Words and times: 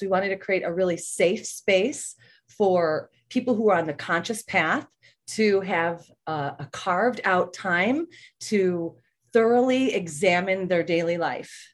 We 0.00 0.08
wanted 0.08 0.30
to 0.30 0.36
create 0.36 0.62
a 0.64 0.72
really 0.72 0.96
safe 0.96 1.46
space 1.46 2.14
for 2.48 3.10
people 3.28 3.54
who 3.54 3.70
are 3.70 3.78
on 3.78 3.86
the 3.86 3.94
conscious 3.94 4.42
path 4.42 4.86
to 5.28 5.60
have 5.60 6.04
uh, 6.26 6.52
a 6.58 6.66
carved 6.72 7.20
out 7.24 7.52
time 7.52 8.06
to 8.40 8.96
thoroughly 9.32 9.94
examine 9.94 10.66
their 10.66 10.82
daily 10.82 11.16
life 11.16 11.72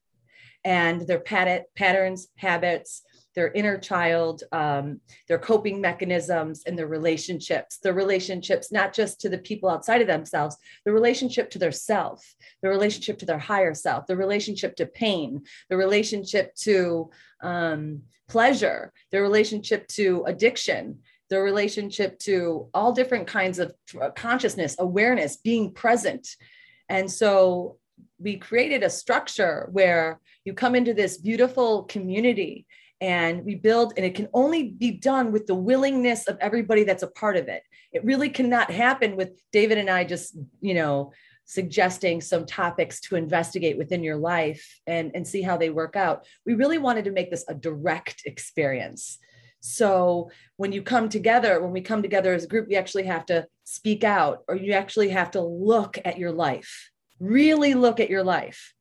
and 0.65 1.07
their 1.07 1.21
pat- 1.21 1.75
patterns, 1.75 2.29
habits, 2.37 3.03
their 3.37 3.53
inner 3.53 3.77
child, 3.77 4.43
um, 4.51 5.01
their 5.29 5.39
coping 5.39 5.81
mechanisms, 5.81 6.63
and 6.67 6.77
their 6.77 6.89
relationships. 6.89 7.79
Their 7.79 7.93
relationships, 7.93 8.73
not 8.73 8.95
just 8.95 9.21
to 9.21 9.29
the 9.29 9.39
people 9.39 9.69
outside 9.69 10.01
of 10.01 10.09
themselves, 10.09 10.57
the 10.85 10.93
relationship 10.93 11.51
to 11.51 11.59
their 11.59 11.71
self, 11.71 12.25
the 12.63 12.71
relationship 12.71 13.19
to 13.19 13.27
their 13.27 13.39
higher 13.39 13.75
self, 13.75 14.07
the 14.07 14.17
relationship 14.17 14.75
to 14.77 14.87
pain, 14.87 15.43
the 15.69 15.77
relationship 15.77 16.55
to 16.57 17.11
um, 17.43 18.03
pleasure, 18.27 18.93
the 19.13 19.21
relationship 19.21 19.87
to 19.89 20.25
addiction, 20.27 20.99
the 21.29 21.39
relationship 21.39 22.19
to 22.21 22.69
all 22.73 22.93
different 22.93 23.27
kinds 23.27 23.59
of 23.59 23.75
consciousness, 24.15 24.77
awareness, 24.79 25.37
being 25.37 25.73
present. 25.73 26.27
And 26.89 27.11
so 27.11 27.77
we 28.19 28.37
created 28.37 28.83
a 28.83 28.91
structure 28.91 29.69
where 29.73 30.21
you 30.45 30.55
come 30.55 30.75
into 30.75 30.95
this 30.95 31.19
beautiful 31.19 31.83
community 31.85 32.67
and 33.01 33.45
we 33.45 33.55
build 33.55 33.93
and 33.97 34.07
it 34.07 34.15
can 34.15 34.29
only 34.33 34.71
be 34.71 34.91
done 34.91 35.33
with 35.33 35.47
the 35.47 35.55
willingness 35.55 36.27
of 36.27 36.39
everybody 36.41 36.85
that's 36.85 37.03
a 37.03 37.09
part 37.09 37.37
of 37.37 37.49
it. 37.49 37.63
It 37.93 38.05
really 38.05 38.29
cannot 38.29 38.71
happen 38.71 39.17
with 39.17 39.41
david 39.53 39.79
and 39.79 39.89
i 39.89 40.05
just 40.05 40.37
you 40.61 40.75
know 40.75 41.13
suggesting 41.45 42.21
some 42.21 42.45
topics 42.45 43.01
to 43.01 43.17
investigate 43.17 43.79
within 43.79 44.03
your 44.03 44.17
life 44.17 44.81
and 44.87 45.13
and 45.15 45.27
see 45.27 45.43
how 45.43 45.57
they 45.57 45.71
work 45.71 45.95
out. 45.97 46.27
We 46.45 46.55
really 46.55 46.79
wanted 46.79 47.05
to 47.05 47.13
make 47.13 47.31
this 47.31 47.45
a 47.49 47.55
direct 47.55 48.23
experience. 48.25 49.19
So 49.61 50.31
when 50.57 50.73
you 50.73 50.83
come 50.83 51.09
together 51.09 51.61
when 51.63 51.73
we 51.73 51.81
come 51.81 52.03
together 52.03 52.35
as 52.35 52.45
a 52.45 52.49
group 52.49 52.69
we 52.69 52.77
actually 52.77 53.05
have 53.05 53.27
to 53.27 53.47
speak 53.65 54.05
out 54.05 54.45
or 54.49 54.57
you 54.57 54.73
actually 54.73 55.11
have 55.11 55.31
to 55.33 55.41
look 55.41 55.99
at 56.05 56.19
your 56.19 56.33
life 56.33 56.91
really 57.21 57.75
look 57.75 58.01
at 58.01 58.11
your 58.11 58.25
life. 58.25 58.75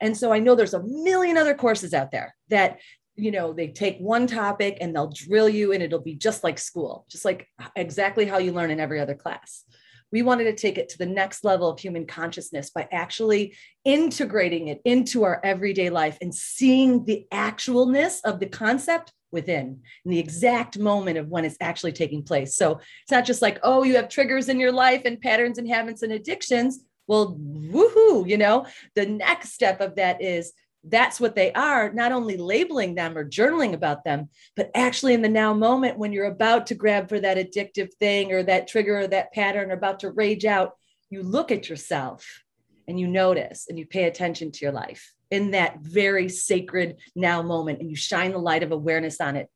And 0.00 0.16
so 0.16 0.32
I 0.32 0.38
know 0.38 0.54
there's 0.54 0.74
a 0.74 0.82
million 0.82 1.36
other 1.36 1.54
courses 1.54 1.94
out 1.94 2.10
there 2.10 2.34
that 2.48 2.80
you 3.16 3.30
know 3.30 3.52
they 3.52 3.68
take 3.68 3.98
one 3.98 4.26
topic 4.26 4.78
and 4.80 4.94
they'll 4.94 5.12
drill 5.12 5.48
you 5.48 5.72
and 5.72 5.82
it'll 5.82 6.00
be 6.00 6.14
just 6.14 6.42
like 6.42 6.58
school 6.58 7.06
just 7.08 7.24
like 7.24 7.48
exactly 7.76 8.24
how 8.24 8.38
you 8.38 8.52
learn 8.52 8.70
in 8.70 8.80
every 8.80 9.00
other 9.00 9.14
class. 9.14 9.64
We 10.12 10.22
wanted 10.22 10.44
to 10.44 10.54
take 10.54 10.78
it 10.78 10.88
to 10.90 10.98
the 10.98 11.06
next 11.06 11.44
level 11.44 11.68
of 11.68 11.80
human 11.80 12.06
consciousness 12.06 12.70
by 12.70 12.86
actually 12.92 13.56
integrating 13.84 14.68
it 14.68 14.80
into 14.84 15.24
our 15.24 15.40
everyday 15.42 15.90
life 15.90 16.18
and 16.20 16.32
seeing 16.32 17.04
the 17.04 17.26
actualness 17.32 18.20
of 18.24 18.38
the 18.38 18.46
concept 18.46 19.12
within 19.32 19.80
in 20.04 20.10
the 20.12 20.20
exact 20.20 20.78
moment 20.78 21.18
of 21.18 21.28
when 21.28 21.44
it's 21.44 21.56
actually 21.60 21.90
taking 21.90 22.22
place. 22.22 22.54
So 22.54 22.78
it's 23.02 23.10
not 23.10 23.24
just 23.24 23.42
like 23.42 23.58
oh 23.62 23.82
you 23.82 23.96
have 23.96 24.08
triggers 24.08 24.48
in 24.48 24.60
your 24.60 24.72
life 24.72 25.02
and 25.04 25.20
patterns 25.20 25.58
and 25.58 25.68
habits 25.68 26.02
and 26.02 26.12
addictions. 26.12 26.84
Well 27.06 27.36
woohoo 27.38 28.28
you 28.28 28.38
know 28.38 28.66
the 28.94 29.06
next 29.06 29.52
step 29.52 29.80
of 29.80 29.96
that 29.96 30.22
is 30.22 30.52
that's 30.86 31.18
what 31.18 31.34
they 31.34 31.52
are, 31.52 31.92
not 31.92 32.12
only 32.12 32.36
labeling 32.36 32.94
them 32.94 33.16
or 33.16 33.28
journaling 33.28 33.72
about 33.72 34.04
them, 34.04 34.28
but 34.54 34.70
actually 34.74 35.14
in 35.14 35.22
the 35.22 35.28
now 35.28 35.54
moment 35.54 35.98
when 35.98 36.12
you're 36.12 36.26
about 36.26 36.66
to 36.66 36.74
grab 36.74 37.08
for 37.08 37.18
that 37.18 37.38
addictive 37.38 37.92
thing 37.94 38.32
or 38.32 38.42
that 38.42 38.68
trigger 38.68 39.00
or 39.00 39.06
that 39.06 39.32
pattern 39.32 39.70
or 39.70 39.74
about 39.74 40.00
to 40.00 40.10
rage 40.10 40.44
out, 40.44 40.72
you 41.10 41.22
look 41.22 41.50
at 41.50 41.68
yourself 41.68 42.42
and 42.86 43.00
you 43.00 43.06
notice 43.06 43.66
and 43.68 43.78
you 43.78 43.86
pay 43.86 44.04
attention 44.04 44.52
to 44.52 44.64
your 44.64 44.72
life 44.72 45.14
in 45.30 45.52
that 45.52 45.78
very 45.80 46.28
sacred 46.28 46.96
now 47.16 47.40
moment 47.40 47.80
and 47.80 47.88
you 47.88 47.96
shine 47.96 48.32
the 48.32 48.38
light 48.38 48.62
of 48.62 48.72
awareness 48.72 49.20
on 49.20 49.36
it. 49.36 49.48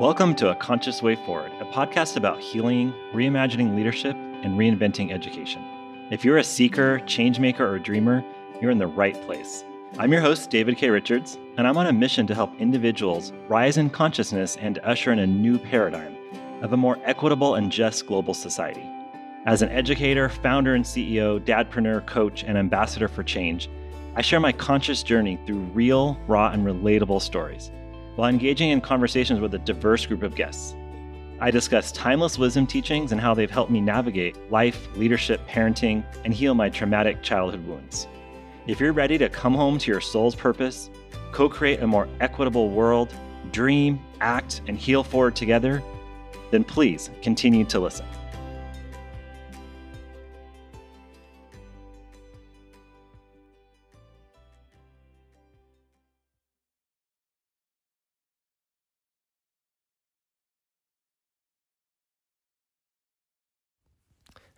Welcome 0.00 0.36
to 0.36 0.50
A 0.50 0.54
Conscious 0.54 1.02
Way 1.02 1.16
Forward, 1.26 1.50
a 1.60 1.64
podcast 1.64 2.16
about 2.16 2.40
healing, 2.40 2.94
reimagining 3.12 3.74
leadership, 3.74 4.16
and 4.42 4.58
reinventing 4.58 5.12
education. 5.12 5.62
If 6.10 6.24
you're 6.24 6.38
a 6.38 6.44
seeker, 6.44 7.00
changemaker, 7.00 7.60
or 7.60 7.78
dreamer, 7.78 8.24
you're 8.60 8.70
in 8.70 8.78
the 8.78 8.86
right 8.86 9.14
place. 9.22 9.64
I'm 9.98 10.12
your 10.12 10.20
host, 10.20 10.50
David 10.50 10.76
K. 10.76 10.90
Richards, 10.90 11.38
and 11.56 11.66
I'm 11.66 11.76
on 11.76 11.86
a 11.86 11.92
mission 11.92 12.26
to 12.26 12.34
help 12.34 12.54
individuals 12.58 13.32
rise 13.48 13.76
in 13.76 13.90
consciousness 13.90 14.56
and 14.56 14.78
usher 14.84 15.12
in 15.12 15.18
a 15.18 15.26
new 15.26 15.58
paradigm 15.58 16.16
of 16.62 16.72
a 16.72 16.76
more 16.76 16.98
equitable 17.04 17.56
and 17.56 17.72
just 17.72 18.06
global 18.06 18.34
society. 18.34 18.88
As 19.46 19.62
an 19.62 19.70
educator, 19.70 20.28
founder 20.28 20.74
and 20.74 20.84
CEO, 20.84 21.40
dadpreneur, 21.40 22.06
coach, 22.06 22.44
and 22.44 22.58
ambassador 22.58 23.08
for 23.08 23.22
change, 23.22 23.70
I 24.14 24.22
share 24.22 24.40
my 24.40 24.52
conscious 24.52 25.02
journey 25.02 25.38
through 25.46 25.60
real, 25.74 26.18
raw, 26.26 26.50
and 26.50 26.66
relatable 26.66 27.22
stories 27.22 27.70
while 28.16 28.28
engaging 28.28 28.70
in 28.70 28.80
conversations 28.80 29.40
with 29.40 29.54
a 29.54 29.58
diverse 29.58 30.04
group 30.04 30.24
of 30.24 30.34
guests 30.34 30.74
I 31.40 31.52
discuss 31.52 31.92
timeless 31.92 32.36
wisdom 32.36 32.66
teachings 32.66 33.12
and 33.12 33.20
how 33.20 33.32
they've 33.32 33.50
helped 33.50 33.70
me 33.70 33.80
navigate 33.80 34.36
life, 34.50 34.88
leadership, 34.96 35.40
parenting, 35.48 36.04
and 36.24 36.34
heal 36.34 36.52
my 36.52 36.68
traumatic 36.68 37.22
childhood 37.22 37.64
wounds. 37.64 38.08
If 38.66 38.80
you're 38.80 38.92
ready 38.92 39.16
to 39.18 39.28
come 39.28 39.54
home 39.54 39.78
to 39.78 39.90
your 39.90 40.00
soul's 40.00 40.34
purpose, 40.34 40.90
co 41.30 41.48
create 41.48 41.80
a 41.80 41.86
more 41.86 42.08
equitable 42.20 42.70
world, 42.70 43.14
dream, 43.52 44.00
act, 44.20 44.62
and 44.66 44.76
heal 44.76 45.04
forward 45.04 45.36
together, 45.36 45.80
then 46.50 46.64
please 46.64 47.10
continue 47.22 47.64
to 47.66 47.78
listen. 47.78 48.06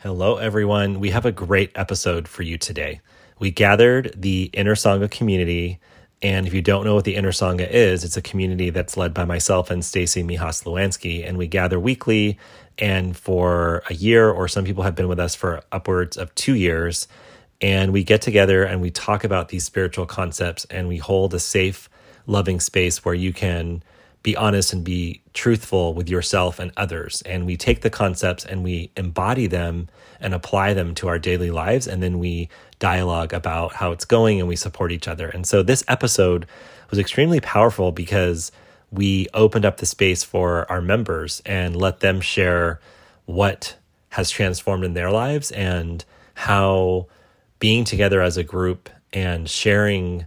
Hello, 0.02 0.38
everyone. 0.38 0.98
We 0.98 1.10
have 1.10 1.26
a 1.26 1.30
great 1.30 1.72
episode 1.74 2.26
for 2.26 2.42
you 2.42 2.56
today. 2.56 3.02
We 3.38 3.50
gathered 3.50 4.14
the 4.16 4.44
Inner 4.54 4.74
Sangha 4.74 5.10
community. 5.10 5.78
And 6.22 6.46
if 6.46 6.54
you 6.54 6.62
don't 6.62 6.86
know 6.86 6.94
what 6.94 7.04
the 7.04 7.16
Inner 7.16 7.32
Sangha 7.32 7.68
is, 7.68 8.02
it's 8.02 8.16
a 8.16 8.22
community 8.22 8.70
that's 8.70 8.96
led 8.96 9.12
by 9.12 9.26
myself 9.26 9.70
and 9.70 9.82
Staci 9.82 10.24
Mehas-Lewanski. 10.24 11.28
And 11.28 11.36
we 11.36 11.46
gather 11.46 11.78
weekly. 11.78 12.38
And 12.78 13.14
for 13.14 13.82
a 13.90 13.92
year, 13.92 14.30
or 14.30 14.48
some 14.48 14.64
people 14.64 14.84
have 14.84 14.94
been 14.94 15.06
with 15.06 15.20
us 15.20 15.34
for 15.34 15.62
upwards 15.70 16.16
of 16.16 16.34
two 16.34 16.54
years. 16.54 17.06
And 17.60 17.92
we 17.92 18.02
get 18.02 18.22
together 18.22 18.64
and 18.64 18.80
we 18.80 18.90
talk 18.90 19.22
about 19.22 19.50
these 19.50 19.64
spiritual 19.64 20.06
concepts 20.06 20.64
and 20.70 20.88
we 20.88 20.96
hold 20.96 21.34
a 21.34 21.38
safe, 21.38 21.90
loving 22.26 22.58
space 22.58 23.04
where 23.04 23.14
you 23.14 23.34
can 23.34 23.82
be 24.22 24.36
honest 24.36 24.72
and 24.72 24.84
be 24.84 25.22
truthful 25.32 25.94
with 25.94 26.08
yourself 26.08 26.58
and 26.58 26.72
others. 26.76 27.22
And 27.22 27.46
we 27.46 27.56
take 27.56 27.80
the 27.80 27.90
concepts 27.90 28.44
and 28.44 28.62
we 28.62 28.90
embody 28.96 29.46
them 29.46 29.88
and 30.20 30.34
apply 30.34 30.74
them 30.74 30.94
to 30.96 31.08
our 31.08 31.18
daily 31.18 31.50
lives. 31.50 31.86
And 31.86 32.02
then 32.02 32.18
we 32.18 32.48
dialogue 32.78 33.32
about 33.32 33.74
how 33.74 33.92
it's 33.92 34.04
going 34.04 34.38
and 34.38 34.48
we 34.48 34.56
support 34.56 34.92
each 34.92 35.08
other. 35.08 35.28
And 35.28 35.46
so 35.46 35.62
this 35.62 35.82
episode 35.88 36.46
was 36.90 36.98
extremely 36.98 37.40
powerful 37.40 37.92
because 37.92 38.52
we 38.90 39.28
opened 39.32 39.64
up 39.64 39.78
the 39.78 39.86
space 39.86 40.22
for 40.24 40.70
our 40.70 40.82
members 40.82 41.40
and 41.46 41.76
let 41.76 42.00
them 42.00 42.20
share 42.20 42.80
what 43.24 43.76
has 44.10 44.30
transformed 44.30 44.84
in 44.84 44.94
their 44.94 45.10
lives 45.10 45.50
and 45.52 46.04
how 46.34 47.06
being 47.58 47.84
together 47.84 48.20
as 48.20 48.36
a 48.36 48.42
group 48.42 48.90
and 49.12 49.48
sharing 49.48 50.26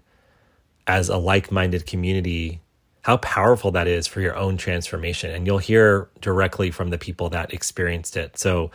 as 0.88 1.10
a 1.10 1.18
like 1.18 1.52
minded 1.52 1.86
community 1.86 2.62
how 3.04 3.18
powerful 3.18 3.72
that 3.72 3.88
is 3.88 4.08
for 4.08 4.22
your 4.22 4.36
own 4.36 4.58
transformation. 4.58 5.30
And 5.30 5.46
you'll 5.46 5.58
hear 5.60 6.10
directly 6.22 6.72
from 6.72 6.90
the 6.90 6.98
people 6.98 7.30
that 7.30 7.54
experienced 7.54 8.18
it. 8.18 8.38
So, 8.38 8.72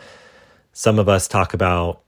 some 0.71 0.99
of 0.99 1.09
us 1.09 1.27
talk 1.27 1.53
about 1.53 2.01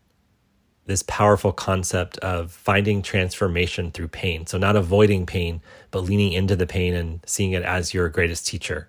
this 0.85 1.03
powerful 1.03 1.51
concept 1.51 2.18
of 2.19 2.51
finding 2.51 3.01
transformation 3.01 3.91
through 3.91 4.07
pain. 4.07 4.45
So, 4.45 4.59
not 4.59 4.75
avoiding 4.75 5.25
pain, 5.25 5.62
but 5.89 6.01
leaning 6.01 6.31
into 6.31 6.56
the 6.56 6.68
pain 6.68 6.94
and 6.94 7.21
seeing 7.25 7.53
it 7.53 7.63
as 7.63 7.94
your 7.94 8.07
greatest 8.07 8.47
teacher. 8.47 8.88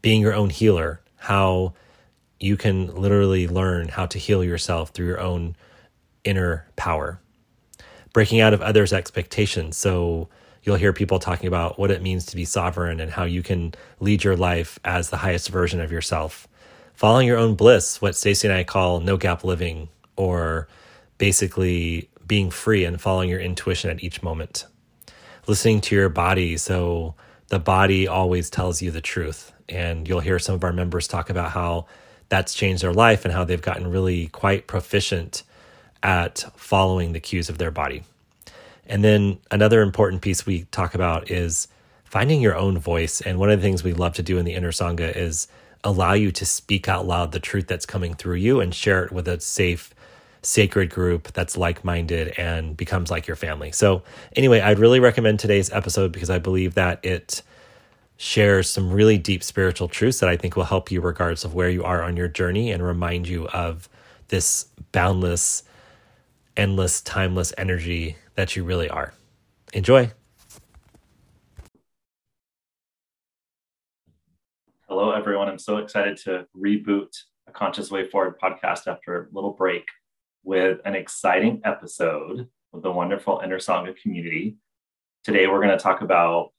Being 0.00 0.20
your 0.20 0.34
own 0.34 0.50
healer, 0.50 1.00
how 1.16 1.74
you 2.38 2.56
can 2.56 2.94
literally 2.94 3.48
learn 3.48 3.88
how 3.88 4.06
to 4.06 4.18
heal 4.18 4.44
yourself 4.44 4.90
through 4.90 5.06
your 5.06 5.20
own 5.20 5.56
inner 6.22 6.68
power. 6.76 7.20
Breaking 8.12 8.40
out 8.40 8.54
of 8.54 8.62
others' 8.62 8.92
expectations. 8.92 9.76
So, 9.76 10.28
you'll 10.64 10.76
hear 10.76 10.92
people 10.92 11.18
talking 11.18 11.46
about 11.46 11.78
what 11.78 11.90
it 11.90 12.02
means 12.02 12.26
to 12.26 12.36
be 12.36 12.44
sovereign 12.44 12.98
and 12.98 13.10
how 13.10 13.24
you 13.24 13.42
can 13.42 13.74
lead 14.00 14.24
your 14.24 14.36
life 14.36 14.78
as 14.84 15.10
the 15.10 15.18
highest 15.18 15.50
version 15.50 15.80
of 15.80 15.92
yourself. 15.92 16.48
Following 16.94 17.26
your 17.26 17.38
own 17.38 17.54
bliss, 17.54 18.00
what 18.00 18.14
Staci 18.14 18.44
and 18.44 18.52
I 18.52 18.64
call 18.64 19.00
no 19.00 19.16
gap 19.16 19.44
living, 19.44 19.88
or 20.16 20.68
basically 21.18 22.08
being 22.26 22.50
free 22.50 22.84
and 22.84 23.00
following 23.00 23.28
your 23.28 23.40
intuition 23.40 23.90
at 23.90 24.02
each 24.02 24.22
moment. 24.22 24.66
Listening 25.46 25.80
to 25.82 25.94
your 25.94 26.08
body. 26.08 26.56
So 26.56 27.14
the 27.48 27.58
body 27.58 28.08
always 28.08 28.48
tells 28.48 28.80
you 28.80 28.90
the 28.90 29.00
truth. 29.00 29.52
And 29.68 30.08
you'll 30.08 30.20
hear 30.20 30.38
some 30.38 30.54
of 30.54 30.64
our 30.64 30.72
members 30.72 31.08
talk 31.08 31.30
about 31.30 31.50
how 31.50 31.86
that's 32.28 32.54
changed 32.54 32.82
their 32.82 32.92
life 32.92 33.24
and 33.24 33.34
how 33.34 33.44
they've 33.44 33.60
gotten 33.60 33.90
really 33.90 34.28
quite 34.28 34.66
proficient 34.66 35.42
at 36.02 36.44
following 36.56 37.12
the 37.12 37.20
cues 37.20 37.48
of 37.48 37.58
their 37.58 37.70
body. 37.70 38.02
And 38.86 39.02
then 39.02 39.38
another 39.50 39.82
important 39.82 40.22
piece 40.22 40.44
we 40.44 40.64
talk 40.64 40.94
about 40.94 41.30
is 41.30 41.68
finding 42.04 42.40
your 42.40 42.56
own 42.56 42.78
voice. 42.78 43.20
And 43.20 43.38
one 43.38 43.50
of 43.50 43.58
the 43.58 43.66
things 43.66 43.82
we 43.82 43.92
love 43.92 44.14
to 44.14 44.22
do 44.22 44.38
in 44.38 44.44
the 44.44 44.54
Inner 44.54 44.72
Sangha 44.72 45.14
is 45.16 45.48
allow 45.82 46.12
you 46.12 46.30
to 46.32 46.46
speak 46.46 46.88
out 46.88 47.06
loud 47.06 47.32
the 47.32 47.40
truth 47.40 47.66
that's 47.66 47.86
coming 47.86 48.14
through 48.14 48.36
you 48.36 48.60
and 48.60 48.74
share 48.74 49.04
it 49.04 49.12
with 49.12 49.28
a 49.28 49.40
safe, 49.40 49.94
sacred 50.42 50.90
group 50.90 51.32
that's 51.32 51.56
like 51.56 51.84
minded 51.84 52.28
and 52.38 52.76
becomes 52.76 53.10
like 53.10 53.26
your 53.26 53.36
family. 53.36 53.72
So, 53.72 54.02
anyway, 54.36 54.60
I'd 54.60 54.78
really 54.78 55.00
recommend 55.00 55.40
today's 55.40 55.70
episode 55.70 56.12
because 56.12 56.30
I 56.30 56.38
believe 56.38 56.74
that 56.74 57.04
it 57.04 57.42
shares 58.16 58.70
some 58.70 58.92
really 58.92 59.18
deep 59.18 59.42
spiritual 59.42 59.88
truths 59.88 60.20
that 60.20 60.28
I 60.28 60.36
think 60.36 60.56
will 60.56 60.64
help 60.64 60.90
you, 60.90 61.00
regardless 61.00 61.44
of 61.44 61.54
where 61.54 61.68
you 61.68 61.84
are 61.84 62.02
on 62.02 62.16
your 62.16 62.28
journey, 62.28 62.70
and 62.70 62.82
remind 62.82 63.28
you 63.28 63.48
of 63.48 63.88
this 64.28 64.66
boundless, 64.92 65.64
endless, 66.56 67.00
timeless 67.00 67.52
energy 67.58 68.16
that 68.34 68.56
you 68.56 68.64
really 68.64 68.88
are. 68.88 69.12
Enjoy. 69.72 70.10
Hello, 74.88 75.10
everyone. 75.12 75.48
I'm 75.48 75.58
so 75.58 75.78
excited 75.78 76.16
to 76.18 76.46
reboot 76.56 77.10
a 77.48 77.52
Conscious 77.52 77.90
Way 77.90 78.08
Forward 78.08 78.38
podcast 78.40 78.86
after 78.86 79.24
a 79.24 79.34
little 79.34 79.52
break 79.52 79.84
with 80.44 80.80
an 80.84 80.94
exciting 80.94 81.60
episode 81.64 82.48
with 82.72 82.82
the 82.82 82.92
wonderful 82.92 83.40
Inner 83.42 83.58
Sangha 83.58 83.96
community. 83.96 84.56
Today, 85.24 85.46
we're 85.46 85.62
going 85.62 85.76
to 85.76 85.82
talk 85.82 86.02
about 86.02 86.50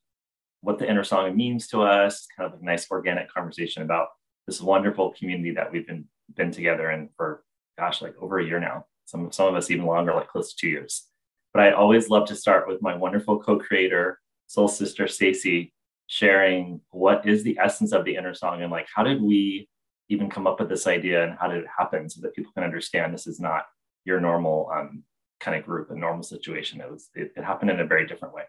what 0.62 0.80
the 0.80 0.90
Inner 0.90 1.04
Sangha 1.04 1.34
means 1.34 1.68
to 1.68 1.84
us, 1.84 2.28
kind 2.36 2.52
of 2.52 2.60
a 2.60 2.66
nice 2.66 2.90
organic 2.90 3.32
conversation 3.32 3.84
about 3.84 4.08
this 4.48 4.62
wonderful 4.62 5.14
community 5.18 5.52
that 5.52 5.72
we've 5.72 5.88
been 5.88 6.06
been 6.34 6.52
together 6.52 6.90
in 6.90 7.10
for 7.16 7.44
gosh, 7.78 8.02
like 8.02 8.16
over 8.20 8.40
a 8.40 8.46
year 8.46 8.60
now. 8.60 8.86
Some 9.06 9.32
some 9.32 9.48
of 9.48 9.56
us 9.56 9.70
even 9.70 9.86
longer, 9.86 10.14
like 10.14 10.28
close 10.28 10.54
to 10.54 10.58
two 10.58 10.70
years. 10.70 11.08
But 11.56 11.64
I 11.64 11.72
always 11.72 12.10
love 12.10 12.28
to 12.28 12.36
start 12.36 12.68
with 12.68 12.82
my 12.82 12.98
wonderful 12.98 13.40
co-creator, 13.40 14.20
soul 14.46 14.68
sister 14.68 15.06
Staci, 15.06 15.72
sharing 16.08 16.82
what 16.92 17.26
is 17.26 17.44
the 17.44 17.58
essence 17.64 17.94
of 17.94 18.04
the 18.04 18.18
inner 18.18 18.34
Sangha 18.34 18.64
and 18.64 18.72
like 18.72 18.88
how 18.94 19.04
did 19.04 19.22
we 19.22 19.70
even 20.10 20.30
come 20.30 20.48
up 20.48 20.60
with 20.60 20.68
this 20.68 20.86
idea 20.86 21.24
and 21.24 21.38
how 21.40 21.48
did 21.48 21.64
it 21.64 21.70
happen 21.80 22.10
so 22.10 22.20
that 22.22 22.36
people 22.36 22.52
can 22.52 22.66
understand 22.66 23.14
this 23.14 23.26
is 23.26 23.40
not 23.40 23.64
your 24.04 24.20
normal 24.20 24.70
um, 24.76 25.04
kind 25.40 25.58
of 25.58 25.64
group, 25.64 25.90
a 25.92 25.96
normal 25.96 26.24
situation. 26.24 26.82
It 26.82 26.92
was 26.92 27.10
it, 27.16 27.32
it 27.38 27.44
happened 27.46 27.72
in 27.72 27.80
a 27.80 27.86
very 27.86 28.06
different 28.06 28.34
way. 28.34 28.44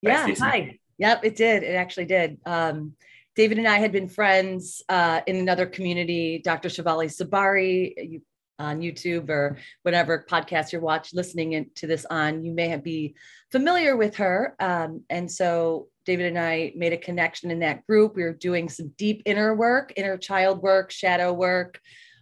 Yeah. 0.00 0.26
hi. 0.38 0.78
Yep, 0.96 1.20
it 1.22 1.36
did. 1.36 1.64
It 1.64 1.74
actually 1.74 2.06
did. 2.06 2.38
Um, 2.46 2.94
David 3.34 3.58
and 3.58 3.68
I 3.68 3.76
had 3.76 3.92
been 3.92 4.08
friends 4.08 4.82
uh, 4.88 5.20
in 5.26 5.36
another 5.36 5.66
community. 5.66 6.40
Dr. 6.42 6.70
Shefali 6.70 7.08
Tsabary, 7.08 7.92
you 7.98 8.22
on 8.58 8.80
YouTube 8.80 9.28
or 9.28 9.58
whatever 9.82 10.24
podcast 10.28 10.72
you're 10.72 10.80
watching, 10.80 11.16
listening 11.16 11.70
to 11.74 11.86
this 11.86 12.06
on, 12.06 12.44
you 12.44 12.52
may 12.52 12.68
have 12.68 12.82
be 12.82 13.14
familiar 13.52 13.96
with 13.96 14.16
her. 14.16 14.54
Um, 14.60 15.02
and 15.10 15.30
so 15.30 15.88
David 16.04 16.26
and 16.26 16.38
I 16.38 16.72
made 16.76 16.92
a 16.92 16.98
connection 16.98 17.50
in 17.50 17.58
that 17.60 17.86
group. 17.86 18.16
We 18.16 18.22
were 18.22 18.32
doing 18.32 18.68
some 18.68 18.92
deep 18.96 19.22
inner 19.26 19.54
work, 19.54 19.92
inner 19.96 20.16
child 20.16 20.62
work, 20.62 20.90
shadow 20.90 21.32
work, 21.32 21.80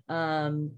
um, 0.09 0.73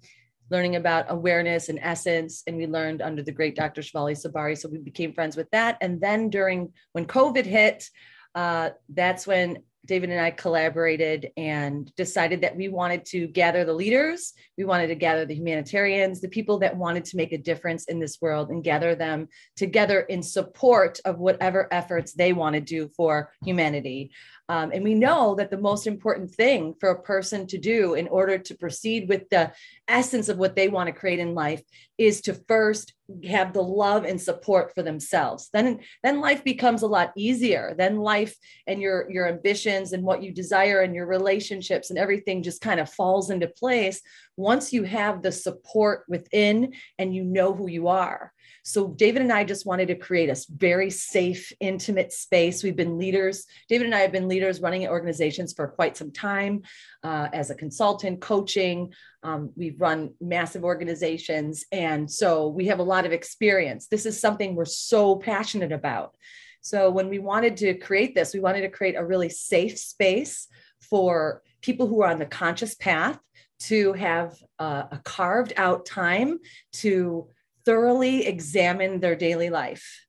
learning 0.51 0.77
about 0.77 1.07
awareness 1.09 1.69
and 1.69 1.79
essence. 1.81 2.43
And 2.47 2.57
we 2.57 2.67
learned 2.67 3.03
under 3.03 3.23
the 3.23 3.33
great 3.33 3.57
Dr. 3.57 3.83
Shefali 3.83 4.17
Tsabary. 4.17 4.57
So 4.57 4.69
we 4.69 4.79
became 4.79 5.13
friends 5.13 5.37
with 5.37 5.51
that. 5.51 5.79
And 5.81 6.01
then 6.01 6.31
during 6.31 6.73
when 6.93 7.07
COVID 7.07 7.45
hit, 7.45 7.89
uh, 8.35 8.71
that's 8.89 9.27
when 9.27 9.63
David 9.87 10.11
and 10.11 10.21
I 10.21 10.31
collaborated 10.31 11.31
and 11.37 11.95
decided 11.97 12.41
that 12.43 12.57
we 12.57 12.69
wanted 12.69 13.05
to 13.07 13.27
gather 13.29 13.65
the 13.65 13.73
leaders, 13.73 14.35
we 14.59 14.65
wanted 14.65 14.89
to 14.89 14.95
gather 14.95 15.25
the 15.25 15.35
humanitarians, 15.35 16.21
the 16.21 16.29
people 16.29 16.59
that 16.59 16.77
wanted 16.77 17.05
to 17.07 17.17
make 17.17 17.33
a 17.33 17.39
difference 17.39 17.87
in 17.87 18.01
this 18.01 18.21
world 18.21 18.51
and 18.51 18.65
gather 18.65 18.95
them 18.95 19.29
together 19.57 20.01
in 20.01 20.23
support 20.23 21.01
of 21.05 21.19
whatever 21.19 21.69
efforts 21.73 22.13
they 22.13 22.33
want 22.33 22.55
to 22.55 22.61
do 22.61 22.89
for 22.97 23.33
humanity. 23.45 24.11
Um, 24.49 24.71
and 24.73 24.85
we 24.85 24.95
know 24.95 25.35
that 25.37 25.51
the 25.51 25.59
most 25.59 25.87
important 25.87 26.31
thing 26.31 26.75
for 26.79 26.91
a 26.91 27.03
person 27.03 27.47
to 27.49 27.59
do 27.59 27.95
in 27.95 28.07
order 28.09 28.39
to 28.39 28.55
proceed 28.55 29.09
with 29.09 29.29
the 29.29 29.53
essence 29.89 30.29
of 30.29 30.39
what 30.39 30.55
they 30.55 30.69
want 30.69 30.87
to 30.87 30.93
create 30.93 31.19
in 31.19 31.35
life 31.35 31.63
is 31.99 32.21
to 32.23 32.35
first 32.47 32.95
have 33.29 33.53
the 33.53 33.63
love 33.63 34.05
and 34.05 34.21
support 34.21 34.73
for 34.75 34.83
themselves. 34.83 35.49
Then, 35.53 35.81
then 36.03 36.21
life 36.21 36.45
becomes 36.45 36.83
a 36.83 36.89
lot 36.89 37.13
easier. 37.17 37.75
Then 37.77 37.99
life 37.99 38.37
and 38.67 38.81
your 38.81 39.11
your 39.11 39.29
ambitions 39.29 39.93
and 39.93 40.03
what 40.03 40.23
you 40.23 40.33
desire 40.33 40.81
and 40.81 40.95
your 40.95 41.07
relationships 41.07 41.91
and 41.91 41.99
everything 41.99 42.43
just 42.43 42.61
kind 42.61 42.81
of 42.81 42.93
falls 42.93 43.31
into 43.31 43.49
place 43.49 44.01
once 44.37 44.73
you 44.73 44.83
have 44.85 45.23
the 45.23 45.33
support 45.33 46.05
within 46.09 46.75
and 46.99 47.15
you 47.15 47.25
know 47.25 47.55
who 47.55 47.69
you 47.69 47.89
are. 47.89 48.33
So 48.67 48.89
David 48.89 49.23
and 49.23 49.33
I 49.33 49.45
just 49.45 49.65
wanted 49.65 49.87
to 49.89 49.95
create 49.95 50.29
a 50.29 50.37
very 50.51 50.91
safe, 50.91 51.53
intimate 51.61 52.13
space. 52.13 52.65
We've 52.65 52.75
been 52.75 52.99
leaders. 52.99 53.47
David 53.69 53.85
and 53.85 53.95
I 53.95 54.01
have 54.01 54.11
been 54.11 54.27
leaders 54.27 54.61
running 54.61 54.89
organizations 54.89 55.53
for 55.53 55.69
quite 55.69 55.97
some 55.97 56.11
time 56.11 56.63
uh, 57.05 57.29
as 57.33 57.51
a 57.51 57.55
consultant, 57.55 58.21
coaching. 58.21 58.93
Um, 59.23 59.53
we've 59.55 59.81
run 59.81 60.15
massive 60.21 60.65
organizations. 60.65 61.65
And 61.71 62.11
so 62.11 62.49
we 62.49 62.67
have 62.67 62.81
a 62.81 62.83
lot 62.83 63.07
of 63.07 63.13
experience. 63.13 63.87
This 63.87 64.05
is 64.05 64.21
something 64.21 64.57
we're 64.57 64.65
so 64.65 65.15
passionate 65.15 65.71
about. 65.71 66.17
So 66.61 66.91
when 66.91 67.09
we 67.09 67.21
wanted 67.21 67.57
to 67.59 67.75
create 67.75 68.17
this, 68.17 68.35
we 68.35 68.41
wanted 68.41 68.63
to 68.63 68.69
create 68.69 68.97
a 68.97 69.07
really 69.07 69.29
safe 69.29 69.79
space 69.79 70.49
for 70.81 71.41
people 71.61 71.87
who 71.87 72.03
are 72.03 72.11
on 72.11 72.19
the 72.19 72.27
conscious 72.27 72.75
path 72.75 73.21
to 73.59 73.93
have 73.93 74.37
uh, 74.59 74.83
a 74.91 74.99
carved 75.05 75.53
out 75.57 75.87
time 75.87 76.41
to 76.73 77.29
thoroughly 77.67 78.27
examine 78.27 79.01
their 79.01 79.17
daily 79.17 79.51
life 79.51 80.07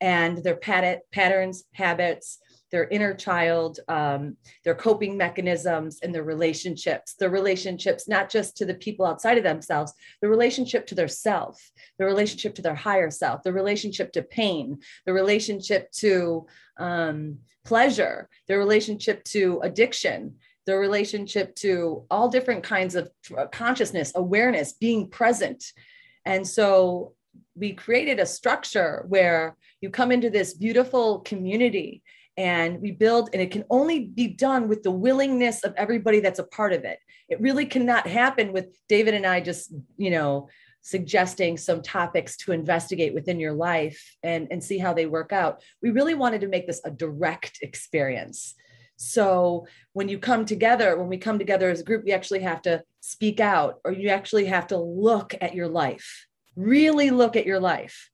and 0.00 0.42
their 0.42 0.56
pat- 0.56 1.02
patterns, 1.12 1.64
habits, 1.74 2.38
their 2.72 2.88
inner 2.88 3.14
child, 3.14 3.78
um, 3.86 4.36
their 4.64 4.74
coping 4.74 5.16
mechanisms, 5.16 6.00
and 6.02 6.14
their 6.14 6.24
relationships. 6.24 7.14
Their 7.14 7.30
relationships, 7.30 8.08
not 8.08 8.28
just 8.28 8.56
to 8.56 8.64
the 8.64 8.74
people 8.74 9.06
outside 9.06 9.38
of 9.38 9.44
themselves, 9.44 9.92
the 10.20 10.28
relationship 10.28 10.86
to 10.88 10.94
their 10.94 11.08
self, 11.08 11.70
the 11.98 12.04
relationship 12.04 12.54
to 12.56 12.62
their 12.62 12.74
higher 12.74 13.10
self, 13.10 13.42
the 13.44 13.52
relationship 13.52 14.12
to 14.12 14.22
pain, 14.22 14.80
the 15.04 15.12
relationship 15.12 15.92
to 15.92 16.46
um, 16.78 17.38
pleasure, 17.64 18.28
the 18.48 18.58
relationship 18.58 19.22
to 19.24 19.60
addiction, 19.62 20.34
the 20.66 20.76
relationship 20.76 21.54
to 21.54 22.04
all 22.10 22.28
different 22.28 22.64
kinds 22.64 22.96
of 22.96 23.10
consciousness, 23.52 24.12
awareness, 24.16 24.72
being 24.72 25.08
present 25.08 25.72
and 26.26 26.46
so 26.46 27.14
we 27.54 27.72
created 27.72 28.20
a 28.20 28.26
structure 28.26 29.04
where 29.08 29.56
you 29.80 29.88
come 29.88 30.12
into 30.12 30.28
this 30.28 30.54
beautiful 30.54 31.20
community 31.20 32.02
and 32.36 32.82
we 32.82 32.90
build, 32.90 33.30
and 33.32 33.40
it 33.40 33.50
can 33.50 33.64
only 33.70 34.00
be 34.00 34.28
done 34.28 34.68
with 34.68 34.82
the 34.82 34.90
willingness 34.90 35.64
of 35.64 35.72
everybody 35.76 36.20
that's 36.20 36.38
a 36.38 36.44
part 36.44 36.74
of 36.74 36.84
it. 36.84 36.98
It 37.30 37.40
really 37.40 37.64
cannot 37.64 38.06
happen 38.06 38.52
with 38.52 38.66
David 38.88 39.14
and 39.14 39.24
I 39.24 39.40
just, 39.40 39.72
you 39.96 40.10
know, 40.10 40.48
suggesting 40.82 41.56
some 41.56 41.82
topics 41.82 42.36
to 42.36 42.52
investigate 42.52 43.14
within 43.14 43.40
your 43.40 43.54
life 43.54 44.00
and, 44.22 44.48
and 44.50 44.62
see 44.62 44.78
how 44.78 44.92
they 44.92 45.06
work 45.06 45.32
out. 45.32 45.62
We 45.82 45.90
really 45.90 46.14
wanted 46.14 46.42
to 46.42 46.48
make 46.48 46.66
this 46.66 46.82
a 46.84 46.90
direct 46.90 47.58
experience. 47.62 48.54
So 48.96 49.66
when 49.92 50.08
you 50.08 50.18
come 50.18 50.44
together, 50.44 50.96
when 50.96 51.08
we 51.08 51.18
come 51.18 51.38
together 51.38 51.70
as 51.70 51.80
a 51.80 51.84
group, 51.84 52.04
you 52.06 52.14
actually 52.14 52.40
have 52.40 52.62
to 52.62 52.82
speak 53.00 53.40
out 53.40 53.80
or 53.84 53.92
you 53.92 54.08
actually 54.08 54.46
have 54.46 54.66
to 54.68 54.78
look 54.78 55.34
at 55.40 55.54
your 55.54 55.68
life, 55.68 56.26
really 56.56 57.10
look 57.10 57.36
at 57.36 57.46
your 57.46 57.60
life. 57.60 58.10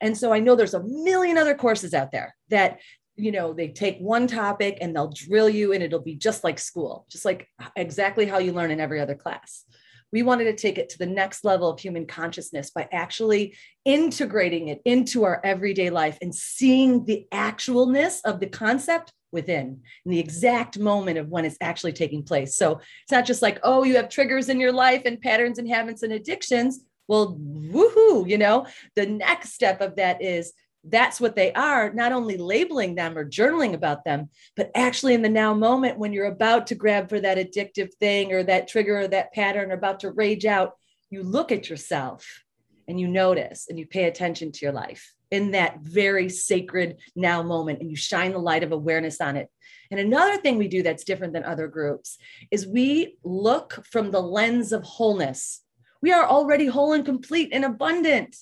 And 0.00 0.16
so 0.16 0.32
I 0.32 0.40
know 0.40 0.54
there's 0.54 0.74
a 0.74 0.84
million 0.84 1.38
other 1.38 1.54
courses 1.54 1.94
out 1.94 2.12
there 2.12 2.34
that 2.50 2.80
you 3.16 3.32
know 3.32 3.52
they 3.52 3.68
take 3.68 3.98
one 3.98 4.28
topic 4.28 4.78
and 4.80 4.94
they'll 4.94 5.12
drill 5.12 5.48
you 5.48 5.72
and 5.72 5.82
it'll 5.82 5.98
be 5.98 6.14
just 6.14 6.44
like 6.44 6.56
school 6.56 7.04
just 7.10 7.24
like 7.24 7.48
exactly 7.74 8.26
how 8.26 8.38
you 8.38 8.52
learn 8.52 8.70
in 8.70 8.78
every 8.78 9.00
other 9.00 9.16
class 9.16 9.64
we 10.12 10.22
wanted 10.22 10.44
to 10.44 10.54
take 10.54 10.78
it 10.78 10.88
to 10.90 10.98
the 10.98 11.06
next 11.06 11.44
level 11.44 11.68
of 11.68 11.80
human 11.80 12.06
consciousness 12.06 12.70
by 12.70 12.88
actually 12.92 13.56
integrating 13.84 14.68
it 14.68 14.80
into 14.84 15.24
our 15.24 15.40
everyday 15.44 15.90
life 15.90 16.16
and 16.22 16.34
seeing 16.34 17.04
the 17.04 17.26
actualness 17.32 18.20
of 18.24 18.40
the 18.40 18.46
concept 18.46 19.12
within 19.32 19.80
in 20.04 20.10
the 20.10 20.18
exact 20.18 20.78
moment 20.78 21.18
of 21.18 21.28
when 21.28 21.44
it's 21.44 21.58
actually 21.60 21.92
taking 21.92 22.22
place. 22.22 22.56
So 22.56 22.80
it's 23.02 23.12
not 23.12 23.26
just 23.26 23.42
like, 23.42 23.58
oh, 23.62 23.82
you 23.82 23.96
have 23.96 24.08
triggers 24.08 24.48
in 24.48 24.60
your 24.60 24.72
life 24.72 25.02
and 25.04 25.20
patterns 25.20 25.58
and 25.58 25.68
habits 25.68 26.02
and 26.02 26.12
addictions. 26.12 26.80
Well, 27.06 27.38
woohoo, 27.38 28.28
you 28.28 28.38
know, 28.38 28.66
the 28.94 29.06
next 29.06 29.52
step 29.52 29.80
of 29.80 29.96
that 29.96 30.22
is 30.22 30.52
that's 30.84 31.20
what 31.20 31.36
they 31.36 31.52
are, 31.52 31.92
not 31.92 32.12
only 32.12 32.36
labeling 32.36 32.94
them 32.94 33.18
or 33.18 33.28
journaling 33.28 33.74
about 33.74 34.04
them, 34.04 34.30
but 34.56 34.70
actually 34.74 35.14
in 35.14 35.22
the 35.22 35.28
now 35.28 35.52
moment 35.52 35.98
when 35.98 36.12
you're 36.12 36.26
about 36.26 36.66
to 36.68 36.74
grab 36.74 37.08
for 37.08 37.20
that 37.20 37.38
addictive 37.38 37.92
thing 37.94 38.32
or 38.32 38.42
that 38.44 38.68
trigger 38.68 39.00
or 39.00 39.08
that 39.08 39.32
pattern 39.32 39.70
or 39.70 39.74
about 39.74 40.00
to 40.00 40.10
rage 40.10 40.46
out, 40.46 40.74
you 41.10 41.22
look 41.22 41.50
at 41.50 41.68
yourself 41.68 42.44
and 42.86 43.00
you 43.00 43.08
notice 43.08 43.66
and 43.68 43.78
you 43.78 43.86
pay 43.86 44.04
attention 44.04 44.52
to 44.52 44.64
your 44.64 44.72
life 44.72 45.12
in 45.30 45.52
that 45.52 45.80
very 45.80 46.28
sacred 46.28 46.96
now 47.14 47.42
moment 47.42 47.80
and 47.80 47.90
you 47.90 47.96
shine 47.96 48.32
the 48.32 48.38
light 48.38 48.62
of 48.62 48.72
awareness 48.72 49.20
on 49.20 49.36
it. 49.36 49.48
And 49.90 50.00
another 50.00 50.36
thing 50.38 50.58
we 50.58 50.68
do 50.68 50.82
that's 50.82 51.04
different 51.04 51.32
than 51.32 51.44
other 51.44 51.66
groups 51.66 52.18
is 52.50 52.66
we 52.66 53.16
look 53.24 53.84
from 53.90 54.10
the 54.10 54.20
lens 54.20 54.72
of 54.72 54.82
wholeness. 54.82 55.62
We 56.02 56.12
are 56.12 56.26
already 56.26 56.66
whole 56.66 56.92
and 56.92 57.04
complete 57.04 57.50
and 57.52 57.64
abundant. 57.64 58.36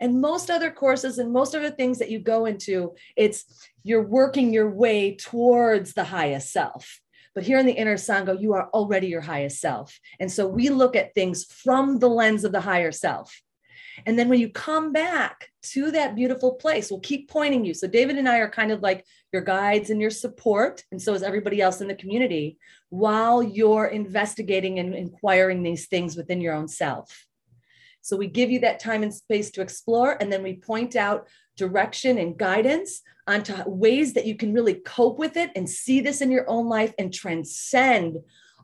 And 0.00 0.20
most 0.20 0.50
other 0.50 0.70
courses 0.70 1.18
and 1.18 1.32
most 1.32 1.54
other 1.54 1.70
things 1.70 1.98
that 1.98 2.10
you 2.10 2.20
go 2.20 2.46
into, 2.46 2.94
it's 3.16 3.68
you're 3.82 4.06
working 4.06 4.52
your 4.52 4.70
way 4.70 5.16
towards 5.16 5.92
the 5.92 6.04
highest 6.04 6.52
self. 6.52 7.00
But 7.34 7.44
here 7.44 7.58
in 7.58 7.66
the 7.66 7.72
inner 7.72 7.96
Sangha, 7.96 8.40
you 8.40 8.54
are 8.54 8.68
already 8.70 9.08
your 9.08 9.20
highest 9.20 9.60
self. 9.60 9.98
And 10.18 10.30
so 10.30 10.46
we 10.46 10.70
look 10.70 10.96
at 10.96 11.14
things 11.14 11.44
from 11.44 11.98
the 11.98 12.08
lens 12.08 12.44
of 12.44 12.52
the 12.52 12.60
higher 12.60 12.92
self. 12.92 13.40
And 14.06 14.18
then 14.18 14.28
when 14.28 14.40
you 14.40 14.48
come 14.48 14.92
back 14.92 15.50
to 15.62 15.90
that 15.90 16.14
beautiful 16.14 16.54
place, 16.54 16.90
we'll 16.90 17.00
keep 17.00 17.30
pointing 17.30 17.64
you. 17.64 17.74
So 17.74 17.86
David 17.86 18.16
and 18.16 18.28
I 18.28 18.38
are 18.38 18.50
kind 18.50 18.72
of 18.72 18.80
like 18.80 19.04
your 19.32 19.42
guides 19.42 19.90
and 19.90 20.00
your 20.00 20.10
support. 20.10 20.84
And 20.90 21.00
so 21.00 21.14
is 21.14 21.22
everybody 21.22 21.60
else 21.60 21.80
in 21.80 21.88
the 21.88 21.94
community 21.94 22.58
while 22.90 23.42
you're 23.42 23.86
investigating 23.86 24.78
and 24.78 24.94
inquiring 24.94 25.62
these 25.62 25.86
things 25.86 26.16
within 26.16 26.40
your 26.40 26.54
own 26.54 26.68
self. 26.68 27.26
So 28.00 28.16
we 28.16 28.26
give 28.26 28.50
you 28.50 28.60
that 28.60 28.80
time 28.80 29.02
and 29.02 29.12
space 29.12 29.50
to 29.50 29.60
explore, 29.60 30.16
and 30.18 30.32
then 30.32 30.42
we 30.42 30.54
point 30.54 30.96
out 30.96 31.28
direction 31.56 32.16
and 32.16 32.38
guidance 32.38 33.02
onto 33.26 33.52
ways 33.66 34.14
that 34.14 34.24
you 34.24 34.34
can 34.34 34.54
really 34.54 34.74
cope 34.74 35.18
with 35.18 35.36
it 35.36 35.50
and 35.54 35.68
see 35.68 36.00
this 36.00 36.22
in 36.22 36.30
your 36.30 36.48
own 36.48 36.68
life 36.68 36.94
and 36.98 37.12
transcend 37.12 38.16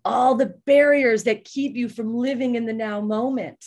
all 0.02 0.34
the 0.34 0.54
barriers 0.64 1.24
that 1.24 1.44
keep 1.44 1.76
you 1.76 1.88
from 1.88 2.14
living 2.14 2.54
in 2.54 2.64
the 2.64 2.72
now 2.72 3.00
moment. 3.00 3.62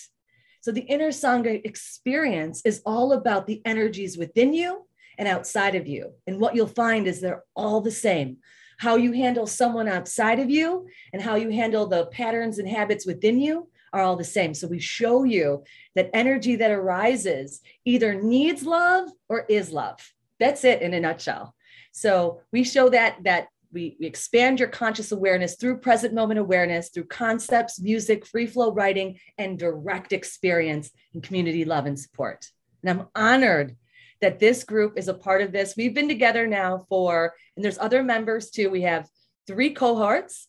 So 0.67 0.73
the 0.73 0.81
inner 0.81 1.11
Sangha 1.11 1.61
experience 1.63 2.61
is 2.65 2.81
all 2.85 3.13
about 3.13 3.47
the 3.47 3.61
energies 3.63 4.17
within 4.17 4.53
you 4.53 4.85
and 5.17 5.25
outside 5.25 5.75
of 5.75 5.87
you. 5.87 6.11
And 6.27 6.41
what 6.41 6.55
you'll 6.55 6.67
find 6.67 7.07
is 7.07 7.21
they're 7.21 7.45
all 7.55 7.79
the 7.79 7.89
same. 7.89 8.39
How 8.77 8.97
you 8.97 9.13
handle 9.13 9.47
someone 9.47 9.87
outside 9.87 10.39
of 10.39 10.49
you 10.49 10.89
and 11.13 11.21
how 11.21 11.35
you 11.35 11.51
handle 11.51 11.87
the 11.87 12.07
patterns 12.07 12.59
and 12.59 12.67
habits 12.67 13.05
within 13.05 13.39
you 13.39 13.69
are 13.93 14.01
all 14.01 14.17
the 14.17 14.25
same. 14.25 14.53
So 14.53 14.67
we 14.67 14.79
show 14.79 15.23
you 15.23 15.63
that 15.95 16.09
energy 16.13 16.57
that 16.57 16.71
arises 16.71 17.61
either 17.85 18.21
needs 18.21 18.63
love 18.63 19.07
or 19.29 19.45
is 19.47 19.71
love. 19.71 20.11
That's 20.37 20.65
it 20.65 20.81
in 20.81 20.93
a 20.93 20.99
nutshell. 20.99 21.55
So 21.93 22.41
we 22.51 22.65
show 22.65 22.89
that 22.89 23.23
that 23.23 23.47
we, 23.77 23.95
we 23.99 24.07
expand 24.07 24.59
your 24.59 24.69
conscious 24.69 25.11
awareness 25.11 25.55
through 25.55 25.77
present 25.77 26.11
moment 26.11 26.39
awareness, 26.39 26.89
through 26.89 27.05
concepts, 27.05 27.79
music, 27.79 28.25
free 28.25 28.47
flow 28.47 28.71
writing, 28.71 29.19
and 29.37 29.59
direct 29.59 30.13
experience 30.13 30.89
in 31.13 31.21
community 31.21 31.63
love 31.63 31.85
and 31.85 31.99
support. 31.99 32.47
And 32.81 32.89
I'm 32.89 33.07
honored 33.13 33.75
that 34.19 34.39
this 34.39 34.63
group 34.63 34.97
is 34.97 35.07
a 35.07 35.13
part 35.13 35.43
of 35.43 35.51
this. 35.51 35.75
We've 35.77 35.93
been 35.93 36.07
together 36.07 36.47
now 36.47 36.87
for, 36.89 37.35
and 37.55 37.63
there's 37.63 37.77
other 37.77 38.01
members 38.01 38.49
too. 38.49 38.71
We 38.71 38.81
have 38.81 39.07
three 39.45 39.75
cohorts, 39.75 40.47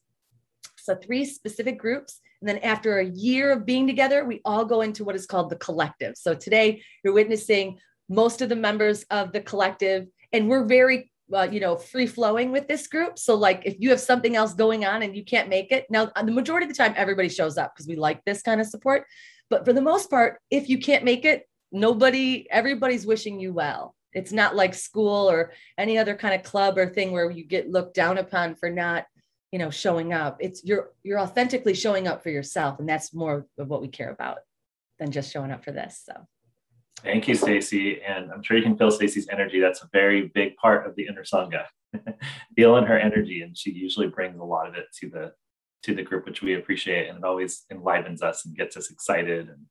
so 0.79 0.95
three 0.97 1.27
specific 1.27 1.79
groups. 1.79 2.21
And 2.41 2.49
then 2.49 2.59
after 2.59 2.99
a 2.99 3.05
year 3.05 3.53
of 3.53 3.67
being 3.67 3.87
together, 3.87 4.25
we 4.25 4.41
all 4.47 4.65
go 4.65 4.81
into 4.81 5.05
what 5.05 5.17
is 5.17 5.27
called 5.27 5.51
the 5.51 5.57
collective. 5.57 6.17
So 6.17 6.35
today 6.35 6.83
you're 7.05 7.13
witnessing 7.13 7.79
most 8.09 8.41
of 8.41 8.49
the 8.49 8.57
members 8.57 9.05
of 9.11 9.33
the 9.33 9.43
collective, 9.43 10.07
and 10.33 10.49
we're 10.49 10.65
very 10.65 11.11
uh, 11.33 11.49
you 11.51 11.61
know, 11.61 11.77
free 11.77 12.07
flowing 12.07 12.53
with 12.53 12.69
this 12.69 12.87
group. 12.87 13.19
So, 13.19 13.35
like, 13.35 13.63
if 13.65 13.77
you 13.79 13.91
have 13.91 14.01
something 14.01 14.37
else 14.37 14.55
going 14.55 14.85
on 14.85 15.03
and 15.03 15.17
you 15.17 15.25
can't 15.25 15.49
make 15.49 15.73
it, 15.73 15.87
now 15.91 16.07
the 16.07 16.33
majority 16.33 16.65
of 16.65 16.71
the 16.71 16.77
time, 16.77 16.95
everybody 16.97 17.29
shows 17.29 17.59
up 17.59 17.75
because 17.75 17.87
we 17.87 17.97
like 17.97 18.25
this 18.25 18.43
kind 18.43 18.61
of 18.61 18.67
support. 18.67 19.05
But 19.51 19.65
for 19.65 19.73
the 19.73 19.83
most 19.83 20.11
part, 20.11 20.41
if 20.51 20.69
you 20.69 20.79
can't 20.79 21.05
make 21.05 21.25
it, 21.25 21.49
nobody, 21.73 22.47
everybody's 22.51 23.07
wishing 23.07 23.41
you 23.41 23.53
well. 23.53 23.95
It's 24.13 24.33
not 24.33 24.57
like 24.57 24.75
school 24.75 25.31
or 25.31 25.53
any 25.77 25.99
other 25.99 26.15
kind 26.15 26.35
of 26.35 26.43
club 26.43 26.79
or 26.79 26.87
thing 26.87 27.13
where 27.13 27.31
you 27.31 27.45
get 27.45 27.71
looked 27.71 27.95
down 27.95 28.19
upon 28.19 28.55
for 28.55 28.71
not, 28.71 29.05
you 29.53 29.59
know, 29.59 29.71
showing 29.71 30.13
up. 30.13 30.39
It's 30.41 30.65
you're 30.65 30.91
you're 31.03 31.21
authentically 31.21 31.75
showing 31.75 32.07
up 32.07 32.23
for 32.23 32.31
yourself, 32.31 32.79
and 32.79 32.89
that's 32.89 33.15
more 33.15 33.47
of 33.59 33.69
what 33.69 33.83
we 33.83 33.89
care 33.89 34.11
about 34.11 34.39
than 34.99 35.11
just 35.11 35.33
showing 35.33 35.51
up 35.51 35.65
for 35.65 35.73
this. 35.73 36.03
So. 36.05 36.27
Thank 37.03 37.29
you, 37.29 37.35
Staci. 37.35 38.01
And 38.07 38.31
I'm 38.33 38.43
sure 38.43 38.57
you 38.57 38.63
can 38.63 38.77
feel 38.77 38.91
Staci's 38.91 39.29
energy. 39.31 39.61
That's 39.61 39.83
a 39.83 39.89
very 39.93 40.29
big 40.35 40.57
part 40.57 40.87
of 40.87 40.97
the 40.97 41.07
inner 41.07 41.23
sangha. 41.23 41.65
Feeling 42.57 42.85
her 42.85 42.99
energy, 42.99 43.43
and 43.43 43.57
she 43.57 43.71
usually 43.71 44.09
brings 44.09 44.39
a 44.39 44.45
lot 44.45 44.69
of 44.69 44.75
it 44.75 44.87
to 45.01 45.09
the 45.09 45.33
to 45.85 45.95
the 45.95 46.03
group, 46.03 46.27
which 46.27 46.43
we 46.43 46.55
appreciate, 46.55 47.09
and 47.09 47.19
it 47.19 47.25
always 47.25 47.65
enlivens 47.71 48.21
us 48.21 48.45
and 48.45 48.57
gets 48.57 48.77
us 48.77 48.91
excited, 48.91 49.49
and, 49.49 49.65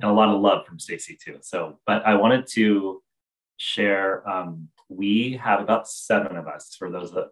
and 0.00 0.10
a 0.10 0.14
lot 0.14 0.34
of 0.34 0.40
love 0.40 0.66
from 0.66 0.78
Staci 0.78 1.18
too. 1.18 1.38
So, 1.42 1.78
but 1.86 2.04
I 2.06 2.14
wanted 2.14 2.46
to 2.54 3.02
share. 3.58 4.28
Um, 4.28 4.68
we 4.88 5.38
have 5.40 5.60
about 5.60 5.86
seven 5.86 6.36
of 6.36 6.48
us 6.48 6.74
for 6.76 6.90
those 6.90 7.12
that 7.12 7.28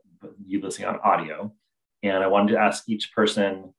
you 0.46 0.60
listening 0.60 0.88
on 0.88 1.00
audio, 1.02 1.52
and 2.02 2.22
I 2.22 2.28
wanted 2.28 2.52
to 2.52 2.60
ask 2.60 2.88
each 2.88 3.12
person 3.12 3.74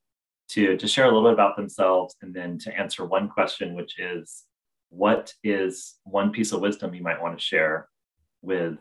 to 0.50 0.76
to 0.76 0.88
share 0.88 1.06
a 1.06 1.08
little 1.08 1.24
bit 1.24 1.34
about 1.34 1.56
themselves, 1.56 2.16
and 2.22 2.34
then 2.34 2.58
to 2.60 2.78
answer 2.78 3.06
one 3.06 3.30
question, 3.30 3.76
which 3.76 3.98
is 4.00 4.46
what 4.90 5.34
is 5.44 5.96
one 6.04 6.32
piece 6.32 6.52
of 6.52 6.62
wisdom 6.62 6.94
you 6.94 7.04
might 7.04 7.22
want 7.22 7.38
to 7.38 7.44
share 7.44 7.88
with 8.42 8.78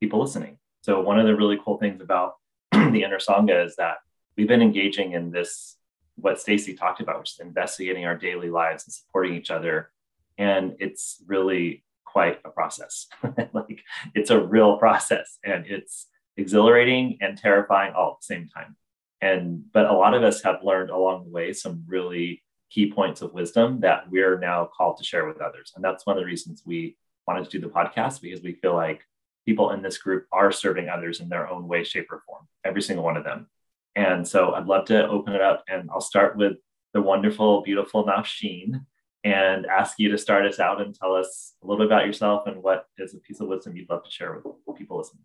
people 0.00 0.20
listening? 0.20 0.58
So, 0.82 1.00
one 1.00 1.18
of 1.18 1.26
the 1.26 1.36
really 1.36 1.58
cool 1.64 1.78
things 1.78 2.00
about 2.00 2.34
the 2.72 3.02
inner 3.02 3.18
Sangha 3.18 3.64
is 3.64 3.76
that 3.76 3.98
we've 4.36 4.48
been 4.48 4.62
engaging 4.62 5.12
in 5.12 5.30
this, 5.30 5.76
what 6.16 6.36
Staci 6.36 6.78
talked 6.78 7.00
about, 7.00 7.18
which 7.20 7.32
is 7.32 7.40
investigating 7.40 8.04
our 8.04 8.16
daily 8.16 8.50
lives 8.50 8.84
and 8.84 8.92
supporting 8.92 9.34
each 9.34 9.50
other. 9.50 9.90
And 10.38 10.74
it's 10.80 11.22
really 11.26 11.84
quite 12.04 12.40
a 12.44 12.50
process. 12.50 13.06
like, 13.52 13.82
it's 14.14 14.30
a 14.30 14.40
real 14.40 14.78
process 14.78 15.38
and 15.44 15.66
it's 15.66 16.06
exhilarating 16.36 17.18
and 17.20 17.38
terrifying 17.38 17.94
all 17.94 18.12
at 18.12 18.20
the 18.20 18.34
same 18.34 18.48
time. 18.48 18.76
And, 19.20 19.64
but 19.72 19.86
a 19.86 19.92
lot 19.92 20.14
of 20.14 20.22
us 20.22 20.42
have 20.42 20.64
learned 20.64 20.90
along 20.90 21.24
the 21.24 21.30
way 21.30 21.52
some 21.52 21.84
really 21.86 22.42
key 22.70 22.90
points 22.90 23.22
of 23.22 23.32
wisdom 23.32 23.80
that 23.80 24.10
we're 24.10 24.38
now 24.38 24.68
called 24.76 24.96
to 24.98 25.04
share 25.04 25.26
with 25.26 25.40
others. 25.40 25.72
And 25.74 25.84
that's 25.84 26.06
one 26.06 26.16
of 26.16 26.22
the 26.22 26.26
reasons 26.26 26.62
we 26.64 26.96
wanted 27.26 27.44
to 27.44 27.50
do 27.50 27.60
the 27.60 27.72
podcast 27.72 28.20
because 28.20 28.42
we 28.42 28.54
feel 28.54 28.74
like 28.74 29.02
people 29.46 29.70
in 29.70 29.82
this 29.82 29.98
group 29.98 30.26
are 30.32 30.50
serving 30.50 30.88
others 30.88 31.20
in 31.20 31.28
their 31.28 31.48
own 31.48 31.68
way, 31.68 31.84
shape, 31.84 32.10
or 32.10 32.22
form, 32.26 32.46
every 32.64 32.82
single 32.82 33.04
one 33.04 33.16
of 33.16 33.24
them. 33.24 33.46
And 33.94 34.26
so 34.26 34.54
I'd 34.54 34.66
love 34.66 34.86
to 34.86 35.06
open 35.08 35.34
it 35.34 35.40
up 35.40 35.64
and 35.68 35.88
I'll 35.90 36.00
start 36.00 36.36
with 36.36 36.54
the 36.92 37.02
wonderful, 37.02 37.62
beautiful 37.62 38.04
Nafsheen 38.04 38.84
and 39.22 39.66
ask 39.66 39.98
you 39.98 40.10
to 40.10 40.18
start 40.18 40.44
us 40.44 40.60
out 40.60 40.80
and 40.80 40.94
tell 40.94 41.14
us 41.14 41.54
a 41.62 41.66
little 41.66 41.78
bit 41.78 41.86
about 41.86 42.06
yourself 42.06 42.46
and 42.46 42.62
what 42.62 42.86
is 42.98 43.14
a 43.14 43.18
piece 43.18 43.40
of 43.40 43.48
wisdom 43.48 43.76
you'd 43.76 43.88
love 43.88 44.04
to 44.04 44.10
share 44.10 44.40
with 44.66 44.76
people 44.76 44.98
listening. 44.98 45.24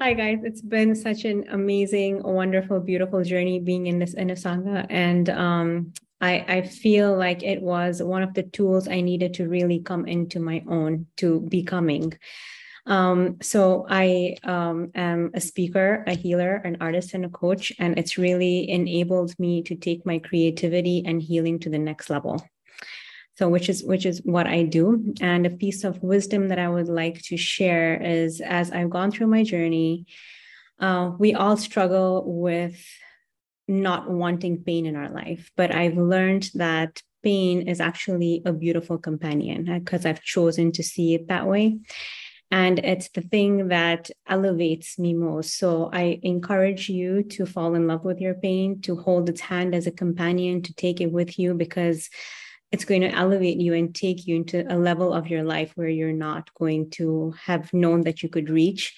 Hi 0.00 0.12
guys, 0.12 0.40
it's 0.42 0.60
been 0.60 0.96
such 0.96 1.24
an 1.24 1.44
amazing, 1.50 2.20
wonderful, 2.24 2.80
beautiful 2.80 3.22
journey 3.22 3.60
being 3.60 3.86
in 3.86 4.00
this 4.00 4.14
inner 4.14 4.34
sangha, 4.34 4.84
and 4.90 5.30
um, 5.30 5.92
I 6.20 6.44
I 6.48 6.62
feel 6.62 7.16
like 7.16 7.44
it 7.44 7.62
was 7.62 8.02
one 8.02 8.24
of 8.24 8.34
the 8.34 8.42
tools 8.42 8.88
I 8.88 9.02
needed 9.02 9.34
to 9.34 9.48
really 9.48 9.78
come 9.78 10.04
into 10.06 10.40
my 10.40 10.64
own 10.68 11.06
to 11.18 11.42
becoming. 11.42 12.12
Um, 12.86 13.36
so 13.40 13.86
I 13.88 14.36
um, 14.42 14.90
am 14.96 15.30
a 15.32 15.40
speaker, 15.40 16.02
a 16.08 16.14
healer, 16.14 16.56
an 16.56 16.78
artist, 16.80 17.14
and 17.14 17.24
a 17.24 17.28
coach, 17.28 17.72
and 17.78 17.96
it's 17.96 18.18
really 18.18 18.68
enabled 18.68 19.38
me 19.38 19.62
to 19.62 19.76
take 19.76 20.04
my 20.04 20.18
creativity 20.18 21.04
and 21.06 21.22
healing 21.22 21.60
to 21.60 21.70
the 21.70 21.78
next 21.78 22.10
level 22.10 22.44
so 23.36 23.48
which 23.48 23.68
is 23.68 23.82
which 23.84 24.06
is 24.06 24.20
what 24.24 24.46
i 24.46 24.62
do 24.62 25.14
and 25.20 25.46
a 25.46 25.50
piece 25.50 25.84
of 25.84 26.02
wisdom 26.02 26.48
that 26.48 26.58
i 26.58 26.68
would 26.68 26.88
like 26.88 27.20
to 27.22 27.36
share 27.36 28.00
is 28.00 28.40
as 28.40 28.70
i've 28.70 28.90
gone 28.90 29.10
through 29.10 29.26
my 29.26 29.42
journey 29.42 30.06
uh, 30.80 31.12
we 31.18 31.34
all 31.34 31.56
struggle 31.56 32.24
with 32.26 32.84
not 33.68 34.10
wanting 34.10 34.62
pain 34.62 34.86
in 34.86 34.96
our 34.96 35.10
life 35.10 35.50
but 35.56 35.74
i've 35.74 35.96
learned 35.96 36.50
that 36.54 37.02
pain 37.22 37.66
is 37.66 37.80
actually 37.80 38.42
a 38.44 38.52
beautiful 38.52 38.98
companion 38.98 39.64
because 39.78 40.04
uh, 40.04 40.10
i've 40.10 40.22
chosen 40.22 40.70
to 40.72 40.82
see 40.82 41.14
it 41.14 41.28
that 41.28 41.46
way 41.46 41.78
and 42.50 42.78
it's 42.80 43.08
the 43.08 43.20
thing 43.20 43.68
that 43.68 44.10
elevates 44.28 44.96
me 44.96 45.12
most. 45.12 45.58
So 45.58 45.90
I 45.92 46.20
encourage 46.22 46.88
you 46.88 47.24
to 47.30 47.46
fall 47.46 47.74
in 47.74 47.88
love 47.88 48.04
with 48.04 48.20
your 48.20 48.34
pain, 48.34 48.80
to 48.82 48.94
hold 48.94 49.28
its 49.28 49.40
hand 49.40 49.74
as 49.74 49.88
a 49.88 49.90
companion, 49.90 50.62
to 50.62 50.72
take 50.74 51.00
it 51.00 51.10
with 51.10 51.36
you 51.36 51.54
because 51.54 52.08
it's 52.74 52.84
going 52.84 53.02
to 53.02 53.14
elevate 53.14 53.60
you 53.60 53.72
and 53.72 53.94
take 53.94 54.26
you 54.26 54.34
into 54.34 54.66
a 54.68 54.74
level 54.76 55.14
of 55.14 55.28
your 55.28 55.44
life 55.44 55.70
where 55.76 55.88
you're 55.88 56.12
not 56.12 56.52
going 56.54 56.90
to 56.90 57.32
have 57.40 57.72
known 57.72 58.00
that 58.02 58.20
you 58.20 58.28
could 58.28 58.50
reach. 58.50 58.96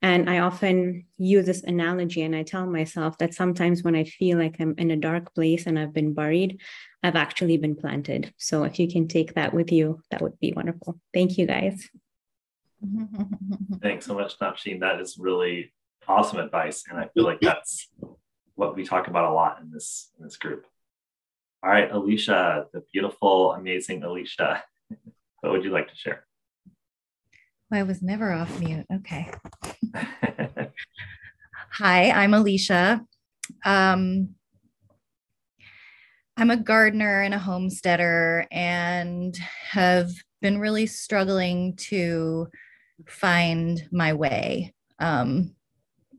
And 0.00 0.30
I 0.30 0.38
often 0.38 1.04
use 1.18 1.44
this 1.44 1.62
analogy 1.62 2.22
and 2.22 2.34
I 2.34 2.42
tell 2.42 2.64
myself 2.64 3.18
that 3.18 3.34
sometimes 3.34 3.82
when 3.82 3.94
I 3.94 4.04
feel 4.04 4.38
like 4.38 4.56
I'm 4.58 4.74
in 4.78 4.90
a 4.90 4.96
dark 4.96 5.34
place 5.34 5.66
and 5.66 5.78
I've 5.78 5.92
been 5.92 6.14
buried, 6.14 6.58
I've 7.02 7.16
actually 7.16 7.58
been 7.58 7.76
planted. 7.76 8.32
So 8.38 8.64
if 8.64 8.78
you 8.78 8.88
can 8.88 9.08
take 9.08 9.34
that 9.34 9.52
with 9.52 9.70
you, 9.72 10.00
that 10.10 10.22
would 10.22 10.40
be 10.40 10.54
wonderful. 10.54 10.98
Thank 11.12 11.36
you 11.36 11.46
guys. 11.46 11.86
Thanks 13.82 14.06
so 14.06 14.14
much, 14.14 14.38
Nafsheen. 14.38 14.80
That 14.80 15.02
is 15.02 15.18
really 15.18 15.74
awesome 16.06 16.38
advice. 16.38 16.84
And 16.88 16.98
I 16.98 17.08
feel 17.12 17.24
like 17.24 17.40
that's 17.42 17.88
what 18.54 18.74
we 18.74 18.86
talk 18.86 19.06
about 19.06 19.30
a 19.30 19.34
lot 19.34 19.60
in 19.60 19.70
this 19.70 20.12
in 20.16 20.24
this 20.24 20.38
group. 20.38 20.64
All 21.60 21.70
right, 21.70 21.90
Alicia, 21.90 22.66
the 22.72 22.84
beautiful, 22.92 23.52
amazing 23.52 24.04
Alicia, 24.04 24.62
what 25.40 25.52
would 25.52 25.64
you 25.64 25.70
like 25.70 25.88
to 25.88 25.96
share? 25.96 26.24
I 27.72 27.82
was 27.82 28.00
never 28.00 28.32
off 28.32 28.60
mute. 28.60 28.86
Okay. 28.94 29.28
Hi, 31.72 32.10
I'm 32.12 32.32
Alicia. 32.32 33.04
Um, 33.64 34.36
I'm 36.36 36.50
a 36.50 36.56
gardener 36.56 37.22
and 37.22 37.34
a 37.34 37.40
homesteader 37.40 38.46
and 38.52 39.36
have 39.70 40.10
been 40.40 40.60
really 40.60 40.86
struggling 40.86 41.74
to 41.88 42.46
find 43.08 43.82
my 43.90 44.12
way 44.12 44.74
um, 45.00 45.56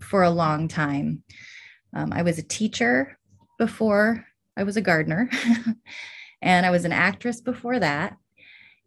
for 0.02 0.24
a 0.24 0.30
long 0.30 0.68
time. 0.68 1.24
Um, 1.96 2.12
I 2.12 2.24
was 2.24 2.38
a 2.40 2.44
teacher 2.44 3.18
before 3.58 4.26
I 4.60 4.64
was 4.64 4.76
a 4.76 4.82
gardener, 4.82 5.30
and 6.42 6.66
I 6.66 6.70
was 6.70 6.84
an 6.84 6.92
actress 6.92 7.40
before 7.40 7.80
that. 7.80 8.18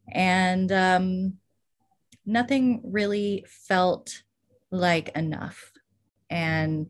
And 0.06 0.70
um, 0.70 1.38
nothing 2.26 2.82
really 2.84 3.46
felt 3.48 4.22
like 4.70 5.08
enough. 5.16 5.72
And 6.28 6.88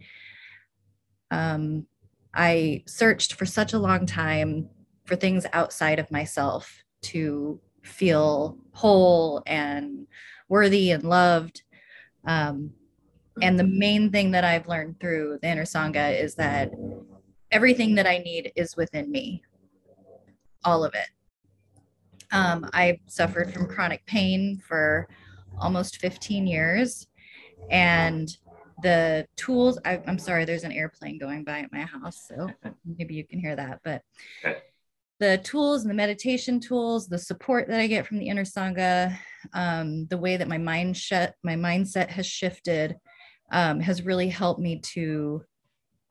um, 1.31 1.87
I 2.35 2.83
searched 2.89 3.35
for 3.35 3.47
such 3.47 3.73
a 3.73 3.79
long 3.79 4.05
time 4.05 4.69
for 5.05 5.15
things 5.15 5.47
outside 5.53 6.01
of 6.01 6.11
myself 6.11 6.83
to 7.03 7.61
feel 7.85 8.59
whole 8.73 9.45
and 9.47 10.09
worthy 10.49 10.91
and 10.91 11.05
loved. 11.05 11.63
Um, 12.27 12.73
and 13.41 13.57
the 13.57 13.65
main 13.65 14.11
thing 14.11 14.33
that 14.33 14.45
I've 14.45 14.67
learned 14.67 14.99
through 14.99 15.39
the 15.41 15.49
inner 15.49 15.65
Sangha 15.65 16.21
is 16.21 16.35
that 16.35 16.73
everything 17.53 17.95
that 17.95 18.07
I 18.07 18.19
need 18.19 18.53
is 18.57 18.77
within 18.77 19.11
me, 19.13 19.43
all 20.65 20.85
of 20.85 20.95
it. 20.95 21.09
Um, 22.33 22.69
I 22.73 22.99
suffered 23.07 23.53
from 23.53 23.69
chronic 23.69 24.05
pain 24.07 24.61
for 24.67 25.07
almost 25.61 25.99
15 25.99 26.47
years. 26.47 27.07
And 27.71 28.35
the 28.83 29.27
tools, 29.37 29.79
I, 29.85 30.01
am 30.07 30.19
sorry, 30.19 30.45
there's 30.45 30.65
an 30.65 30.73
airplane 30.73 31.19
going 31.19 31.45
by 31.45 31.61
at 31.61 31.73
my 31.73 31.83
house. 31.83 32.25
So 32.27 32.49
maybe 32.99 33.15
you 33.15 33.25
can 33.25 33.39
hear 33.39 33.55
that. 33.55 33.81
But 33.85 34.03
the 35.21 35.39
tools 35.45 35.83
and 35.83 35.91
the 35.91 35.95
meditation 35.95 36.59
tools, 36.59 37.07
the 37.07 37.19
support 37.19 37.69
that 37.69 37.79
I 37.79 37.87
get 37.87 38.07
from 38.07 38.19
the 38.19 38.29
inner 38.29 38.45
Sangha, 38.45 39.17
um, 39.53 40.07
the 40.07 40.19
way 40.19 40.37
that 40.37 40.49
my 40.49 40.59
mind 40.59 40.97
shut, 40.97 41.35
my 41.45 41.55
mindset 41.55 42.09
has 42.09 42.27
shifted 42.27 42.97
um, 43.53 43.81
has 43.81 44.03
really 44.03 44.29
helped 44.29 44.61
me 44.61 44.81
to 44.81 45.45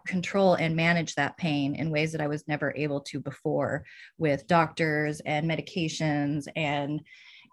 control 0.06 0.56
and 0.56 0.76
manage 0.76 1.16
that 1.16 1.38
pain 1.38 1.76
in 1.76 1.90
ways 1.90 2.12
that 2.12 2.22
I 2.22 2.28
was 2.28 2.48
never 2.48 2.74
able 2.76 3.02
to 3.02 3.20
before 3.20 3.86
with 4.18 4.48
doctors 4.48 5.22
and 5.22 5.50
medications 5.50 6.48
and 6.56 7.02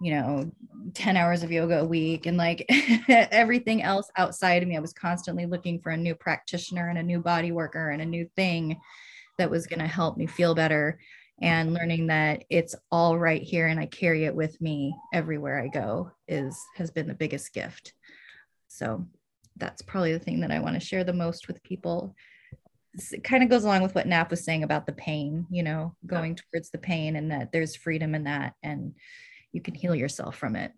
you 0.00 0.12
know 0.12 0.48
10 0.94 1.16
hours 1.16 1.42
of 1.42 1.50
yoga 1.50 1.80
a 1.80 1.84
week 1.84 2.26
and 2.26 2.36
like 2.36 2.64
everything 3.08 3.82
else 3.82 4.08
outside 4.16 4.62
of 4.62 4.68
me 4.68 4.76
i 4.76 4.80
was 4.80 4.92
constantly 4.92 5.44
looking 5.44 5.80
for 5.80 5.90
a 5.90 5.96
new 5.96 6.14
practitioner 6.14 6.88
and 6.88 6.98
a 6.98 7.02
new 7.02 7.18
body 7.18 7.50
worker 7.50 7.90
and 7.90 8.00
a 8.00 8.06
new 8.06 8.24
thing 8.36 8.78
that 9.38 9.50
was 9.50 9.66
going 9.66 9.80
to 9.80 9.88
help 9.88 10.16
me 10.16 10.24
feel 10.24 10.54
better 10.54 11.00
and 11.42 11.74
learning 11.74 12.06
that 12.06 12.44
it's 12.48 12.76
all 12.92 13.18
right 13.18 13.42
here 13.42 13.66
and 13.66 13.80
i 13.80 13.86
carry 13.86 14.24
it 14.24 14.36
with 14.36 14.60
me 14.60 14.94
everywhere 15.12 15.60
i 15.60 15.66
go 15.66 16.08
is 16.28 16.56
has 16.76 16.92
been 16.92 17.08
the 17.08 17.14
biggest 17.14 17.52
gift 17.52 17.92
so 18.68 19.04
that's 19.58 19.82
probably 19.82 20.12
the 20.12 20.18
thing 20.18 20.40
that 20.40 20.50
I 20.50 20.60
want 20.60 20.74
to 20.74 20.86
share 20.86 21.04
the 21.04 21.12
most 21.12 21.48
with 21.48 21.62
people. 21.62 22.14
It 23.12 23.24
kind 23.24 23.42
of 23.42 23.48
goes 23.48 23.64
along 23.64 23.82
with 23.82 23.94
what 23.94 24.06
Nap 24.06 24.30
was 24.30 24.44
saying 24.44 24.62
about 24.62 24.86
the 24.86 24.92
pain, 24.92 25.46
you 25.50 25.62
know, 25.62 25.94
going 26.06 26.36
towards 26.36 26.70
the 26.70 26.78
pain 26.78 27.16
and 27.16 27.30
that 27.30 27.52
there's 27.52 27.76
freedom 27.76 28.14
in 28.14 28.24
that 28.24 28.54
and 28.62 28.94
you 29.52 29.60
can 29.60 29.74
heal 29.74 29.94
yourself 29.94 30.36
from 30.36 30.56
it. 30.56 30.72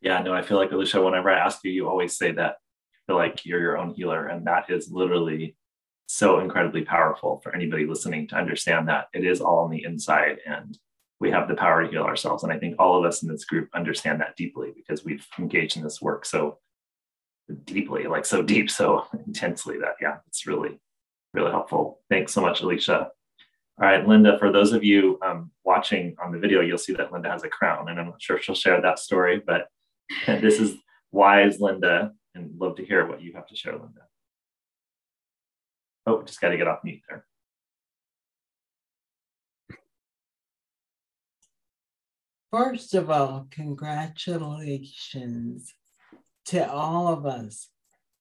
Yeah, 0.00 0.22
no, 0.22 0.32
I 0.32 0.42
feel 0.42 0.56
like 0.56 0.72
Alicia, 0.72 1.02
whenever 1.02 1.30
I 1.30 1.38
ask 1.38 1.60
you, 1.62 1.70
you 1.70 1.88
always 1.88 2.16
say 2.16 2.32
that 2.32 2.56
feel 3.06 3.16
like 3.16 3.44
you're 3.44 3.60
your 3.60 3.76
own 3.76 3.90
healer. 3.90 4.28
And 4.28 4.46
that 4.46 4.70
is 4.70 4.90
literally 4.90 5.56
so 6.06 6.40
incredibly 6.40 6.82
powerful 6.82 7.40
for 7.42 7.54
anybody 7.54 7.84
listening 7.84 8.28
to 8.28 8.36
understand 8.36 8.88
that 8.88 9.08
it 9.12 9.24
is 9.24 9.40
all 9.40 9.58
on 9.60 9.70
the 9.70 9.84
inside 9.84 10.38
and 10.46 10.78
we 11.20 11.30
have 11.30 11.48
the 11.48 11.54
power 11.54 11.82
to 11.82 11.90
heal 11.90 12.02
ourselves. 12.02 12.44
And 12.44 12.52
I 12.52 12.58
think 12.58 12.76
all 12.78 12.96
of 12.98 13.04
us 13.04 13.22
in 13.22 13.28
this 13.28 13.44
group 13.44 13.68
understand 13.74 14.20
that 14.20 14.36
deeply 14.36 14.72
because 14.74 15.04
we've 15.04 15.26
engaged 15.38 15.76
in 15.76 15.82
this 15.82 16.00
work 16.00 16.24
so 16.24 16.58
deeply, 17.64 18.06
like 18.06 18.24
so 18.24 18.42
deep, 18.42 18.70
so 18.70 19.06
intensely 19.26 19.78
that, 19.78 19.96
yeah, 20.00 20.16
it's 20.28 20.46
really, 20.46 20.80
really 21.32 21.50
helpful. 21.50 22.00
Thanks 22.08 22.32
so 22.32 22.40
much, 22.40 22.60
Alicia. 22.60 23.10
All 23.80 23.86
right, 23.86 24.06
Linda, 24.06 24.38
for 24.38 24.52
those 24.52 24.72
of 24.72 24.84
you 24.84 25.18
um, 25.24 25.50
watching 25.64 26.14
on 26.22 26.32
the 26.32 26.38
video, 26.38 26.60
you'll 26.60 26.78
see 26.78 26.92
that 26.94 27.12
Linda 27.12 27.30
has 27.30 27.44
a 27.44 27.48
crown, 27.48 27.88
and 27.88 27.98
I'm 27.98 28.06
not 28.06 28.20
sure 28.20 28.40
she'll 28.40 28.54
share 28.54 28.80
that 28.82 28.98
story, 28.98 29.42
but 29.44 29.68
this 30.26 30.60
is 30.60 30.76
wise 31.12 31.60
Linda, 31.60 32.12
and 32.34 32.58
love 32.58 32.76
to 32.76 32.84
hear 32.84 33.06
what 33.06 33.22
you 33.22 33.32
have 33.34 33.46
to 33.46 33.56
share, 33.56 33.72
Linda. 33.72 34.02
Oh, 36.06 36.22
just 36.22 36.40
got 36.40 36.50
to 36.50 36.56
get 36.56 36.68
off 36.68 36.84
mute 36.84 37.00
there. 37.08 37.24
First 42.50 42.94
of 42.94 43.10
all, 43.10 43.46
congratulations 43.50 45.72
to 46.46 46.68
all 46.68 47.08
of 47.08 47.24
us. 47.24 47.68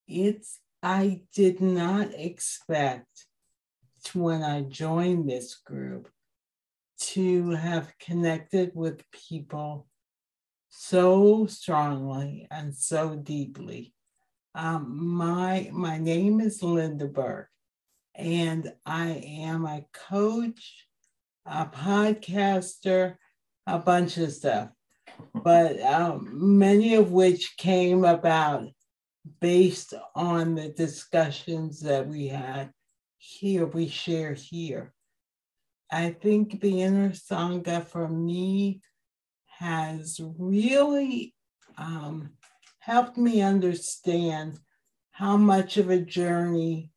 It's, 0.08 0.60
I 0.82 1.22
did 1.34 1.60
not 1.60 2.14
expect 2.14 3.26
when 4.14 4.44
I 4.44 4.62
joined 4.62 5.30
this 5.30 5.56
group 5.56 6.10
to 7.00 7.52
have 7.52 7.94
connected 8.00 8.72
with 8.74 9.10
people 9.12 9.88
so 10.70 11.46
strongly 11.48 12.48
and 12.50 12.76
so 12.76 13.16
deeply. 13.16 13.94
Um, 14.56 15.06
my 15.06 15.70
my 15.72 15.98
name 15.98 16.40
is 16.42 16.64
Linda 16.64 17.08
Burke, 17.08 17.50
and 18.16 18.74
I 18.86 19.10
am 19.10 19.66
a 19.66 19.86
coach, 19.94 20.88
a 21.46 21.66
podcaster, 21.66 23.16
a 23.68 23.80
bunch 23.80 24.18
of 24.18 24.32
stuff 24.32 24.70
but 25.34 25.82
um, 25.82 26.58
many 26.58 26.96
of 26.96 27.12
which 27.12 27.58
came 27.58 28.04
about 28.04 28.68
based 29.42 29.94
on 30.16 30.56
the 30.56 30.70
discussions 30.70 31.82
that 31.82 32.08
we 32.08 32.28
had 32.28 32.72
here, 33.18 33.66
we 33.66 33.88
share 33.88 34.34
here. 34.34 34.94
I 35.92 36.12
think 36.12 36.62
the 36.62 36.82
inner 36.82 37.10
Sangha 37.10 37.86
for 37.86 38.08
me 38.08 38.82
has 39.58 40.20
really 40.38 41.34
um, 41.78 42.32
helped 42.80 43.18
me 43.18 43.42
understand 43.42 44.60
how 45.12 45.36
much 45.36 45.78
of 45.78 45.90
a 45.90 46.00
journey 46.00 46.92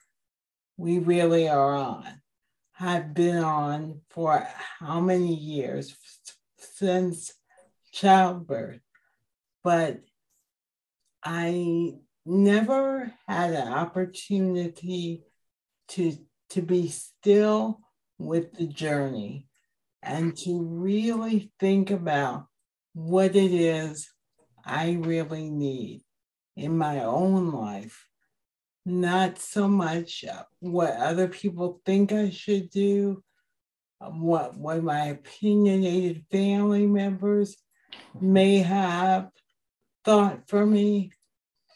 we 0.77 0.99
really 0.99 1.49
are 1.49 1.75
on. 1.75 2.21
I've 2.79 3.15
been 3.15 3.39
on 3.39 4.01
for 4.11 4.47
how 4.79 5.01
many 5.01 5.35
years 5.35 5.97
since 6.57 7.33
childbirth, 7.93 8.81
but 9.63 10.01
I 11.25 11.95
never 12.25 13.13
had 13.27 13.53
an 13.53 13.69
opportunity 13.69 15.23
to, 15.89 16.17
to 16.51 16.63
be 16.63 16.89
still 16.89 17.81
with 18.19 18.53
the 18.55 18.67
journey 18.67 19.47
and 20.03 20.37
to 20.37 20.63
really 20.63 21.53
think 21.59 21.91
about 21.91 22.47
what 22.95 23.37
it 23.37 23.53
is 23.53 24.11
I 24.65 24.93
really 25.01 25.51
need 25.51 26.03
in 26.57 26.77
my 26.77 27.05
own 27.05 27.53
life. 27.53 28.07
Not 28.85 29.39
so 29.39 29.69
much 29.69 30.25
what 30.61 30.97
other 30.97 31.29
people 31.29 31.81
think 31.87 32.13
I 32.13 32.31
should 32.31 32.71
do, 32.71 33.23
what, 34.01 34.57
what 34.57 34.83
my 34.83 35.07
opinionated 35.07 36.25
family 36.31 36.87
members 36.87 37.57
may 38.21 38.59
have 38.59 39.31
thought 40.05 40.49
for 40.49 40.67
me, 40.67 41.13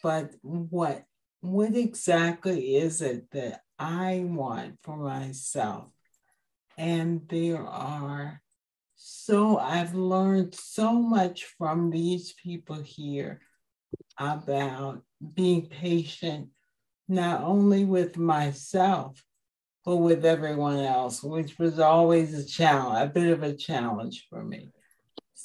but 0.07 0.31
what 0.41 1.03
what 1.41 1.75
exactly 1.75 2.77
is 2.77 3.01
it 3.01 3.29
that 3.31 3.59
I 3.77 4.23
want 4.25 4.79
for 4.81 4.95
myself? 4.95 5.89
And 6.77 7.27
there 7.27 7.67
are 7.67 8.41
so 8.95 9.57
I've 9.57 9.95
learned 9.95 10.55
so 10.55 10.93
much 10.93 11.43
from 11.57 11.89
these 11.89 12.33
people 12.41 12.81
here 12.81 13.41
about 14.17 15.01
being 15.33 15.67
patient, 15.67 16.51
not 17.09 17.41
only 17.41 17.83
with 17.83 18.15
myself, 18.15 19.21
but 19.83 19.97
with 19.97 20.23
everyone 20.23 20.79
else, 20.79 21.21
which 21.21 21.59
was 21.59 21.79
always 21.79 22.33
a 22.33 22.45
challenge, 22.45 23.09
a 23.09 23.13
bit 23.13 23.33
of 23.33 23.43
a 23.43 23.53
challenge 23.53 24.25
for 24.29 24.41
me. 24.41 24.71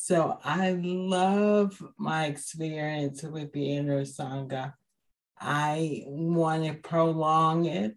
So 0.05 0.37
I 0.43 0.73
love 0.73 1.81
my 1.97 2.27
experience 2.27 3.23
with 3.23 3.53
the 3.53 3.77
inner 3.77 4.01
Sangha. 4.01 4.75
I 5.41 6.03
want 6.09 6.65
to 6.65 6.75
prolong 6.75 7.67
it. 7.67 7.97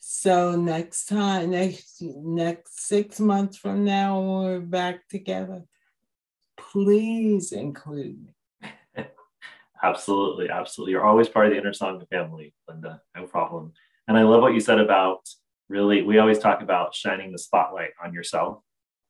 So 0.00 0.56
next 0.56 1.04
time, 1.04 1.52
next 1.52 2.02
next 2.02 2.88
six 2.88 3.20
months 3.20 3.56
from 3.56 3.84
now, 3.84 4.18
when 4.18 4.42
we're 4.46 4.58
back 4.58 5.06
together, 5.06 5.62
please 6.56 7.52
include 7.52 8.16
me. 8.20 8.74
Absolutely, 9.80 10.50
absolutely. 10.50 10.90
You're 10.90 11.06
always 11.06 11.28
part 11.28 11.46
of 11.46 11.52
the 11.52 11.58
Inner 11.58 11.72
Sangha 11.72 12.08
family, 12.08 12.52
Linda. 12.68 13.00
No 13.14 13.28
problem. 13.28 13.74
And 14.08 14.18
I 14.18 14.24
love 14.24 14.42
what 14.42 14.54
you 14.54 14.60
said 14.60 14.80
about 14.80 15.20
really, 15.68 16.02
we 16.02 16.18
always 16.18 16.40
talk 16.40 16.62
about 16.62 16.96
shining 16.96 17.30
the 17.30 17.38
spotlight 17.38 17.90
on 18.04 18.12
yourself. 18.12 18.64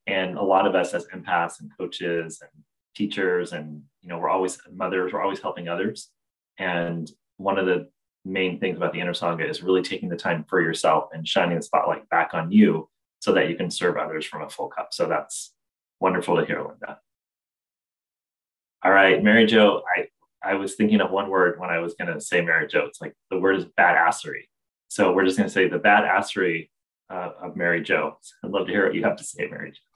And 0.08 0.38
a 0.38 0.42
lot 0.42 0.66
of 0.66 0.74
us 0.74 0.94
as 0.94 1.06
empaths 1.08 1.60
and 1.60 1.70
coaches 1.76 2.40
and 2.40 2.50
teachers, 2.96 3.52
and 3.52 3.82
you 4.00 4.08
know, 4.08 4.18
we're 4.18 4.30
always 4.30 4.58
mothers, 4.72 5.12
we're 5.12 5.22
always 5.22 5.40
helping 5.40 5.68
others. 5.68 6.08
And 6.58 7.10
one 7.36 7.58
of 7.58 7.66
the 7.66 7.90
main 8.24 8.58
things 8.58 8.78
about 8.78 8.94
the 8.94 9.00
Inner 9.00 9.12
Sangha 9.12 9.48
is 9.48 9.62
really 9.62 9.82
taking 9.82 10.08
the 10.08 10.16
time 10.16 10.46
for 10.48 10.62
yourself 10.62 11.10
and 11.12 11.28
shining 11.28 11.56
the 11.56 11.62
spotlight 11.62 12.08
back 12.08 12.32
on 12.32 12.50
you 12.50 12.88
so 13.20 13.32
that 13.32 13.50
you 13.50 13.56
can 13.56 13.70
serve 13.70 13.98
others 13.98 14.24
from 14.24 14.42
a 14.42 14.48
full 14.48 14.68
cup. 14.68 14.88
So 14.92 15.06
that's 15.06 15.52
wonderful 16.00 16.36
to 16.36 16.46
hear, 16.46 16.62
Linda. 16.62 16.98
All 18.82 18.92
right, 18.92 19.22
Mary 19.22 19.44
Jo, 19.44 19.82
I, 19.94 20.06
I 20.42 20.54
was 20.54 20.74
thinking 20.74 21.02
of 21.02 21.10
one 21.10 21.28
word 21.28 21.60
when 21.60 21.68
I 21.68 21.80
was 21.80 21.94
going 21.94 22.12
to 22.14 22.20
say 22.20 22.40
Mary 22.40 22.66
Jo. 22.66 22.86
It's 22.86 23.00
like 23.02 23.14
the 23.30 23.38
word 23.38 23.56
is 23.56 23.66
badassery. 23.78 24.44
So 24.88 25.12
we're 25.12 25.26
just 25.26 25.36
going 25.36 25.48
to 25.48 25.52
say 25.52 25.68
the 25.68 25.78
badassery 25.78 26.70
uh, 27.10 27.32
of 27.42 27.56
Mary 27.56 27.82
Jo. 27.82 28.18
I'd 28.44 28.50
love 28.50 28.66
to 28.66 28.72
hear 28.72 28.86
what 28.86 28.94
you 28.94 29.04
have 29.04 29.16
to 29.16 29.24
say, 29.24 29.48
Mary 29.50 29.72
Jo. 29.72 29.87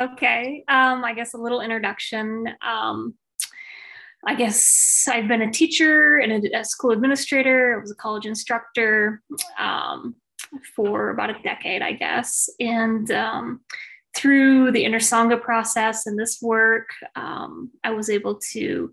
Okay. 0.00 0.64
Um, 0.68 1.04
I 1.04 1.14
guess 1.14 1.34
a 1.34 1.38
little 1.38 1.60
introduction. 1.60 2.46
Um, 2.66 3.14
I 4.26 4.34
guess 4.34 5.06
I've 5.10 5.28
been 5.28 5.42
a 5.42 5.50
teacher 5.50 6.16
and 6.16 6.44
a, 6.44 6.60
a 6.60 6.64
school 6.64 6.90
administrator. 6.90 7.76
I 7.76 7.80
was 7.80 7.90
a 7.90 7.96
college 7.96 8.26
instructor 8.26 9.22
um, 9.58 10.16
for 10.74 11.10
about 11.10 11.30
a 11.30 11.42
decade, 11.42 11.82
I 11.82 11.92
guess. 11.92 12.48
And 12.58 13.10
um, 13.12 13.60
through 14.16 14.72
the 14.72 14.84
inner 14.84 14.98
sangha 14.98 15.40
process 15.40 16.06
and 16.06 16.18
this 16.18 16.40
work, 16.42 16.90
um, 17.14 17.70
I 17.84 17.90
was 17.90 18.10
able 18.10 18.38
to 18.52 18.90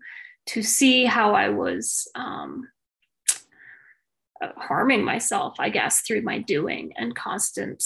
to 0.47 0.61
see 0.61 1.05
how 1.05 1.33
I 1.33 1.49
was 1.49 2.07
um, 2.13 2.67
harming 4.57 5.03
myself, 5.03 5.55
I 5.57 5.69
guess, 5.69 6.01
through 6.01 6.21
my 6.21 6.37
doing 6.37 6.93
and 6.97 7.15
constant 7.15 7.83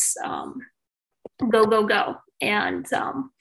go 1.50 1.66
go 1.66 1.86
go. 1.86 2.18
And 2.42 2.92
um, 2.94 3.32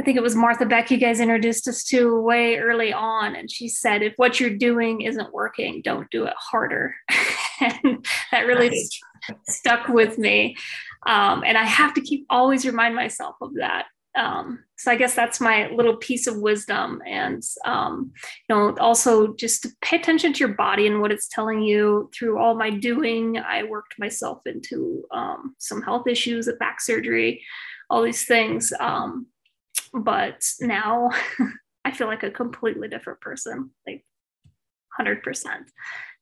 I 0.00 0.02
think 0.02 0.16
it 0.16 0.22
was 0.22 0.34
Martha 0.34 0.66
Beck 0.66 0.90
you 0.90 0.98
guys 0.98 1.20
introduced 1.20 1.68
us 1.68 1.84
to 1.84 2.20
way 2.20 2.56
early 2.56 2.92
on, 2.92 3.36
and 3.36 3.50
she 3.50 3.68
said, 3.68 4.02
"If 4.02 4.14
what 4.16 4.40
you're 4.40 4.56
doing 4.56 5.02
isn't 5.02 5.32
working, 5.32 5.82
don't 5.82 6.10
do 6.10 6.24
it 6.24 6.34
harder." 6.36 6.94
and 7.60 8.04
that 8.32 8.46
really 8.46 8.68
right. 8.68 9.38
stuck 9.48 9.88
with 9.88 10.18
me. 10.18 10.56
Um, 11.06 11.44
and 11.46 11.56
I 11.56 11.64
have 11.64 11.94
to 11.94 12.00
keep 12.00 12.26
always 12.30 12.66
remind 12.66 12.94
myself 12.94 13.36
of 13.40 13.54
that. 13.54 13.86
Um, 14.16 14.64
so 14.76 14.92
I 14.92 14.96
guess 14.96 15.14
that's 15.14 15.40
my 15.40 15.68
little 15.70 15.96
piece 15.96 16.26
of 16.26 16.38
wisdom. 16.38 17.02
And, 17.06 17.42
um, 17.64 18.12
you 18.48 18.54
know, 18.54 18.76
also 18.78 19.34
just 19.34 19.62
to 19.62 19.70
pay 19.82 19.96
attention 19.96 20.32
to 20.32 20.38
your 20.38 20.54
body 20.54 20.86
and 20.86 21.00
what 21.00 21.10
it's 21.10 21.28
telling 21.28 21.62
you 21.62 22.10
through 22.14 22.38
all 22.38 22.54
my 22.54 22.70
doing. 22.70 23.38
I 23.38 23.64
worked 23.64 23.98
myself 23.98 24.40
into 24.46 25.02
um, 25.10 25.56
some 25.58 25.82
health 25.82 26.06
issues, 26.06 26.46
a 26.46 26.52
back 26.54 26.80
surgery, 26.80 27.42
all 27.90 28.02
these 28.02 28.24
things. 28.24 28.72
Um, 28.78 29.26
but 29.92 30.44
now 30.60 31.10
I 31.84 31.92
feel 31.92 32.06
like 32.06 32.22
a 32.22 32.30
completely 32.30 32.88
different 32.88 33.20
person, 33.20 33.70
like 33.86 34.04
100%. 34.98 35.20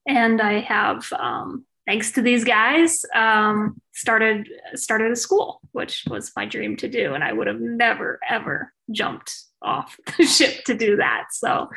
And 0.07 0.41
I 0.41 0.61
have, 0.61 1.11
um, 1.13 1.65
thanks 1.87 2.13
to 2.13 2.23
these 2.23 2.45
guys, 2.45 3.05
um, 3.15 3.81
started 3.93 4.49
started 4.75 5.13
a 5.13 5.17
school, 5.17 5.61
which 5.73 6.05
was 6.09 6.33
my 6.37 6.45
dream 6.45 6.77
to 6.79 6.89
do, 6.89 7.15
and 7.15 7.23
I 7.23 7.33
would 7.33 7.47
have 7.47 7.61
never 7.61 8.19
ever 8.29 8.73
jumped 8.91 9.35
off 9.61 9.99
the 10.17 10.25
ship 10.25 10.65
to 10.65 10.75
do 10.75 10.97
that. 10.97 11.27
So, 11.33 11.71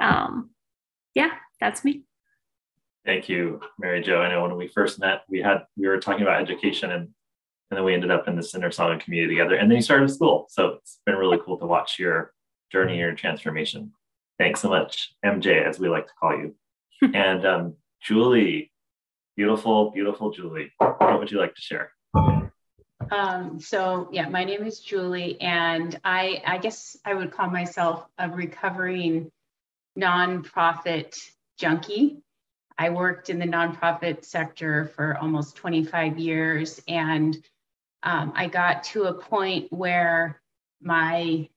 um, 0.00 0.50
yeah, 1.14 1.30
that's 1.60 1.84
me. 1.84 2.02
Thank 3.06 3.28
you, 3.28 3.60
Mary 3.78 4.02
Jo. 4.02 4.20
I 4.20 4.28
know 4.28 4.42
when 4.42 4.56
we 4.56 4.68
first 4.68 4.98
met, 4.98 5.22
we 5.28 5.40
had 5.40 5.64
we 5.76 5.88
were 5.88 5.98
talking 5.98 6.22
about 6.22 6.42
education, 6.42 6.90
and 6.90 7.08
and 7.70 7.76
then 7.76 7.84
we 7.84 7.94
ended 7.94 8.10
up 8.10 8.28
in 8.28 8.36
this 8.36 8.54
Inner 8.54 8.70
Sangha 8.70 9.00
community 9.00 9.34
together, 9.34 9.56
and 9.56 9.70
then 9.70 9.76
you 9.76 9.82
started 9.82 10.10
school. 10.10 10.46
So 10.50 10.78
it's 10.80 11.00
been 11.04 11.16
really 11.16 11.38
cool 11.44 11.58
to 11.58 11.66
watch 11.66 11.98
your 11.98 12.32
journey, 12.72 12.98
your 12.98 13.14
transformation. 13.14 13.92
Thanks 14.38 14.60
so 14.60 14.68
much, 14.68 15.14
MJ, 15.24 15.66
as 15.66 15.78
we 15.78 15.88
like 15.88 16.06
to 16.06 16.12
call 16.20 16.36
you. 16.36 16.54
and 17.14 17.44
um, 17.44 17.74
Julie, 18.02 18.72
Beautiful, 19.38 19.92
beautiful 19.92 20.32
Julie. 20.32 20.72
What 20.78 21.20
would 21.20 21.30
you 21.30 21.38
like 21.38 21.54
to 21.54 21.60
share? 21.60 21.92
Um, 23.12 23.60
so 23.60 24.08
yeah, 24.10 24.28
my 24.28 24.42
name 24.42 24.64
is 24.64 24.80
Julie, 24.80 25.40
and 25.40 25.96
I 26.02 26.42
I 26.44 26.58
guess 26.58 26.96
I 27.04 27.14
would 27.14 27.30
call 27.30 27.48
myself 27.48 28.04
a 28.18 28.28
recovering 28.28 29.30
nonprofit 29.96 31.16
junkie. 31.56 32.16
I 32.76 32.90
worked 32.90 33.30
in 33.30 33.38
the 33.38 33.46
nonprofit 33.46 34.24
sector 34.24 34.90
for 34.96 35.16
almost 35.18 35.54
25 35.54 36.18
years, 36.18 36.80
and 36.88 37.38
um, 38.02 38.32
I 38.34 38.46
got 38.46 38.84
to 38.84 39.04
a 39.04 39.14
point 39.14 39.72
where 39.72 40.40
my 40.80 41.48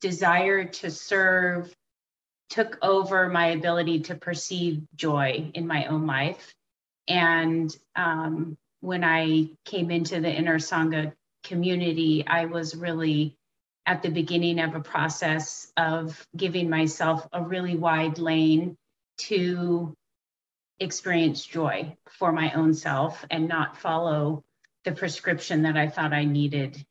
desire 0.00 0.64
to 0.64 0.90
serve 0.90 1.74
took 2.50 2.78
over 2.82 3.28
my 3.28 3.48
ability 3.48 4.00
to 4.00 4.14
perceive 4.14 4.82
joy 4.94 5.50
in 5.54 5.66
my 5.66 5.86
own 5.86 6.06
life. 6.06 6.54
And 7.08 7.74
um, 7.94 8.56
when 8.80 9.04
I 9.04 9.50
came 9.64 9.90
into 9.90 10.20
the 10.20 10.32
Inner 10.32 10.58
Sangha 10.58 11.12
community, 11.44 12.24
I 12.26 12.46
was 12.46 12.74
really 12.74 13.36
at 13.84 14.02
the 14.02 14.10
beginning 14.10 14.58
of 14.60 14.74
a 14.74 14.80
process 14.80 15.70
of 15.76 16.26
giving 16.36 16.68
myself 16.68 17.26
a 17.32 17.42
really 17.42 17.76
wide 17.76 18.18
lane 18.18 18.76
to 19.18 19.94
experience 20.80 21.44
joy 21.44 21.96
for 22.10 22.32
my 22.32 22.52
own 22.52 22.74
self 22.74 23.24
and 23.30 23.48
not 23.48 23.76
follow 23.78 24.42
the 24.86 24.92
prescription 24.92 25.64
that 25.64 25.76
I 25.76 25.88
thought 25.88 26.12
I 26.12 26.24
needed 26.24 26.82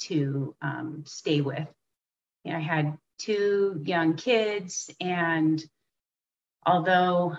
to 0.00 0.56
um, 0.60 1.04
stay 1.06 1.40
with. 1.40 1.68
I 2.44 2.58
had 2.58 2.98
two 3.18 3.80
young 3.84 4.16
kids. 4.16 4.90
And 5.00 5.64
although 6.66 7.36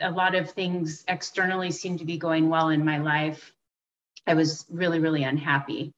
a 0.00 0.12
lot 0.12 0.36
of 0.36 0.52
things 0.52 1.04
externally 1.08 1.72
seemed 1.72 1.98
to 1.98 2.04
be 2.04 2.18
going 2.18 2.50
well 2.50 2.68
in 2.68 2.84
my 2.84 2.98
life, 2.98 3.52
I 4.28 4.34
was 4.34 4.64
really, 4.70 5.00
really 5.00 5.24
unhappy. 5.24 5.92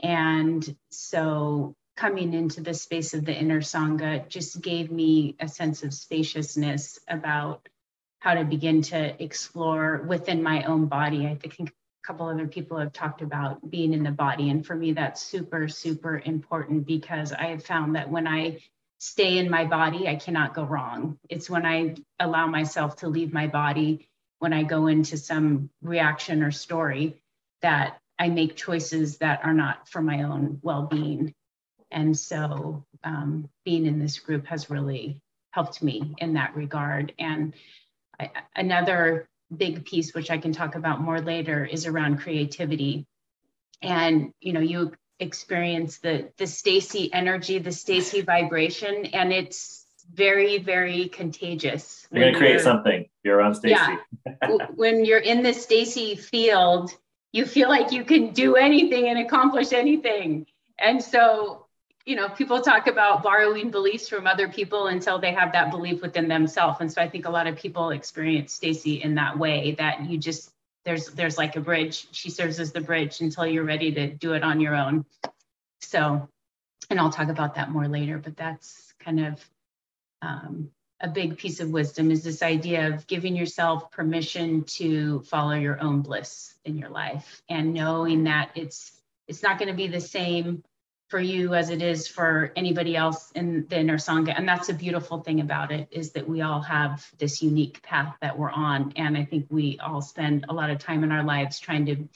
And 0.00 0.76
so 0.90 1.74
coming 1.94 2.32
into 2.32 2.62
the 2.62 2.72
space 2.72 3.12
of 3.12 3.26
the 3.26 3.34
inner 3.34 3.60
Sangha 3.60 4.26
just 4.28 4.62
gave 4.62 4.90
me 4.90 5.36
a 5.40 5.46
sense 5.46 5.82
of 5.82 5.92
spaciousness 5.92 6.98
about 7.06 7.68
how 8.18 8.32
to 8.32 8.44
begin 8.44 8.80
to 8.82 9.22
explore 9.22 10.02
within 10.08 10.42
my 10.42 10.62
own 10.62 10.86
body. 10.86 11.26
I 11.26 11.34
think 11.34 11.70
couple 12.08 12.26
other 12.26 12.48
people 12.48 12.78
have 12.78 12.94
talked 12.94 13.20
about 13.20 13.70
being 13.70 13.92
in 13.92 14.02
the 14.02 14.10
body. 14.10 14.48
And 14.48 14.64
for 14.64 14.74
me, 14.74 14.92
that's 14.92 15.20
super, 15.20 15.68
super 15.68 16.22
important 16.24 16.86
because 16.86 17.34
I 17.34 17.48
have 17.48 17.62
found 17.62 17.96
that 17.96 18.08
when 18.08 18.26
I 18.26 18.60
stay 18.98 19.36
in 19.36 19.50
my 19.50 19.66
body, 19.66 20.08
I 20.08 20.16
cannot 20.16 20.54
go 20.54 20.64
wrong. 20.64 21.18
It's 21.28 21.50
when 21.50 21.66
I 21.66 21.96
allow 22.18 22.46
myself 22.46 22.96
to 22.96 23.08
leave 23.08 23.34
my 23.34 23.46
body, 23.46 24.08
when 24.38 24.54
I 24.54 24.62
go 24.62 24.86
into 24.86 25.18
some 25.18 25.68
reaction 25.82 26.42
or 26.42 26.50
story, 26.50 27.20
that 27.60 27.98
I 28.18 28.30
make 28.30 28.56
choices 28.56 29.18
that 29.18 29.44
are 29.44 29.52
not 29.52 29.86
for 29.86 30.00
my 30.00 30.22
own 30.22 30.60
well 30.62 30.86
being. 30.86 31.34
And 31.90 32.16
so 32.16 32.86
um, 33.04 33.50
being 33.66 33.84
in 33.84 33.98
this 33.98 34.18
group 34.18 34.46
has 34.46 34.70
really 34.70 35.20
helped 35.50 35.82
me 35.82 36.14
in 36.16 36.32
that 36.34 36.56
regard. 36.56 37.12
And 37.18 37.52
I, 38.18 38.30
another 38.56 39.28
big 39.54 39.84
piece, 39.84 40.14
which 40.14 40.30
I 40.30 40.38
can 40.38 40.52
talk 40.52 40.74
about 40.74 41.00
more 41.00 41.20
later, 41.20 41.64
is 41.64 41.86
around 41.86 42.18
creativity. 42.20 43.06
And 43.82 44.32
you 44.40 44.52
know, 44.52 44.60
you 44.60 44.92
experience 45.20 45.98
the 45.98 46.30
the 46.36 46.44
Staci 46.44 47.10
energy, 47.12 47.58
the 47.58 47.70
Staci 47.70 48.24
vibration, 48.24 49.06
and 49.06 49.32
it's 49.32 49.86
very, 50.12 50.58
very 50.58 51.08
contagious. 51.08 52.06
You're 52.10 52.26
gonna 52.26 52.38
create 52.38 52.60
something. 52.60 53.08
You're 53.22 53.40
on 53.40 53.52
Staci. 53.52 53.70
Yeah. 53.70 53.96
when 54.74 55.04
you're 55.04 55.18
in 55.18 55.42
the 55.42 55.50
Staci 55.50 56.18
field, 56.18 56.90
you 57.32 57.44
feel 57.44 57.68
like 57.68 57.92
you 57.92 58.04
can 58.04 58.32
do 58.32 58.56
anything 58.56 59.08
and 59.08 59.18
accomplish 59.18 59.72
anything. 59.72 60.46
And 60.78 61.02
so 61.02 61.66
you 62.08 62.16
know, 62.16 62.30
people 62.30 62.62
talk 62.62 62.86
about 62.86 63.22
borrowing 63.22 63.70
beliefs 63.70 64.08
from 64.08 64.26
other 64.26 64.48
people 64.48 64.86
until 64.86 65.18
they 65.18 65.34
have 65.34 65.52
that 65.52 65.70
belief 65.70 66.00
within 66.00 66.26
themselves. 66.26 66.78
And 66.80 66.90
so 66.90 67.02
I 67.02 67.08
think 67.10 67.26
a 67.26 67.30
lot 67.30 67.46
of 67.46 67.56
people 67.56 67.90
experience 67.90 68.58
Staci 68.58 69.02
in 69.02 69.16
that 69.16 69.38
way 69.38 69.72
that 69.72 70.08
you 70.08 70.16
just 70.16 70.50
there's 70.86 71.08
there's 71.08 71.36
like 71.36 71.56
a 71.56 71.60
bridge. 71.60 72.08
She 72.12 72.30
serves 72.30 72.60
as 72.60 72.72
the 72.72 72.80
bridge 72.80 73.20
until 73.20 73.46
you're 73.46 73.64
ready 73.64 73.92
to 73.92 74.06
do 74.06 74.32
it 74.32 74.42
on 74.42 74.58
your 74.58 74.74
own. 74.74 75.04
So, 75.82 76.26
and 76.88 76.98
I'll 76.98 77.12
talk 77.12 77.28
about 77.28 77.56
that 77.56 77.70
more 77.70 77.86
later, 77.86 78.16
but 78.16 78.38
that's 78.38 78.94
kind 79.04 79.26
of 79.26 79.50
um, 80.22 80.70
a 81.00 81.08
big 81.08 81.36
piece 81.36 81.60
of 81.60 81.68
wisdom 81.68 82.10
is 82.10 82.24
this 82.24 82.42
idea 82.42 82.88
of 82.88 83.06
giving 83.06 83.36
yourself 83.36 83.90
permission 83.90 84.64
to 84.64 85.20
follow 85.24 85.56
your 85.56 85.78
own 85.82 86.00
bliss 86.00 86.54
in 86.64 86.78
your 86.78 86.88
life 86.88 87.42
and 87.50 87.74
knowing 87.74 88.24
that 88.24 88.52
it's 88.54 88.92
it's 89.26 89.42
not 89.42 89.58
going 89.58 89.68
to 89.68 89.76
be 89.76 89.88
the 89.88 90.00
same 90.00 90.64
for 91.08 91.18
you 91.18 91.54
as 91.54 91.70
it 91.70 91.82
is 91.82 92.06
for 92.06 92.52
anybody 92.54 92.94
else 92.94 93.30
in 93.32 93.66
the 93.68 93.78
inner 93.78 93.96
sangha 93.96 94.34
and 94.36 94.46
that's 94.46 94.68
a 94.68 94.74
beautiful 94.74 95.20
thing 95.20 95.40
about 95.40 95.72
it 95.72 95.88
is 95.90 96.12
that 96.12 96.28
we 96.28 96.42
all 96.42 96.60
have 96.60 97.06
this 97.18 97.42
unique 97.42 97.82
path 97.82 98.14
that 98.20 98.38
we're 98.38 98.50
on. 98.50 98.92
And 98.96 99.16
i 99.16 99.24
think 99.24 99.46
we 99.50 99.78
all 99.80 100.02
spend 100.02 100.46
a 100.48 100.54
lot 100.54 100.70
of 100.70 100.78
time 100.78 101.04
in 101.04 101.12
our 101.12 101.24
lives 101.24 101.58
trying 101.58 101.86
to 101.86 102.08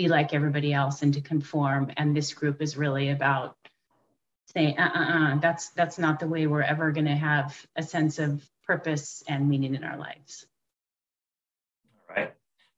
be 0.00 0.08
like 0.08 0.32
everybody 0.32 0.72
else 0.72 1.02
and 1.02 1.12
to 1.12 1.20
conform. 1.20 1.92
And 1.96 2.16
this 2.16 2.32
group 2.32 2.62
is 2.62 2.76
really 2.76 3.10
about 3.10 3.56
saying 4.46 4.78
uh, 4.78 4.90
uh, 4.94 4.98
uh 4.98 5.38
that's 5.40 5.70
that's 5.70 5.98
not 5.98 6.18
the 6.18 6.26
way 6.26 6.46
we're 6.46 6.62
ever 6.62 6.90
going 6.90 7.06
to 7.06 7.14
have 7.14 7.66
a 7.76 7.82
sense 7.82 8.18
of 8.18 8.42
purpose 8.64 9.22
and 9.28 9.48
meaning 9.48 9.74
in 9.74 9.84
our 9.84 9.98
lives. 9.98 10.46
All 12.08 12.16
right. 12.16 12.32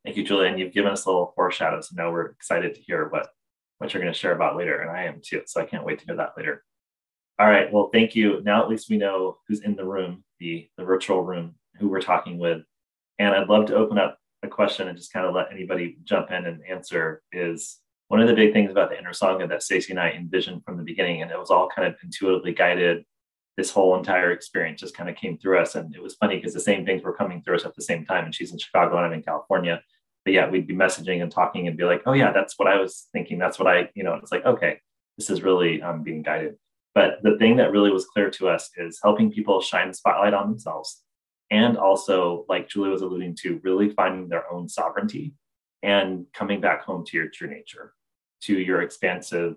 Thank 0.05 0.17
you 0.17 0.25
julia. 0.25 0.49
And 0.51 0.59
you've 0.59 0.73
given 0.73 0.93
us 0.93 1.07
a 1.07 1.11
little 1.11 1.33
foreshadow 1.37 1.81
so 1.81 1.95
now 1.97 2.11
we're 2.11 2.27
excited 2.27 2.75
to 2.75 2.81
hear 2.81 3.09
what 3.09 3.29
what 3.83 3.92
you're 3.92 4.03
going 4.03 4.12
to 4.12 4.18
share 4.18 4.33
about 4.35 4.57
later. 4.57 4.81
And 4.81 4.90
I 4.90 5.05
am 5.05 5.21
too. 5.21 5.42
So 5.47 5.61
I 5.61 5.66
can't 5.66 5.85
wait 5.85 5.99
to 5.99 6.07
hear 6.07 6.16
that 6.16 6.35
later. 6.37 6.62
All 7.40 7.49
right. 7.49 7.71
Well, 7.73 7.90
thank 7.92 8.14
you. 8.14 8.40
Now 8.45 8.62
at 8.62 8.68
least 8.71 8.88
we 8.88 8.97
know 8.97 9.38
who's 9.49 9.62
in 9.62 9.75
the 9.75 9.85
room, 9.85 10.23
the, 10.38 10.68
the 10.79 10.85
virtual 10.85 11.25
room, 11.25 11.57
who 11.79 11.88
we're 11.88 12.01
talking 12.01 12.38
with. 12.38 12.62
And 13.18 13.35
I'd 13.35 13.49
love 13.49 13.66
to 13.66 13.75
open 13.75 13.99
up 13.99 14.18
a 14.45 14.49
question 14.49 14.87
and 14.87 14.97
just 14.97 15.12
kind 15.12 15.27
of 15.27 15.35
let 15.35 15.51
anybody 15.51 15.99
jump 16.05 16.31
in 16.31 16.47
and 16.47 16.61
answer 16.68 17.23
is 17.33 17.79
one 18.07 18.21
of 18.21 18.29
the 18.29 18.35
big 18.35 18.53
things 18.53 18.71
about 18.71 18.90
the 18.90 18.99
inner 18.99 19.11
sangha 19.11 19.49
that 19.49 19.62
Staci 19.62 19.90
and 19.90 19.99
I 19.99 20.11
envisioned 20.11 20.64
from 20.64 20.77
the 20.77 20.83
beginning, 20.83 21.23
and 21.23 21.31
it 21.31 21.38
was 21.38 21.51
all 21.51 21.68
kind 21.75 21.88
of 21.88 21.95
intuitively 22.05 22.53
guided. 22.53 23.05
This 23.57 23.71
whole 23.71 23.97
entire 23.97 24.33
experience 24.33 24.81
just 24.81 24.97
kind 24.97 25.09
of 25.09 25.16
came 25.16 25.38
through 25.38 25.61
us. 25.61 25.75
And 25.75 25.95
it 25.95 26.03
was 26.03 26.14
funny 26.14 26.37
because 26.37 26.55
the 26.55 26.61
same 26.61 26.85
things 26.85 27.03
were 27.03 27.14
coming 27.16 27.42
through 27.42 27.57
us 27.57 27.64
at 27.64 27.75
the 27.75 27.83
same 27.83 28.05
time. 28.05 28.25
And 28.25 28.35
she's 28.35 28.53
in 28.53 28.59
Chicago 28.59 28.97
and 28.97 29.07
I'm 29.07 29.12
in 29.12 29.23
California 29.23 29.83
but 30.25 30.35
yeah, 30.35 30.49
we'd 30.49 30.67
be 30.67 30.75
messaging 30.75 31.23
and 31.23 31.31
talking 31.31 31.67
and 31.67 31.77
be 31.77 31.85
like, 31.85 32.03
oh 32.07 32.13
yeah, 32.13 32.33
that's 32.33 32.59
what 32.59 32.69
I 32.69 32.81
was 32.81 33.09
thinking. 33.13 33.39
That's 33.39 33.59
what 33.59 33.69
I, 33.69 33.91
you 33.95 34.05
know, 34.05 34.15
it's 34.15 34.33
like, 34.33 34.45
okay, 34.45 34.79
this 35.19 35.31
is 35.31 35.43
really 35.43 35.83
um, 35.83 36.03
being 36.03 36.23
guided. 36.23 36.57
But 36.95 37.19
the 37.23 37.37
thing 37.39 37.57
that 37.57 37.73
really 37.73 37.91
was 37.91 38.07
clear 38.07 38.31
to 38.31 38.49
us 38.49 38.71
is 38.77 39.01
helping 39.03 39.33
people 39.33 39.61
shine 39.61 39.89
the 39.89 39.95
spotlight 39.95 40.35
on 40.35 40.51
themselves. 40.51 41.03
And 41.51 41.77
also, 41.77 42.45
like 42.49 42.69
Julie 42.69 42.91
was 42.91 43.03
alluding 43.03 43.37
to, 43.43 43.61
really 43.63 43.91
finding 43.91 44.29
their 44.29 44.51
own 44.53 44.69
sovereignty 44.69 45.35
and 45.83 46.27
coming 46.35 46.61
back 46.61 46.83
home 46.83 47.05
to 47.07 47.17
your 47.17 47.29
true 47.29 47.49
nature, 47.49 47.93
to 48.43 48.59
your 48.59 48.83
expansive, 48.83 49.57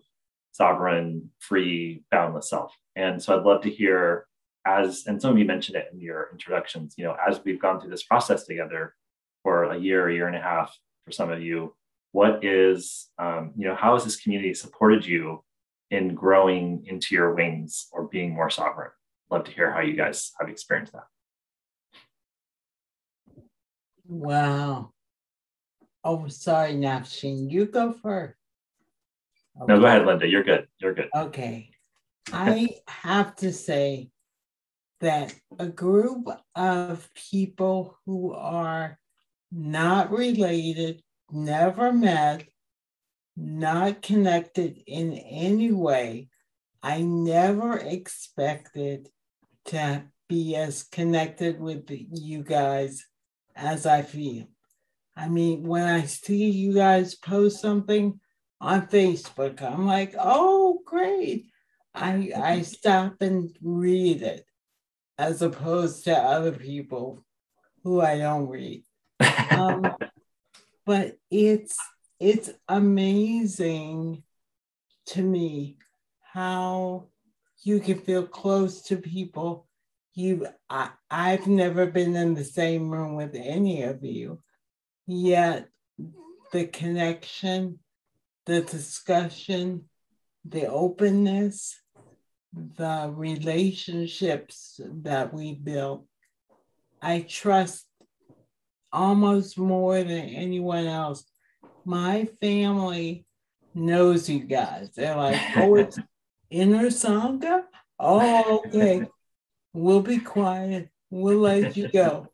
sovereign, 0.52 1.30
free, 1.40 2.04
boundless 2.12 2.50
self. 2.50 2.74
And 2.96 3.22
so 3.22 3.38
I'd 3.38 3.46
love 3.46 3.62
to 3.64 3.70
hear 3.70 4.26
as, 4.66 5.04
and 5.06 5.22
some 5.22 5.32
of 5.32 5.38
you 5.38 5.46
mentioned 5.46 5.78
it 5.78 5.90
in 5.94 6.00
your 6.00 6.30
introductions, 6.32 6.96
you 6.98 7.04
know, 7.04 7.16
as 7.28 7.40
we've 7.46 7.62
gone 7.62 7.80
through 7.80 7.92
this 7.92 8.04
process 8.04 8.46
together, 8.46 8.96
for 9.46 9.66
a 9.66 9.78
year, 9.78 10.10
a 10.10 10.14
year 10.14 10.26
and 10.26 10.36
a 10.36 10.42
half 10.42 10.76
for 11.06 11.12
some 11.12 11.32
of 11.32 11.40
you. 11.40 11.76
What 12.14 12.44
is, 12.44 13.10
um, 13.20 13.54
you 13.56 13.68
know, 13.68 13.76
how 13.76 13.94
has 13.94 14.04
this 14.04 14.16
community 14.16 14.56
supported 14.56 15.06
you 15.06 15.44
in 15.92 16.16
growing 16.16 16.84
into 16.88 17.14
your 17.14 17.36
wings 17.36 17.88
or 17.92 18.08
being 18.08 18.34
more 18.34 18.50
sovereign? 18.50 18.90
Love 19.30 19.44
to 19.44 19.52
hear 19.52 19.72
how 19.72 19.82
you 19.82 19.96
guys 19.96 20.32
have 20.40 20.50
experienced 20.50 20.94
that. 20.94 21.04
Wow. 24.08 24.94
Oh, 26.04 26.28
sorry, 26.28 26.74
Nafshin. 26.74 27.52
You 27.52 27.68
go 27.68 27.94
first. 27.94 28.34
Okay. 29.62 29.74
No, 29.74 29.80
go 29.80 29.86
ahead, 29.86 30.08
Linda. 30.08 30.28
You're 30.28 30.44
good. 30.44 30.68
You're 30.80 30.96
good. 30.96 31.10
Okay. 31.16 31.70
I 32.34 32.70
have 32.88 33.36
to 33.38 33.54
say 33.54 34.10
that 35.02 35.36
a 35.60 35.68
group 35.68 36.30
of 36.56 37.08
people 37.14 38.00
who 38.06 38.34
are 38.34 38.98
not 39.52 40.12
related, 40.12 41.02
never 41.32 41.92
met, 41.92 42.48
not 43.36 44.02
connected 44.02 44.82
in 44.88 45.14
any 45.14 45.72
way. 45.72 46.30
I 46.82 47.02
never 47.02 47.78
expected 47.78 49.10
to 49.66 50.04
be 50.30 50.56
as 50.56 50.84
connected 50.84 51.60
with 51.60 51.86
you 51.90 52.44
guys 52.44 53.06
as 53.56 53.86
I 53.86 54.02
feel. 54.02 54.48
I 55.16 55.30
mean, 55.30 55.64
when 55.64 55.84
I 55.84 56.04
see 56.04 56.50
you 56.50 56.74
guys 56.74 57.16
post 57.16 57.62
something 57.62 58.20
on 58.60 58.88
Facebook, 58.88 59.62
I'm 59.62 59.86
like, 59.86 60.16
oh, 60.20 60.82
great. 60.86 61.48
I, 61.94 62.10
I 62.10 62.18
mm-hmm. 62.18 62.62
stop 62.64 63.22
and 63.22 63.56
read 63.62 64.22
it 64.22 64.46
as 65.18 65.42
opposed 65.42 66.04
to 66.04 66.18
other 66.18 66.52
people 66.52 67.24
who 67.84 68.02
I 68.02 68.18
don't 68.18 68.48
read 68.48 68.84
um, 69.20 69.96
but 70.86 71.18
it's 71.32 71.78
it's 72.20 72.50
amazing 72.68 74.24
to 75.08 75.22
me 75.22 75.78
how 76.22 77.08
you 77.64 77.80
can 77.80 78.00
feel 78.00 78.26
close 78.26 78.82
to 78.84 78.98
people 78.98 79.68
you 80.14 80.48
I, 80.70 80.90
i've 81.12 81.48
never 81.48 81.86
been 81.86 82.16
in 82.16 82.34
the 82.34 82.44
same 82.44 82.90
room 82.90 83.16
with 83.16 83.36
any 83.36 83.84
of 83.84 84.04
you. 84.04 84.42
Yet 85.08 85.68
the 86.52 86.68
connection 86.68 87.80
the 88.46 88.62
discussion 88.62 89.86
the 90.48 90.68
openness 90.68 91.80
the 92.54 93.12
relationships 93.14 94.80
that 94.80 95.34
we 95.34 95.54
built 95.54 96.06
i 97.02 97.20
trust 97.28 97.86
almost 98.96 99.58
more 99.58 99.98
than 100.04 100.30
anyone 100.30 100.88
else. 100.88 101.26
My 101.84 102.26
family 102.42 103.26
knows 103.74 104.30
you 104.30 104.40
guys. 104.40 104.92
They're 104.96 105.16
like, 105.16 105.40
oh, 105.58 105.76
it's 105.76 106.00
inner 106.50 106.88
Sangha? 106.88 107.64
Oh, 108.00 108.64
okay. 108.68 109.06
We'll 109.78 110.00
be 110.00 110.20
quiet. 110.20 110.88
We'll 111.10 111.40
let 111.40 111.76
you 111.76 111.90
go. 111.90 112.30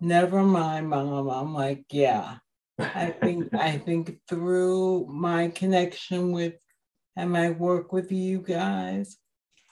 Never 0.00 0.42
mind, 0.42 0.88
mom. 0.88 1.28
I'm 1.28 1.52
like, 1.52 1.84
yeah. 1.90 2.36
I 2.78 3.10
think 3.10 3.52
I 3.54 3.76
think 3.76 4.18
through 4.26 5.06
my 5.10 5.48
connection 5.48 6.32
with 6.32 6.54
and 7.14 7.30
my 7.30 7.50
work 7.50 7.92
with 7.92 8.10
you 8.12 8.38
guys, 8.38 9.18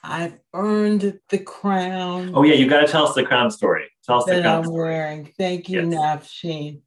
I've 0.03 0.37
earned 0.53 1.19
the 1.29 1.39
crown. 1.39 2.33
Oh 2.35 2.43
yeah, 2.43 2.53
you 2.53 2.69
got 2.69 2.81
to 2.81 2.87
tell 2.87 3.07
us 3.07 3.15
the 3.15 3.23
crown 3.23 3.49
story. 3.49 3.89
Tell 4.05 4.25
that 4.25 4.45
I'm 4.45 4.71
wearing. 4.71 5.31
Thank 5.37 5.69
you, 5.69 5.89
yes. 5.89 5.93
Nafshin. 5.93 6.81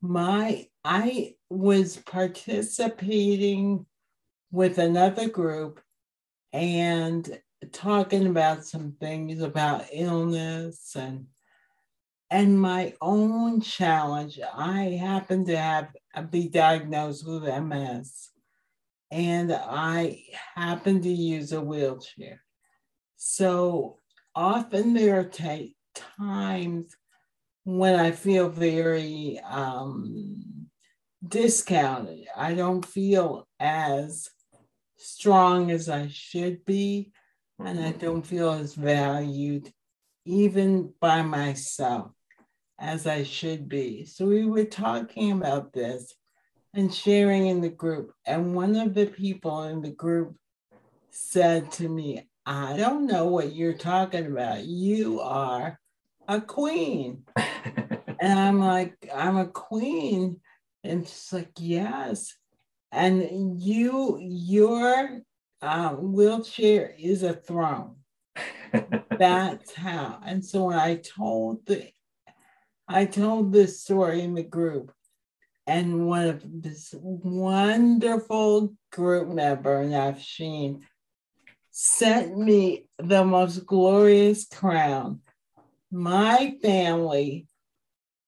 My 0.00 0.66
I 0.84 1.34
was 1.48 1.96
participating 1.96 3.86
with 4.50 4.78
another 4.78 5.28
group 5.28 5.80
and 6.52 7.40
talking 7.72 8.26
about 8.26 8.64
some 8.64 8.92
things 9.00 9.40
about 9.42 9.86
illness 9.92 10.94
and 10.96 11.26
and 12.30 12.60
my 12.60 12.94
own 13.00 13.60
challenge. 13.60 14.40
I 14.54 14.98
happen 15.00 15.44
to 15.46 15.56
have 15.56 15.88
be 16.30 16.48
diagnosed 16.48 17.26
with 17.26 17.42
MS, 17.44 18.30
and 19.10 19.52
I 19.52 20.24
happen 20.54 21.02
to 21.02 21.10
use 21.10 21.52
a 21.52 21.60
wheelchair. 21.60 22.42
So 23.16 23.98
often 24.34 24.94
there 24.94 25.20
are 25.20 25.24
t- 25.24 25.76
times 25.94 26.94
when 27.64 27.98
I 27.98 28.10
feel 28.10 28.48
very 28.48 29.40
um, 29.40 30.68
discounted. 31.26 32.26
I 32.36 32.54
don't 32.54 32.84
feel 32.84 33.46
as 33.60 34.28
strong 34.96 35.70
as 35.70 35.88
I 35.88 36.08
should 36.08 36.64
be, 36.64 37.12
and 37.58 37.78
I 37.80 37.92
don't 37.92 38.26
feel 38.26 38.50
as 38.50 38.74
valued 38.74 39.72
even 40.24 40.92
by 41.00 41.22
myself 41.22 42.12
as 42.78 43.06
I 43.06 43.22
should 43.22 43.68
be. 43.68 44.04
So 44.04 44.26
we 44.26 44.44
were 44.44 44.64
talking 44.64 45.32
about 45.32 45.72
this 45.72 46.14
and 46.74 46.92
sharing 46.92 47.46
in 47.46 47.60
the 47.60 47.68
group. 47.68 48.12
And 48.26 48.54
one 48.54 48.76
of 48.76 48.94
the 48.94 49.06
people 49.06 49.64
in 49.64 49.82
the 49.82 49.90
group 49.90 50.36
said 51.10 51.70
to 51.72 51.88
me, 51.88 52.28
I 52.46 52.76
don't 52.76 53.06
know 53.06 53.26
what 53.26 53.54
you're 53.54 53.74
talking 53.74 54.26
about. 54.26 54.64
You 54.64 55.20
are 55.20 55.78
a 56.36 56.40
queen. 56.40 57.24
and 57.36 58.38
I'm 58.38 58.58
like, 58.58 58.96
I'm 59.14 59.36
a 59.36 59.46
queen. 59.46 60.40
And 60.84 61.06
she's 61.06 61.32
like, 61.32 61.50
yes. 61.58 62.36
And 62.90 63.60
you, 63.62 64.18
your 64.20 65.20
um, 65.62 66.12
wheelchair 66.12 66.94
is 66.98 67.22
a 67.22 67.32
throne. 67.32 67.96
That's 69.18 69.74
how. 69.74 70.20
And 70.24 70.44
so 70.44 70.64
when 70.64 70.78
I 70.78 70.96
told 70.96 71.66
the, 71.66 71.88
I 72.88 73.06
told 73.06 73.52
this 73.52 73.80
story 73.80 74.22
in 74.22 74.34
the 74.34 74.42
group, 74.42 74.92
and 75.66 76.08
one 76.08 76.26
of 76.26 76.42
this 76.44 76.92
wonderful 76.98 78.74
group 78.90 79.28
member, 79.28 79.84
Nafshin, 79.84 80.80
sent 81.70 82.36
me 82.36 82.86
the 82.98 83.24
most 83.24 83.64
glorious 83.64 84.44
crown. 84.44 85.20
My 85.94 86.56
family 86.62 87.48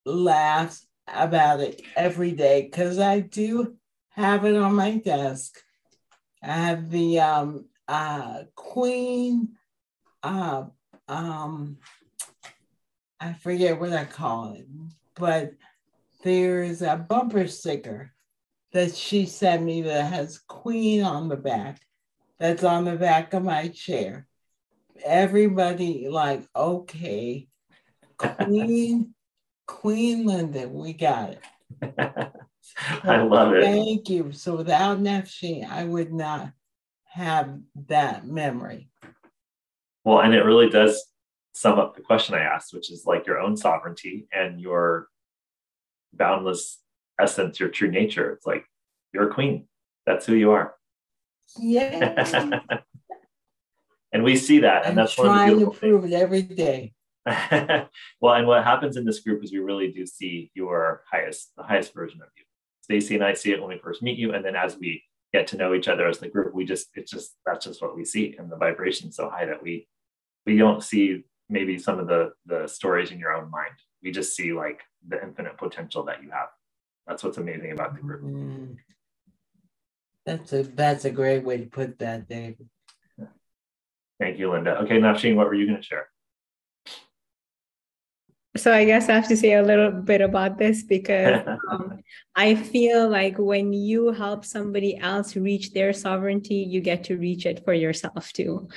laughs 0.05 0.85
about 1.07 1.61
it 1.61 1.81
every 1.95 2.31
day 2.31 2.61
because 2.61 2.99
I 2.99 3.21
do 3.21 3.75
have 4.09 4.45
it 4.45 4.55
on 4.55 4.75
my 4.75 4.97
desk. 4.97 5.57
I 6.43 6.53
have 6.53 6.91
the 6.91 7.19
um, 7.21 7.65
uh, 7.87 8.43
Queen, 8.53 9.55
uh, 10.21 10.65
um, 11.07 11.77
I 13.19 13.33
forget 13.33 13.79
what 13.79 13.93
I 13.93 14.05
call 14.05 14.53
it, 14.53 14.67
but 15.15 15.53
there's 16.23 16.83
a 16.83 16.95
bumper 16.97 17.47
sticker 17.47 18.11
that 18.73 18.93
she 18.93 19.25
sent 19.25 19.63
me 19.63 19.81
that 19.81 20.13
has 20.13 20.37
Queen 20.37 21.03
on 21.03 21.29
the 21.29 21.37
back. 21.37 21.81
That's 22.39 22.63
on 22.63 22.85
the 22.85 22.95
back 22.95 23.33
of 23.33 23.43
my 23.43 23.69
chair. 23.69 24.27
Everybody 25.03 26.07
like, 26.09 26.43
okay, 26.55 27.47
Queen, 28.17 29.13
Queen 29.67 30.25
Linda, 30.25 30.67
we 30.67 30.93
got 30.93 31.31
it. 31.31 31.41
I 33.03 33.21
love 33.21 33.53
it. 33.53 33.63
Thank 33.63 34.09
you. 34.09 34.31
So 34.31 34.55
without 34.55 34.99
Nafsheen, 34.99 35.69
I 35.69 35.83
would 35.83 36.13
not 36.13 36.51
have 37.05 37.59
that 37.87 38.27
memory. 38.27 38.89
Well, 40.03 40.19
and 40.19 40.33
it 40.33 40.43
really 40.43 40.69
does 40.69 41.03
sum 41.53 41.79
up 41.79 41.95
the 41.95 42.01
question 42.01 42.35
I 42.35 42.41
asked, 42.41 42.73
which 42.73 42.91
is 42.91 43.05
like 43.05 43.25
your 43.25 43.39
own 43.39 43.55
sovereignty 43.55 44.27
and 44.33 44.59
your 44.59 45.07
boundless 46.13 46.79
essence, 47.19 47.59
your 47.59 47.69
true 47.69 47.89
nature. 47.89 48.33
It's 48.33 48.45
like 48.45 48.65
you're 49.13 49.29
a 49.29 49.33
queen. 49.33 49.67
That's 50.05 50.25
who 50.25 50.35
you 50.35 50.51
are. 50.51 50.75
Yeah. 51.57 52.59
and 54.11 54.23
we 54.23 54.35
see 54.35 54.59
that, 54.59 54.83
and 54.85 54.91
I'm 54.91 54.95
that's 54.95 55.17
one 55.17 55.27
of 55.27 55.33
the 55.33 55.39
trying 55.39 55.59
to 55.59 55.71
prove 55.71 56.01
things. 56.01 56.13
it 56.13 56.17
every 56.17 56.41
day. 56.41 56.93
well, 58.21 58.35
and 58.35 58.45
what 58.45 58.63
happens 58.63 58.97
in 58.97 59.05
this 59.05 59.19
group 59.21 59.43
is 59.43 59.51
we 59.51 59.59
really 59.59 59.91
do 59.91 60.05
see 60.05 60.51
your 60.53 61.01
highest, 61.11 61.51
the 61.57 61.63
highest 61.63 61.93
version 61.93 62.21
of 62.21 62.27
you. 62.37 62.43
Staci 62.85 63.15
and 63.15 63.23
I 63.23 63.33
see 63.33 63.51
it 63.51 63.59
when 63.59 63.69
we 63.69 63.79
first 63.79 64.03
meet 64.03 64.19
you, 64.19 64.33
and 64.33 64.45
then 64.45 64.55
as 64.55 64.77
we 64.77 65.03
get 65.33 65.47
to 65.47 65.57
know 65.57 65.73
each 65.73 65.87
other 65.87 66.07
as 66.07 66.19
the 66.19 66.27
group, 66.27 66.53
we 66.53 66.65
just 66.65 66.87
it's 66.93 67.11
just 67.11 67.35
that's 67.45 67.65
just 67.65 67.81
what 67.81 67.95
we 67.95 68.05
see, 68.05 68.35
and 68.37 68.51
the 68.51 68.55
vibration's 68.55 69.15
so 69.15 69.29
high 69.29 69.45
that 69.45 69.63
we 69.63 69.87
we 70.45 70.57
don't 70.57 70.83
see 70.83 71.23
maybe 71.49 71.79
some 71.79 71.97
of 71.97 72.07
the 72.07 72.31
the 72.45 72.67
stories 72.67 73.11
in 73.11 73.17
your 73.17 73.33
own 73.33 73.49
mind. 73.49 73.73
We 74.03 74.11
just 74.11 74.35
see 74.35 74.53
like 74.53 74.81
the 75.07 75.21
infinite 75.21 75.57
potential 75.57 76.03
that 76.03 76.21
you 76.21 76.29
have. 76.29 76.49
That's 77.07 77.23
what's 77.23 77.37
amazing 77.37 77.71
about 77.71 77.95
the 77.95 78.01
group. 78.01 78.21
Mm. 78.21 78.77
That's 80.27 80.53
a 80.53 80.63
that's 80.63 81.05
a 81.05 81.11
great 81.11 81.43
way 81.43 81.57
to 81.57 81.65
put 81.65 81.97
that, 81.99 82.29
David. 82.29 82.69
Thank 84.19 84.39
you, 84.39 84.51
Linda. 84.51 84.79
Okay, 84.81 84.99
Nafsheen, 84.99 85.35
what 85.35 85.47
were 85.47 85.55
you 85.55 85.65
going 85.65 85.77
to 85.77 85.83
share? 85.83 86.07
So 88.57 88.71
I 88.73 88.85
guess 88.85 89.09
I 89.09 89.13
have 89.13 89.27
to 89.27 89.37
say 89.37 89.53
a 89.53 89.63
little 89.63 89.91
bit 89.91 90.21
about 90.21 90.57
this 90.57 90.83
because 90.83 91.45
um, 91.71 91.99
I 92.35 92.55
feel 92.55 93.09
like 93.09 93.37
when 93.37 93.73
you 93.73 94.11
help 94.11 94.45
somebody 94.45 94.97
else 94.97 95.35
reach 95.35 95.73
their 95.73 95.91
sovereignty, 95.91 96.55
you 96.55 96.79
get 96.79 97.03
to 97.05 97.17
reach 97.17 97.45
it 97.45 97.63
for 97.65 97.73
yourself 97.73 98.31
too. 98.31 98.69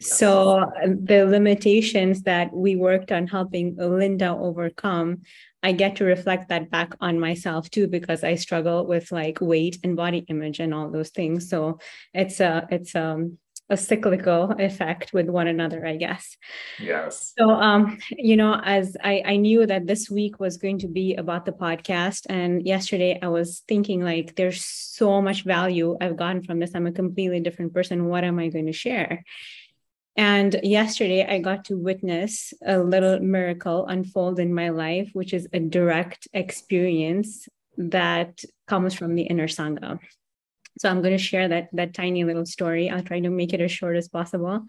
So 0.00 0.58
uh, 0.58 0.68
the 0.84 1.24
limitations 1.26 2.22
that 2.22 2.52
we 2.52 2.76
worked 2.76 3.12
on 3.12 3.26
helping 3.26 3.76
Linda 3.76 4.30
overcome, 4.30 5.22
I 5.62 5.72
get 5.72 5.96
to 5.96 6.04
reflect 6.04 6.48
that 6.48 6.70
back 6.70 6.94
on 7.00 7.20
myself 7.20 7.70
too 7.70 7.86
because 7.86 8.24
I 8.24 8.34
struggle 8.34 8.86
with 8.86 9.12
like 9.12 9.40
weight 9.40 9.78
and 9.84 9.96
body 9.96 10.24
image 10.28 10.60
and 10.60 10.74
all 10.74 10.90
those 10.90 11.10
things. 11.10 11.48
So 11.48 11.78
it's 12.12 12.40
a 12.40 12.66
it's 12.70 12.94
um 12.94 13.38
a 13.72 13.76
cyclical 13.76 14.50
effect 14.58 15.14
with 15.14 15.30
one 15.30 15.48
another, 15.48 15.86
I 15.86 15.96
guess. 15.96 16.36
Yes. 16.78 17.32
So, 17.38 17.50
um, 17.50 17.98
you 18.10 18.36
know, 18.36 18.60
as 18.62 18.98
I, 19.02 19.22
I 19.24 19.36
knew 19.36 19.66
that 19.66 19.86
this 19.86 20.10
week 20.10 20.38
was 20.38 20.58
going 20.58 20.80
to 20.80 20.88
be 20.88 21.14
about 21.14 21.46
the 21.46 21.52
podcast, 21.52 22.26
and 22.28 22.66
yesterday 22.66 23.18
I 23.20 23.28
was 23.28 23.62
thinking, 23.66 24.02
like, 24.02 24.36
there's 24.36 24.62
so 24.62 25.22
much 25.22 25.44
value 25.44 25.96
I've 25.98 26.18
gotten 26.18 26.42
from 26.42 26.58
this. 26.58 26.72
I'm 26.74 26.86
a 26.86 26.92
completely 26.92 27.40
different 27.40 27.72
person. 27.72 28.08
What 28.08 28.24
am 28.24 28.38
I 28.38 28.48
going 28.48 28.66
to 28.66 28.72
share? 28.74 29.24
And 30.16 30.60
yesterday 30.62 31.24
I 31.26 31.38
got 31.38 31.64
to 31.66 31.78
witness 31.78 32.52
a 32.64 32.78
little 32.78 33.18
miracle 33.20 33.86
unfold 33.86 34.38
in 34.38 34.52
my 34.52 34.68
life, 34.68 35.08
which 35.14 35.32
is 35.32 35.48
a 35.54 35.60
direct 35.60 36.28
experience 36.34 37.48
that 37.78 38.44
comes 38.66 38.92
from 38.92 39.14
the 39.14 39.22
inner 39.22 39.48
Sangha. 39.48 39.98
So 40.78 40.88
I'm 40.88 41.02
going 41.02 41.16
to 41.16 41.22
share 41.22 41.48
that 41.48 41.68
that 41.72 41.94
tiny 41.94 42.24
little 42.24 42.46
story. 42.46 42.90
I'll 42.90 43.02
try 43.02 43.20
to 43.20 43.30
make 43.30 43.52
it 43.52 43.60
as 43.60 43.70
short 43.70 43.96
as 43.96 44.08
possible. 44.08 44.64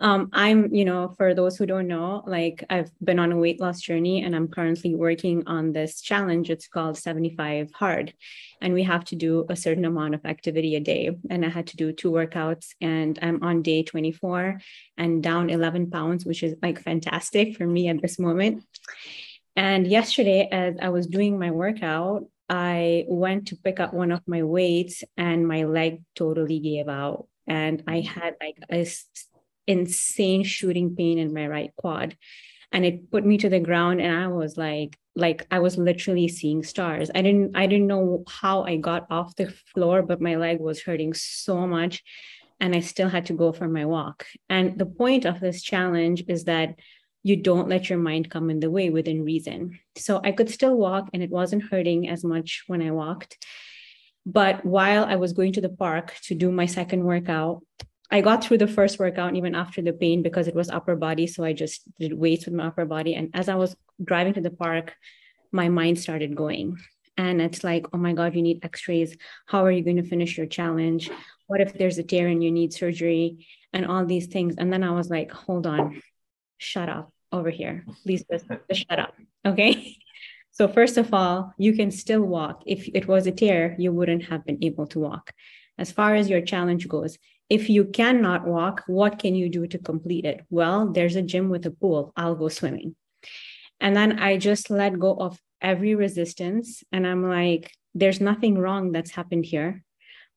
Um, 0.00 0.28
I'm, 0.32 0.74
you 0.74 0.84
know, 0.84 1.14
for 1.16 1.34
those 1.34 1.56
who 1.56 1.66
don't 1.66 1.88
know, 1.88 2.22
like 2.26 2.64
I've 2.70 2.90
been 3.02 3.18
on 3.18 3.32
a 3.32 3.36
weight 3.36 3.60
loss 3.60 3.80
journey 3.80 4.22
and 4.22 4.34
I'm 4.34 4.48
currently 4.48 4.94
working 4.94 5.46
on 5.46 5.72
this 5.72 6.00
challenge. 6.00 6.50
It's 6.50 6.68
called 6.68 6.96
75 6.96 7.72
Hard. 7.72 8.14
And 8.60 8.74
we 8.74 8.84
have 8.84 9.04
to 9.06 9.16
do 9.16 9.44
a 9.48 9.56
certain 9.56 9.84
amount 9.84 10.14
of 10.14 10.24
activity 10.24 10.76
a 10.76 10.80
day. 10.80 11.10
And 11.30 11.44
I 11.44 11.48
had 11.48 11.68
to 11.68 11.76
do 11.76 11.92
two 11.92 12.10
workouts 12.10 12.74
and 12.80 13.18
I'm 13.20 13.42
on 13.42 13.62
day 13.62 13.82
24 13.82 14.60
and 14.96 15.22
down 15.22 15.50
11 15.50 15.90
pounds, 15.90 16.24
which 16.24 16.42
is 16.42 16.54
like 16.62 16.80
fantastic 16.80 17.56
for 17.56 17.66
me 17.66 17.88
at 17.88 18.00
this 18.00 18.18
moment. 18.18 18.64
And 19.56 19.86
yesterday, 19.86 20.48
as 20.50 20.76
I 20.80 20.88
was 20.88 21.06
doing 21.06 21.38
my 21.38 21.50
workout, 21.50 22.24
I 22.48 23.04
went 23.08 23.48
to 23.48 23.56
pick 23.56 23.80
up 23.80 23.94
one 23.94 24.12
of 24.12 24.20
my 24.26 24.42
weights 24.42 25.02
and 25.16 25.48
my 25.48 25.64
leg 25.64 26.02
totally 26.14 26.60
gave 26.60 26.88
out. 26.88 27.26
And 27.46 27.82
I 27.86 28.00
mm. 28.00 28.06
had 28.06 28.34
like 28.40 28.58
a 28.70 28.86
insane 29.66 30.44
shooting 30.44 30.94
pain 30.94 31.18
in 31.18 31.32
my 31.32 31.46
right 31.46 31.72
quad. 31.76 32.16
And 32.72 32.84
it 32.84 33.10
put 33.10 33.24
me 33.24 33.38
to 33.38 33.48
the 33.48 33.60
ground 33.60 34.00
and 34.00 34.14
I 34.14 34.28
was 34.28 34.56
like, 34.56 34.98
like 35.16 35.46
I 35.50 35.60
was 35.60 35.78
literally 35.78 36.28
seeing 36.28 36.62
stars. 36.64 37.10
I 37.14 37.22
didn't 37.22 37.56
I 37.56 37.66
didn't 37.66 37.86
know 37.86 38.24
how 38.28 38.64
I 38.64 38.76
got 38.76 39.06
off 39.10 39.36
the 39.36 39.54
floor, 39.72 40.02
but 40.02 40.20
my 40.20 40.36
leg 40.36 40.58
was 40.60 40.82
hurting 40.82 41.14
so 41.14 41.66
much. 41.66 42.02
And 42.60 42.74
I 42.74 42.80
still 42.80 43.08
had 43.08 43.26
to 43.26 43.32
go 43.32 43.52
for 43.52 43.68
my 43.68 43.84
walk. 43.84 44.26
And 44.48 44.78
the 44.78 44.86
point 44.86 45.24
of 45.24 45.40
this 45.40 45.62
challenge 45.62 46.24
is 46.28 46.44
that 46.44 46.76
you 47.24 47.36
don't 47.36 47.68
let 47.68 47.88
your 47.88 47.98
mind 47.98 48.30
come 48.30 48.50
in 48.50 48.60
the 48.60 48.70
way 48.70 48.90
within 48.90 49.24
reason. 49.24 49.80
So 49.96 50.20
I 50.22 50.30
could 50.30 50.50
still 50.50 50.76
walk 50.76 51.08
and 51.12 51.22
it 51.22 51.30
wasn't 51.30 51.64
hurting 51.64 52.06
as 52.06 52.22
much 52.22 52.64
when 52.66 52.82
I 52.82 52.90
walked. 52.90 53.44
But 54.26 54.64
while 54.64 55.04
I 55.04 55.16
was 55.16 55.32
going 55.32 55.54
to 55.54 55.62
the 55.62 55.70
park 55.70 56.14
to 56.24 56.34
do 56.34 56.52
my 56.52 56.66
second 56.66 57.02
workout, 57.02 57.62
I 58.10 58.20
got 58.20 58.44
through 58.44 58.58
the 58.58 58.68
first 58.68 58.98
workout 58.98 59.34
even 59.36 59.54
after 59.54 59.80
the 59.80 59.94
pain 59.94 60.22
because 60.22 60.48
it 60.48 60.54
was 60.54 60.68
upper 60.68 60.96
body. 60.96 61.26
So 61.26 61.44
I 61.44 61.54
just 61.54 61.82
did 61.98 62.12
weights 62.12 62.44
with 62.44 62.54
my 62.54 62.66
upper 62.66 62.84
body. 62.84 63.14
And 63.14 63.30
as 63.32 63.48
I 63.48 63.54
was 63.54 63.74
driving 64.02 64.34
to 64.34 64.42
the 64.42 64.50
park, 64.50 64.92
my 65.50 65.70
mind 65.70 65.98
started 65.98 66.36
going. 66.36 66.76
And 67.16 67.40
it's 67.40 67.64
like, 67.64 67.86
oh 67.94 67.98
my 67.98 68.12
God, 68.12 68.34
you 68.34 68.42
need 68.42 68.62
x 68.62 68.86
rays. 68.86 69.16
How 69.46 69.64
are 69.64 69.70
you 69.70 69.82
going 69.82 69.96
to 69.96 70.02
finish 70.02 70.36
your 70.36 70.46
challenge? 70.46 71.10
What 71.46 71.62
if 71.62 71.72
there's 71.72 71.96
a 71.96 72.02
tear 72.02 72.28
and 72.28 72.44
you 72.44 72.50
need 72.50 72.74
surgery 72.74 73.46
and 73.72 73.86
all 73.86 74.04
these 74.04 74.26
things? 74.26 74.56
And 74.58 74.70
then 74.70 74.84
I 74.84 74.90
was 74.90 75.08
like, 75.08 75.30
hold 75.30 75.66
on, 75.66 76.02
shut 76.58 76.90
up 76.90 77.13
over 77.34 77.50
here. 77.50 77.84
Please 78.02 78.24
just, 78.30 78.46
shut 78.72 78.98
up. 78.98 79.14
Okay. 79.46 79.96
So, 80.56 80.68
first 80.68 80.98
of 80.98 81.12
all, 81.12 81.52
you 81.58 81.72
can 81.72 81.90
still 81.90 82.22
walk. 82.22 82.62
If 82.64 82.88
it 82.94 83.08
was 83.08 83.26
a 83.26 83.32
tear, 83.32 83.74
you 83.76 83.90
wouldn't 83.90 84.26
have 84.26 84.46
been 84.46 84.62
able 84.62 84.86
to 84.86 85.00
walk. 85.00 85.32
As 85.78 85.90
far 85.90 86.14
as 86.14 86.30
your 86.30 86.42
challenge 86.42 86.86
goes, 86.86 87.18
if 87.50 87.68
you 87.68 87.86
cannot 87.86 88.46
walk, 88.46 88.84
what 88.86 89.18
can 89.18 89.34
you 89.34 89.48
do 89.48 89.66
to 89.66 89.78
complete 89.78 90.24
it? 90.24 90.46
Well, 90.50 90.92
there's 90.92 91.16
a 91.16 91.22
gym 91.22 91.48
with 91.48 91.66
a 91.66 91.72
pool. 91.72 92.12
I'll 92.16 92.36
go 92.36 92.46
swimming. 92.46 92.94
And 93.80 93.96
then 93.96 94.20
I 94.20 94.36
just 94.36 94.70
let 94.70 94.96
go 94.96 95.16
of 95.16 95.40
every 95.60 95.96
resistance. 95.96 96.84
And 96.92 97.04
I'm 97.04 97.28
like, 97.28 97.72
there's 97.92 98.20
nothing 98.20 98.56
wrong 98.56 98.92
that's 98.92 99.10
happened 99.10 99.46
here. 99.46 99.82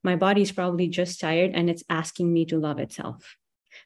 My 0.03 0.15
body's 0.15 0.51
probably 0.51 0.87
just 0.87 1.19
tired 1.19 1.51
and 1.53 1.69
it's 1.69 1.83
asking 1.91 2.33
me 2.33 2.45
to 2.45 2.57
love 2.57 2.79
itself 2.79 3.37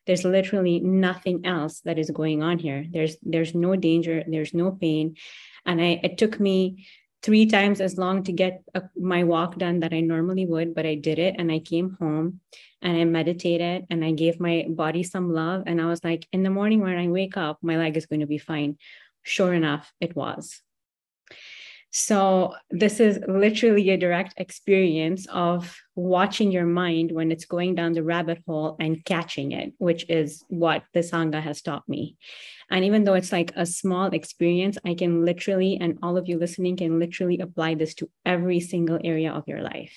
there's 0.07 0.23
literally 0.23 0.79
nothing 0.79 1.45
else 1.45 1.81
that 1.81 1.99
is 1.99 2.09
going 2.09 2.41
on 2.41 2.59
here 2.59 2.85
there's 2.91 3.17
there's 3.21 3.53
no 3.53 3.75
danger 3.75 4.23
there's 4.27 4.53
no 4.53 4.71
pain 4.71 5.15
and 5.65 5.81
I, 5.81 5.99
it 6.03 6.17
took 6.17 6.39
me 6.39 6.87
three 7.21 7.45
times 7.45 7.81
as 7.81 7.97
long 7.97 8.23
to 8.23 8.31
get 8.31 8.63
a, 8.73 8.83
my 8.95 9.23
walk 9.23 9.57
done 9.57 9.81
that 9.81 9.93
I 9.93 9.99
normally 9.99 10.45
would, 10.45 10.73
but 10.73 10.85
I 10.85 10.95
did 10.95 11.19
it 11.19 11.35
and 11.37 11.51
I 11.51 11.59
came 11.59 11.97
home 11.99 12.39
and 12.81 12.97
I 12.97 13.03
meditated 13.05 13.85
and 13.89 14.03
I 14.03 14.11
gave 14.11 14.39
my 14.39 14.65
body 14.67 15.03
some 15.03 15.31
love. 15.31 15.63
And 15.67 15.79
I 15.79 15.85
was 15.85 16.03
like, 16.03 16.27
in 16.31 16.43
the 16.43 16.49
morning 16.49 16.81
when 16.81 16.97
I 16.97 17.07
wake 17.09 17.37
up, 17.37 17.59
my 17.61 17.77
leg 17.77 17.95
is 17.95 18.07
going 18.07 18.21
to 18.21 18.27
be 18.27 18.39
fine. 18.39 18.77
Sure 19.23 19.53
enough, 19.53 19.93
it 20.01 20.15
was. 20.15 20.61
So, 21.93 22.55
this 22.69 23.01
is 23.01 23.19
literally 23.27 23.89
a 23.89 23.97
direct 23.97 24.33
experience 24.37 25.27
of 25.29 25.75
watching 25.95 26.49
your 26.49 26.65
mind 26.65 27.11
when 27.11 27.31
it's 27.31 27.43
going 27.43 27.75
down 27.75 27.91
the 27.91 28.03
rabbit 28.03 28.41
hole 28.47 28.77
and 28.79 29.03
catching 29.03 29.51
it, 29.51 29.73
which 29.77 30.09
is 30.09 30.41
what 30.47 30.83
the 30.93 31.01
Sangha 31.01 31.41
has 31.41 31.61
taught 31.61 31.83
me. 31.89 32.15
And 32.69 32.85
even 32.85 33.03
though 33.03 33.15
it's 33.15 33.33
like 33.33 33.51
a 33.57 33.65
small 33.65 34.07
experience, 34.07 34.77
I 34.85 34.93
can 34.93 35.25
literally, 35.25 35.77
and 35.81 35.99
all 36.01 36.15
of 36.15 36.29
you 36.29 36.39
listening 36.39 36.77
can 36.77 36.97
literally 36.97 37.39
apply 37.39 37.75
this 37.75 37.93
to 37.95 38.09
every 38.25 38.61
single 38.61 38.99
area 39.03 39.33
of 39.33 39.43
your 39.45 39.61
life. 39.61 39.93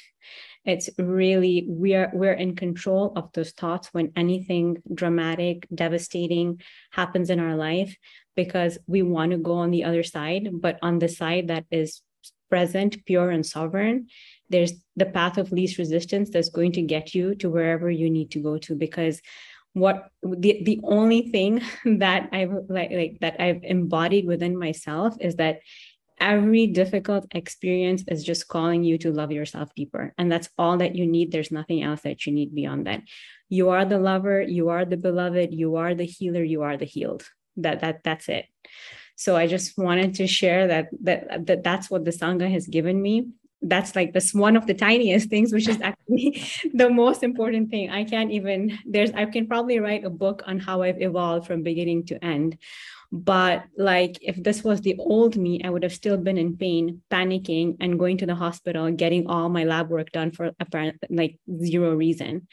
It's 0.64 0.88
really 0.98 1.64
we're 1.68 2.10
we're 2.14 2.32
in 2.32 2.56
control 2.56 3.12
of 3.16 3.32
those 3.32 3.52
thoughts 3.52 3.88
when 3.92 4.12
anything 4.16 4.82
dramatic, 4.92 5.66
devastating 5.74 6.60
happens 6.90 7.30
in 7.30 7.40
our 7.40 7.56
life 7.56 7.96
because 8.34 8.78
we 8.86 9.02
want 9.02 9.32
to 9.32 9.38
go 9.38 9.54
on 9.54 9.70
the 9.70 9.84
other 9.84 10.02
side, 10.02 10.48
but 10.52 10.78
on 10.82 10.98
the 10.98 11.08
side 11.08 11.48
that 11.48 11.64
is 11.70 12.02
present, 12.48 13.04
pure, 13.04 13.30
and 13.30 13.44
sovereign, 13.44 14.06
there's 14.48 14.72
the 14.96 15.06
path 15.06 15.38
of 15.38 15.52
least 15.52 15.78
resistance 15.78 16.30
that's 16.30 16.48
going 16.48 16.72
to 16.72 16.82
get 16.82 17.14
you 17.14 17.34
to 17.36 17.50
wherever 17.50 17.90
you 17.90 18.08
need 18.10 18.30
to 18.30 18.40
go 18.40 18.58
to 18.58 18.74
because 18.74 19.20
what 19.74 20.08
the, 20.22 20.62
the 20.62 20.80
only 20.84 21.28
thing 21.30 21.60
that 21.84 22.28
i've 22.32 22.52
like, 22.68 22.90
like 22.90 23.18
that 23.20 23.40
i've 23.40 23.62
embodied 23.64 24.24
within 24.24 24.56
myself 24.56 25.16
is 25.20 25.36
that 25.36 25.58
every 26.20 26.66
difficult 26.66 27.26
experience 27.32 28.04
is 28.08 28.24
just 28.24 28.48
calling 28.48 28.84
you 28.84 28.98
to 28.98 29.12
love 29.12 29.32
yourself 29.32 29.74
deeper 29.74 30.14
and 30.18 30.30
that's 30.30 30.48
all 30.58 30.78
that 30.78 30.94
you 30.94 31.06
need. 31.06 31.32
There's 31.32 31.50
nothing 31.50 31.82
else 31.82 32.02
that 32.02 32.26
you 32.26 32.32
need 32.32 32.54
beyond 32.54 32.86
that. 32.86 33.02
You 33.48 33.70
are 33.70 33.84
the 33.84 33.98
lover 33.98 34.42
you 34.42 34.68
are 34.68 34.84
the 34.84 34.96
beloved 34.96 35.52
you 35.52 35.76
are 35.76 35.94
the 35.94 36.04
healer 36.06 36.42
you 36.42 36.62
are 36.62 36.76
the 36.76 36.84
healed. 36.84 37.28
That 37.56 37.80
that 37.80 38.04
that's 38.04 38.28
it. 38.28 38.46
So 39.16 39.36
i 39.36 39.46
just 39.46 39.78
wanted 39.78 40.14
to 40.14 40.26
share 40.26 40.68
that 40.68 40.88
that, 41.02 41.46
that 41.46 41.62
that's 41.62 41.90
what 41.90 42.04
the 42.04 42.10
sangha 42.10 42.50
has 42.50 42.66
given 42.66 43.00
me. 43.00 43.28
That's 43.62 43.96
like 43.96 44.12
this 44.12 44.34
one 44.34 44.56
of 44.56 44.66
the 44.66 44.74
tiniest 44.74 45.30
things 45.30 45.52
which 45.52 45.68
is 45.68 45.80
actually 45.80 46.42
the 46.74 46.90
most 46.90 47.22
important 47.22 47.70
thing. 47.70 47.90
I 47.90 48.04
can't 48.04 48.30
even 48.30 48.78
there's 48.86 49.10
i 49.12 49.24
can 49.24 49.46
probably 49.46 49.78
write 49.78 50.04
a 50.04 50.10
book 50.10 50.42
on 50.46 50.58
how 50.58 50.82
i've 50.82 51.00
evolved 51.00 51.46
from 51.46 51.62
beginning 51.62 52.06
to 52.06 52.24
end 52.24 52.58
but 53.12 53.64
like 53.76 54.18
if 54.20 54.42
this 54.42 54.64
was 54.64 54.80
the 54.80 54.96
old 54.98 55.36
me 55.36 55.60
i 55.64 55.70
would 55.70 55.82
have 55.82 55.92
still 55.92 56.16
been 56.16 56.38
in 56.38 56.56
pain 56.56 57.02
panicking 57.10 57.76
and 57.80 57.98
going 57.98 58.18
to 58.18 58.26
the 58.26 58.34
hospital 58.34 58.90
getting 58.90 59.26
all 59.26 59.48
my 59.48 59.64
lab 59.64 59.88
work 59.88 60.10
done 60.12 60.30
for 60.30 60.50
apparent 60.60 60.96
like 61.10 61.38
zero 61.64 61.94
reason. 61.94 62.48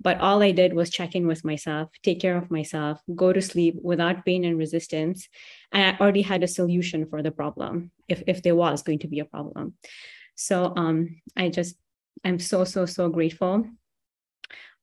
But 0.00 0.18
all 0.18 0.42
i 0.42 0.50
did 0.50 0.74
was 0.74 0.90
check 0.90 1.14
in 1.14 1.28
with 1.28 1.44
myself 1.44 1.88
take 2.02 2.20
care 2.20 2.36
of 2.36 2.50
myself 2.50 3.00
go 3.14 3.32
to 3.32 3.40
sleep 3.40 3.76
without 3.80 4.24
pain 4.24 4.44
and 4.44 4.58
resistance 4.58 5.28
and 5.70 5.82
i 5.84 5.98
already 6.02 6.22
had 6.22 6.42
a 6.42 6.48
solution 6.48 7.06
for 7.06 7.22
the 7.22 7.30
problem 7.30 7.92
if 8.08 8.22
if 8.26 8.42
there 8.42 8.56
was 8.56 8.82
going 8.82 8.98
to 9.00 9.08
be 9.08 9.20
a 9.20 9.24
problem. 9.24 9.74
So 10.34 10.72
um, 10.76 11.20
I 11.36 11.48
just, 11.50 11.76
I'm 12.24 12.38
so, 12.38 12.64
so, 12.64 12.86
so 12.86 13.08
grateful 13.08 13.66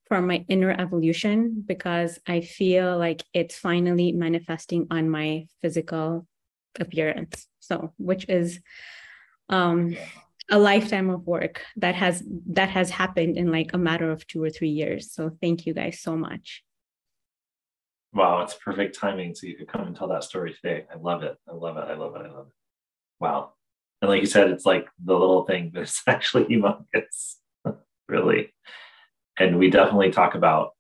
for 0.10 0.22
my 0.22 0.44
inner 0.50 0.72
evolution 0.72 1.64
because 1.66 2.20
I 2.28 2.42
feel 2.42 2.98
like 2.98 3.24
it's 3.34 3.58
finally 3.58 4.12
manifesting 4.12 4.88
on 4.92 5.10
my 5.10 5.46
physical 5.62 6.28
appearance. 6.80 7.48
So, 7.60 7.94
which 7.98 8.28
is 8.28 8.60
um, 9.48 9.96
a 10.52 10.60
lifetime 10.60 11.10
of 11.10 11.26
work 11.26 11.62
that 11.78 11.96
has 11.96 12.24
that 12.48 12.70
has 12.70 12.90
happened 12.90 13.38
in 13.38 13.52
like 13.52 13.72
a 13.74 13.78
matter 13.78 14.12
of 14.12 14.28
two 14.28 14.44
or 14.44 14.50
three 14.50 14.70
years. 14.70 15.14
So, 15.14 15.32
thank 15.42 15.66
you 15.66 15.74
guys 15.74 16.02
so 16.02 16.18
much. 16.18 16.64
Wow, 18.12 18.42
it's 18.42 18.56
perfect 18.56 19.00
timing. 19.00 19.36
So 19.36 19.46
you 19.46 19.56
could 19.56 19.68
come 19.68 19.86
and 19.86 19.96
tell 19.96 20.08
that 20.10 20.24
story 20.24 20.54
today. 20.54 20.86
I 20.92 20.98
love 20.98 21.22
it. 21.22 21.38
I 21.48 21.54
love 21.54 21.78
it. 21.78 21.86
I 21.88 21.94
love 21.94 22.16
it. 22.16 22.26
I 22.26 22.30
love 22.30 22.48
it. 22.48 22.54
Wow 23.20 23.54
and 24.02 24.10
like 24.10 24.22
you 24.22 24.28
said 24.28 24.50
it's 24.50 24.66
like 24.66 24.88
the 25.04 25.14
little 25.14 25.46
thing 25.46 25.72
but 25.74 25.84
it's 25.84 26.02
actually 26.08 26.46
humongous 26.46 27.36
really 28.08 28.54
and 29.40 29.58
we 29.58 29.70
definitely 29.70 30.12
talk 30.12 30.36
about 30.36 30.74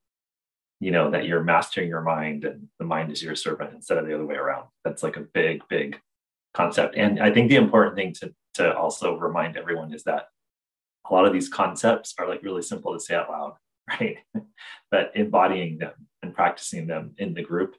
you 0.79 0.91
know 0.91 1.09
that 1.11 1.25
you're 1.25 1.43
mastering 1.43 1.89
your 1.89 2.01
mind 2.01 2.45
and 2.45 2.67
the 2.77 2.85
mind 2.85 3.11
is 3.11 3.23
your 3.23 3.35
servant 3.35 3.73
instead 3.73 3.97
of 3.97 4.05
the 4.05 4.13
other 4.13 4.25
way 4.25 4.35
around. 4.35 4.67
That's 4.85 5.03
like 5.03 5.17
a 5.17 5.21
big 5.33 5.61
big 5.69 5.99
concept. 6.53 6.95
And 6.95 7.19
i 7.19 7.31
think 7.31 7.49
the 7.49 7.55
important 7.55 7.95
thing 7.95 8.13
to 8.19 8.33
to 8.55 8.75
also 8.75 9.17
remind 9.17 9.57
everyone 9.57 9.93
is 9.93 10.03
that 10.03 10.27
a 11.09 11.13
lot 11.13 11.25
of 11.25 11.33
these 11.33 11.49
concepts 11.49 12.13
are 12.17 12.27
like 12.27 12.43
really 12.43 12.61
simple 12.61 12.93
to 12.93 12.99
say 12.99 13.15
out 13.15 13.29
loud 13.29 13.53
right? 13.89 14.17
But 14.91 15.11
embodying 15.15 15.79
them 15.79 15.93
and 16.21 16.33
practicing 16.33 16.85
them 16.87 17.15
in 17.17 17.33
the 17.33 17.43
group 17.43 17.75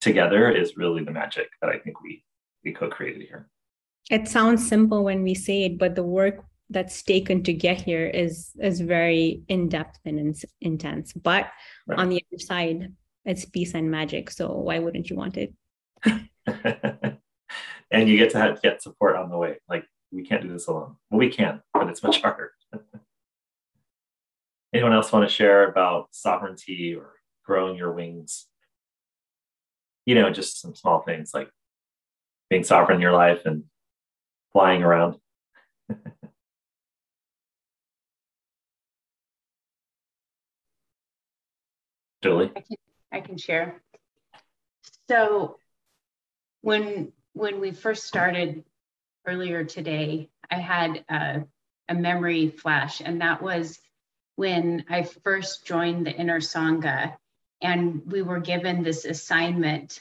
together 0.00 0.50
is 0.50 0.76
really 0.76 1.02
the 1.04 1.10
magic 1.10 1.48
that 1.60 1.70
i 1.70 1.78
think 1.78 2.02
we 2.02 2.22
we 2.64 2.72
co-created 2.72 3.22
here. 3.22 3.48
It 4.10 4.28
sounds 4.28 4.68
simple 4.68 5.04
when 5.04 5.22
we 5.22 5.34
say 5.34 5.64
it 5.64 5.78
but 5.78 5.94
the 5.94 6.02
work 6.02 6.44
that's 6.70 7.02
taken 7.02 7.42
to 7.44 7.52
get 7.52 7.80
here 7.80 8.06
is 8.06 8.50
is 8.60 8.80
very 8.80 9.42
in-depth 9.48 9.98
and 10.04 10.18
in, 10.18 10.34
intense. 10.60 11.12
But 11.12 11.48
right. 11.86 11.98
on 11.98 12.08
the 12.08 12.22
other 12.32 12.40
side 12.40 12.92
it's 13.24 13.44
peace 13.44 13.74
and 13.74 13.90
magic. 13.90 14.30
So 14.30 14.52
why 14.52 14.78
wouldn't 14.78 15.10
you 15.10 15.16
want 15.16 15.36
it? 15.36 15.52
And 17.90 18.08
you 18.08 18.18
get 18.18 18.30
to 18.30 18.38
have, 18.38 18.60
get 18.62 18.82
support 18.82 19.16
on 19.16 19.30
the 19.30 19.38
way. 19.38 19.58
Like 19.68 19.84
we 20.10 20.24
can't 20.24 20.42
do 20.42 20.52
this 20.52 20.66
alone. 20.66 20.96
Well 21.10 21.18
we 21.18 21.30
can 21.30 21.62
but 21.72 21.88
it's 21.88 22.02
much 22.02 22.20
harder. 22.20 22.52
Anyone 24.74 24.92
else 24.92 25.12
want 25.12 25.26
to 25.28 25.34
share 25.34 25.68
about 25.68 26.08
sovereignty 26.10 26.94
or 26.94 27.12
growing 27.44 27.76
your 27.76 27.92
wings? 27.92 28.46
You 30.04 30.14
know 30.16 30.30
just 30.30 30.60
some 30.60 30.74
small 30.74 31.02
things 31.02 31.30
like 31.32 31.48
being 32.50 32.64
sovereign 32.64 32.96
in 32.96 33.02
your 33.02 33.12
life 33.12 33.42
and 33.44 33.64
flying 34.52 34.82
around. 34.82 35.16
I 42.56 42.60
can, 42.60 42.76
I 43.12 43.20
can 43.20 43.36
share. 43.38 43.82
So 45.08 45.58
when 46.62 47.12
when 47.32 47.60
we 47.60 47.70
first 47.70 48.04
started 48.06 48.64
earlier 49.26 49.64
today, 49.64 50.30
I 50.50 50.56
had 50.56 51.04
a, 51.08 51.44
a 51.88 51.94
memory 51.94 52.48
flash, 52.48 53.00
and 53.00 53.20
that 53.20 53.42
was 53.42 53.78
when 54.36 54.84
I 54.88 55.02
first 55.02 55.66
joined 55.66 56.06
the 56.06 56.12
Inner 56.12 56.40
Sangha, 56.40 57.16
and 57.60 58.02
we 58.06 58.22
were 58.22 58.40
given 58.40 58.82
this 58.82 59.04
assignment 59.04 60.00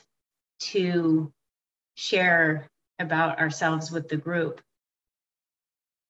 to 0.59 1.32
share 1.95 2.69
about 2.99 3.39
ourselves 3.39 3.91
with 3.91 4.07
the 4.07 4.17
group. 4.17 4.61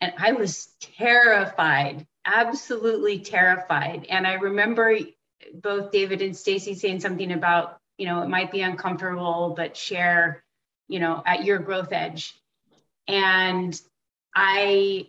And 0.02 0.14
I 0.18 0.34
was 0.34 0.68
terrified, 0.98 2.06
absolutely 2.26 3.20
terrified. 3.20 4.06
And 4.10 4.28
I 4.28 4.34
remember 4.34 4.96
both 5.54 5.92
David 5.92 6.22
and 6.22 6.34
Staci 6.34 6.76
saying 6.76 7.00
something 7.00 7.32
about, 7.32 7.80
you 7.98 8.06
know, 8.06 8.22
it 8.22 8.30
might 8.30 8.52
be 8.52 8.62
uncomfortable, 8.62 9.54
but 9.56 9.78
share, 9.78 10.44
you 10.88 11.00
know, 11.00 11.22
at 11.26 11.44
your 11.46 11.60
growth 11.60 11.92
edge. 11.92 12.34
And 13.08 13.80
I 14.36 15.08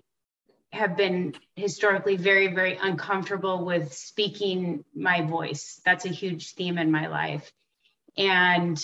have 0.73 0.97
been 0.97 1.35
historically 1.55 2.17
very, 2.17 2.49
very 2.49 2.77
uncomfortable 2.77 3.65
with 3.65 3.95
speaking 3.95 4.85
my 4.95 5.23
voice. 5.23 5.81
That's 5.85 6.05
a 6.05 6.11
huge 6.11 6.55
theme 6.55 6.79
in 6.79 6.91
my 6.91 7.07
life. 7.07 7.51
And 8.19 8.79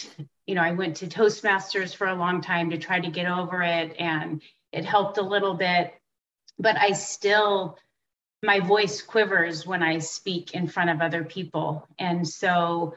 you 0.47 0.55
know, 0.55 0.63
I 0.63 0.73
went 0.73 0.97
to 0.97 1.07
Toastmasters 1.07 1.95
for 1.95 2.07
a 2.07 2.15
long 2.15 2.41
time 2.41 2.71
to 2.71 2.79
try 2.79 2.99
to 3.01 3.11
get 3.11 3.27
over 3.27 3.63
it, 3.63 3.97
and 3.99 4.43
it 4.73 4.85
helped 4.85 5.19
a 5.19 5.23
little 5.23 5.55
bit. 5.55 5.95
But 6.59 6.77
I 6.77 6.93
still, 6.93 7.79
my 8.43 8.61
voice 8.61 9.03
quivers 9.03 9.67
when 9.67 9.83
I 9.83 9.99
speak 9.99 10.55
in 10.55 10.67
front 10.67 10.91
of 10.91 11.01
other 11.01 11.25
people. 11.25 11.87
And 11.99 12.27
so 12.27 12.97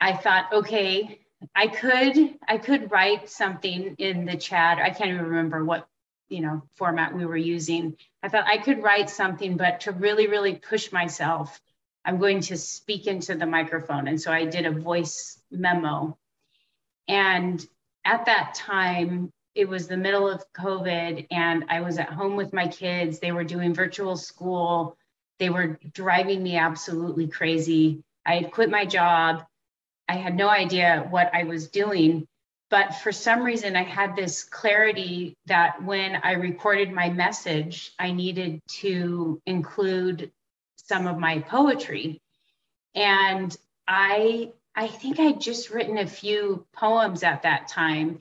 I 0.00 0.14
thought, 0.14 0.52
okay, 0.52 1.20
I 1.54 1.66
could 1.68 2.38
I 2.46 2.58
could 2.58 2.90
write 2.90 3.28
something 3.28 3.94
in 3.98 4.24
the 4.24 4.36
chat. 4.36 4.78
I 4.78 4.90
can't 4.90 5.10
even 5.10 5.26
remember 5.26 5.64
what 5.64 5.86
you 6.28 6.40
know 6.40 6.62
format 6.76 7.14
we 7.14 7.26
were 7.26 7.36
using. 7.36 7.96
I 8.22 8.28
thought 8.28 8.46
I 8.46 8.58
could 8.58 8.82
write 8.82 9.10
something, 9.10 9.56
but 9.56 9.80
to 9.80 9.92
really 9.92 10.26
really 10.28 10.54
push 10.54 10.92
myself, 10.92 11.60
I'm 12.04 12.18
going 12.18 12.40
to 12.42 12.56
speak 12.56 13.06
into 13.06 13.34
the 13.34 13.46
microphone. 13.46 14.08
And 14.08 14.20
so 14.20 14.32
I 14.32 14.44
did 14.44 14.66
a 14.66 14.70
voice 14.70 15.40
memo 15.50 16.16
and 17.08 17.64
at 18.04 18.26
that 18.26 18.54
time, 18.54 19.30
it 19.54 19.68
was 19.68 19.86
the 19.86 19.96
middle 19.96 20.28
of 20.28 20.50
COVID, 20.52 21.26
and 21.30 21.64
I 21.68 21.80
was 21.80 21.98
at 21.98 22.08
home 22.08 22.36
with 22.36 22.52
my 22.52 22.68
kids. 22.68 23.18
They 23.18 23.32
were 23.32 23.44
doing 23.44 23.74
virtual 23.74 24.16
school. 24.16 24.96
They 25.38 25.50
were 25.50 25.78
driving 25.92 26.42
me 26.42 26.56
absolutely 26.56 27.28
crazy. 27.28 28.02
I 28.24 28.36
had 28.36 28.52
quit 28.52 28.70
my 28.70 28.86
job. 28.86 29.44
I 30.08 30.16
had 30.16 30.36
no 30.36 30.48
idea 30.48 31.06
what 31.10 31.30
I 31.34 31.44
was 31.44 31.68
doing. 31.68 32.26
But 32.70 32.94
for 32.96 33.12
some 33.12 33.42
reason, 33.42 33.76
I 33.76 33.82
had 33.82 34.16
this 34.16 34.44
clarity 34.44 35.36
that 35.46 35.82
when 35.82 36.16
I 36.16 36.32
recorded 36.32 36.90
my 36.90 37.10
message, 37.10 37.92
I 37.98 38.12
needed 38.12 38.62
to 38.80 39.42
include 39.44 40.32
some 40.76 41.06
of 41.06 41.18
my 41.18 41.40
poetry. 41.40 42.22
And 42.94 43.54
I 43.86 44.52
I 44.74 44.86
think 44.86 45.20
I'd 45.20 45.40
just 45.40 45.70
written 45.70 45.98
a 45.98 46.06
few 46.06 46.66
poems 46.72 47.22
at 47.22 47.42
that 47.42 47.68
time. 47.68 48.20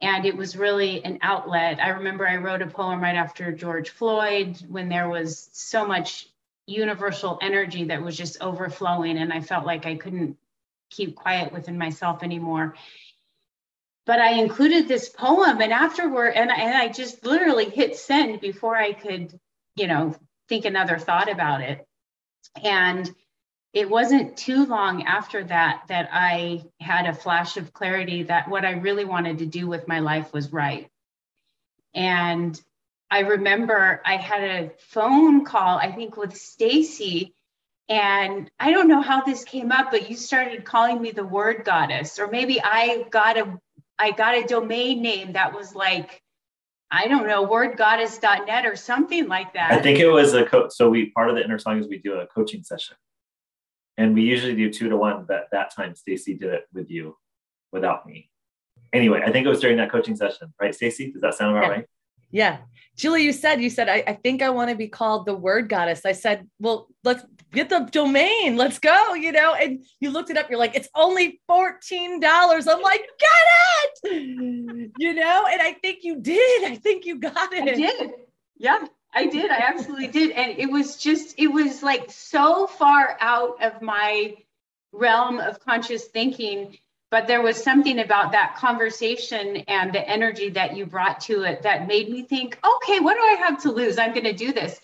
And 0.00 0.24
it 0.24 0.36
was 0.36 0.56
really 0.56 1.04
an 1.04 1.18
outlet. 1.22 1.80
I 1.80 1.88
remember 1.90 2.26
I 2.26 2.36
wrote 2.36 2.62
a 2.62 2.66
poem 2.66 3.00
right 3.00 3.16
after 3.16 3.50
George 3.50 3.90
Floyd 3.90 4.56
when 4.68 4.88
there 4.88 5.08
was 5.08 5.48
so 5.52 5.86
much 5.86 6.28
universal 6.66 7.38
energy 7.42 7.84
that 7.84 8.02
was 8.02 8.16
just 8.16 8.40
overflowing. 8.40 9.18
And 9.18 9.32
I 9.32 9.40
felt 9.40 9.66
like 9.66 9.86
I 9.86 9.96
couldn't 9.96 10.36
keep 10.90 11.16
quiet 11.16 11.52
within 11.52 11.78
myself 11.78 12.22
anymore. 12.22 12.74
But 14.06 14.20
I 14.20 14.40
included 14.40 14.88
this 14.88 15.10
poem, 15.10 15.60
and 15.60 15.70
afterward, 15.70 16.30
and 16.30 16.50
I, 16.50 16.54
and 16.54 16.74
I 16.74 16.88
just 16.88 17.26
literally 17.26 17.68
hit 17.68 17.94
send 17.96 18.40
before 18.40 18.74
I 18.74 18.94
could, 18.94 19.38
you 19.76 19.86
know, 19.86 20.14
think 20.48 20.64
another 20.64 20.98
thought 20.98 21.30
about 21.30 21.60
it. 21.60 21.86
And 22.62 23.14
it 23.72 23.88
wasn't 23.88 24.36
too 24.36 24.64
long 24.66 25.04
after 25.04 25.44
that 25.44 25.84
that 25.88 26.08
I 26.12 26.64
had 26.80 27.06
a 27.06 27.14
flash 27.14 27.56
of 27.56 27.72
clarity 27.72 28.24
that 28.24 28.48
what 28.48 28.64
I 28.64 28.72
really 28.72 29.04
wanted 29.04 29.38
to 29.38 29.46
do 29.46 29.66
with 29.66 29.88
my 29.88 30.00
life 30.00 30.32
was 30.32 30.52
right. 30.52 30.88
And 31.94 32.60
I 33.10 33.20
remember 33.20 34.00
I 34.04 34.16
had 34.16 34.42
a 34.42 34.70
phone 34.78 35.44
call, 35.44 35.78
I 35.78 35.92
think 35.92 36.16
with 36.16 36.32
Staci, 36.32 37.32
and 37.88 38.50
I 38.60 38.70
don't 38.70 38.88
know 38.88 39.00
how 39.00 39.22
this 39.22 39.44
came 39.44 39.72
up, 39.72 39.90
but 39.90 40.10
you 40.10 40.16
started 40.16 40.64
calling 40.64 41.00
me 41.00 41.10
the 41.10 41.24
word 41.24 41.64
goddess, 41.64 42.18
or 42.18 42.28
maybe 42.28 42.60
I 42.62 43.06
got 43.10 43.38
a 43.38 43.58
I 43.98 44.12
got 44.12 44.34
a 44.36 44.46
domain 44.46 45.02
name 45.02 45.32
that 45.32 45.54
was 45.54 45.74
like, 45.74 46.22
I 46.90 47.08
don't 47.08 47.26
know, 47.26 47.46
wordgoddess.net 47.46 48.64
or 48.64 48.76
something 48.76 49.26
like 49.26 49.54
that. 49.54 49.72
I 49.72 49.82
think 49.82 49.98
it 49.98 50.08
was 50.08 50.34
a 50.34 50.44
coach. 50.44 50.72
So 50.72 50.88
we 50.88 51.10
part 51.10 51.30
of 51.30 51.36
the 51.36 51.44
inner 51.44 51.58
Sangha 51.58 51.80
is 51.80 51.88
we 51.88 51.98
do 51.98 52.14
a 52.14 52.26
coaching 52.26 52.62
session. 52.62 52.96
And 53.98 54.14
we 54.14 54.22
usually 54.22 54.54
do 54.54 54.72
two 54.72 54.88
to 54.88 54.96
one, 54.96 55.26
but 55.26 55.48
that 55.50 55.74
time 55.74 55.94
Staci 55.94 56.38
did 56.38 56.54
it 56.54 56.68
with 56.72 56.88
you 56.88 57.16
without 57.72 58.06
me. 58.06 58.30
Anyway, 58.92 59.20
I 59.26 59.32
think 59.32 59.44
it 59.44 59.50
was 59.50 59.60
during 59.60 59.76
that 59.78 59.90
coaching 59.90 60.16
session, 60.16 60.54
right, 60.60 60.72
Staci? 60.72 61.12
Does 61.12 61.20
that 61.20 61.34
sound 61.34 61.56
about 61.56 61.66
yeah. 61.66 61.72
right? 61.74 61.86
Yeah. 62.30 62.58
Julie, 62.96 63.24
you 63.24 63.32
said, 63.32 63.60
you 63.60 63.70
said, 63.70 63.88
I, 63.88 64.04
I 64.06 64.12
think 64.14 64.40
I 64.40 64.50
want 64.50 64.70
to 64.70 64.76
be 64.76 64.88
called 64.88 65.26
the 65.26 65.34
word 65.34 65.68
goddess. 65.68 66.04
I 66.04 66.12
said, 66.12 66.46
well, 66.60 66.88
let's 67.02 67.24
get 67.52 67.68
the 67.68 67.88
domain. 67.90 68.56
Let's 68.56 68.78
go, 68.78 69.14
you 69.14 69.32
know, 69.32 69.54
and 69.54 69.84
you 70.00 70.10
looked 70.10 70.30
it 70.30 70.36
up. 70.36 70.48
You're 70.48 70.58
like, 70.58 70.76
it's 70.76 70.88
only 70.94 71.40
$14. 71.50 72.22
I'm 72.22 72.82
like, 72.82 73.00
get 73.18 74.12
it, 74.12 74.90
you 74.98 75.14
know, 75.14 75.46
and 75.50 75.60
I 75.60 75.76
think 75.82 76.00
you 76.02 76.20
did. 76.20 76.70
I 76.70 76.76
think 76.76 77.04
you 77.04 77.18
got 77.18 77.52
it. 77.52 77.62
I 77.62 77.74
did. 77.74 78.10
Yeah, 78.58 78.86
I 79.12 79.26
did. 79.26 79.50
I 79.50 79.58
absolutely 79.58 80.08
did. 80.08 80.30
And 80.32 80.58
it 80.58 80.70
was 80.70 80.96
just, 80.96 81.34
it 81.38 81.48
was 81.48 81.82
like 81.82 82.10
so 82.10 82.66
far 82.66 83.16
out 83.20 83.62
of 83.62 83.82
my 83.82 84.34
realm 84.92 85.38
of 85.38 85.60
conscious 85.60 86.04
thinking 86.04 86.78
but 87.10 87.26
there 87.26 87.42
was 87.42 87.62
something 87.62 88.00
about 88.00 88.32
that 88.32 88.56
conversation 88.56 89.56
and 89.68 89.92
the 89.92 90.08
energy 90.08 90.50
that 90.50 90.76
you 90.76 90.84
brought 90.86 91.20
to 91.20 91.42
it 91.42 91.62
that 91.62 91.86
made 91.86 92.08
me 92.08 92.22
think 92.22 92.58
okay 92.64 93.00
what 93.00 93.14
do 93.14 93.20
i 93.20 93.36
have 93.38 93.62
to 93.62 93.70
lose 93.70 93.98
i'm 93.98 94.12
going 94.12 94.24
to 94.24 94.32
do 94.32 94.52
this 94.52 94.80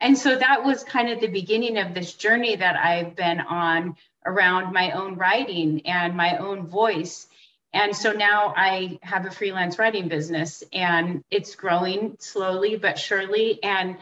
and 0.00 0.18
so 0.18 0.36
that 0.36 0.64
was 0.64 0.82
kind 0.82 1.08
of 1.08 1.20
the 1.20 1.28
beginning 1.28 1.78
of 1.78 1.94
this 1.94 2.14
journey 2.14 2.56
that 2.56 2.76
i've 2.76 3.14
been 3.14 3.40
on 3.40 3.96
around 4.26 4.72
my 4.72 4.90
own 4.92 5.16
writing 5.16 5.86
and 5.86 6.16
my 6.16 6.36
own 6.38 6.66
voice 6.66 7.28
and 7.74 7.94
so 7.94 8.12
now 8.12 8.54
i 8.56 8.98
have 9.02 9.26
a 9.26 9.30
freelance 9.30 9.78
writing 9.78 10.08
business 10.08 10.64
and 10.72 11.22
it's 11.30 11.54
growing 11.54 12.16
slowly 12.18 12.76
but 12.76 12.98
surely 12.98 13.62
and 13.62 13.98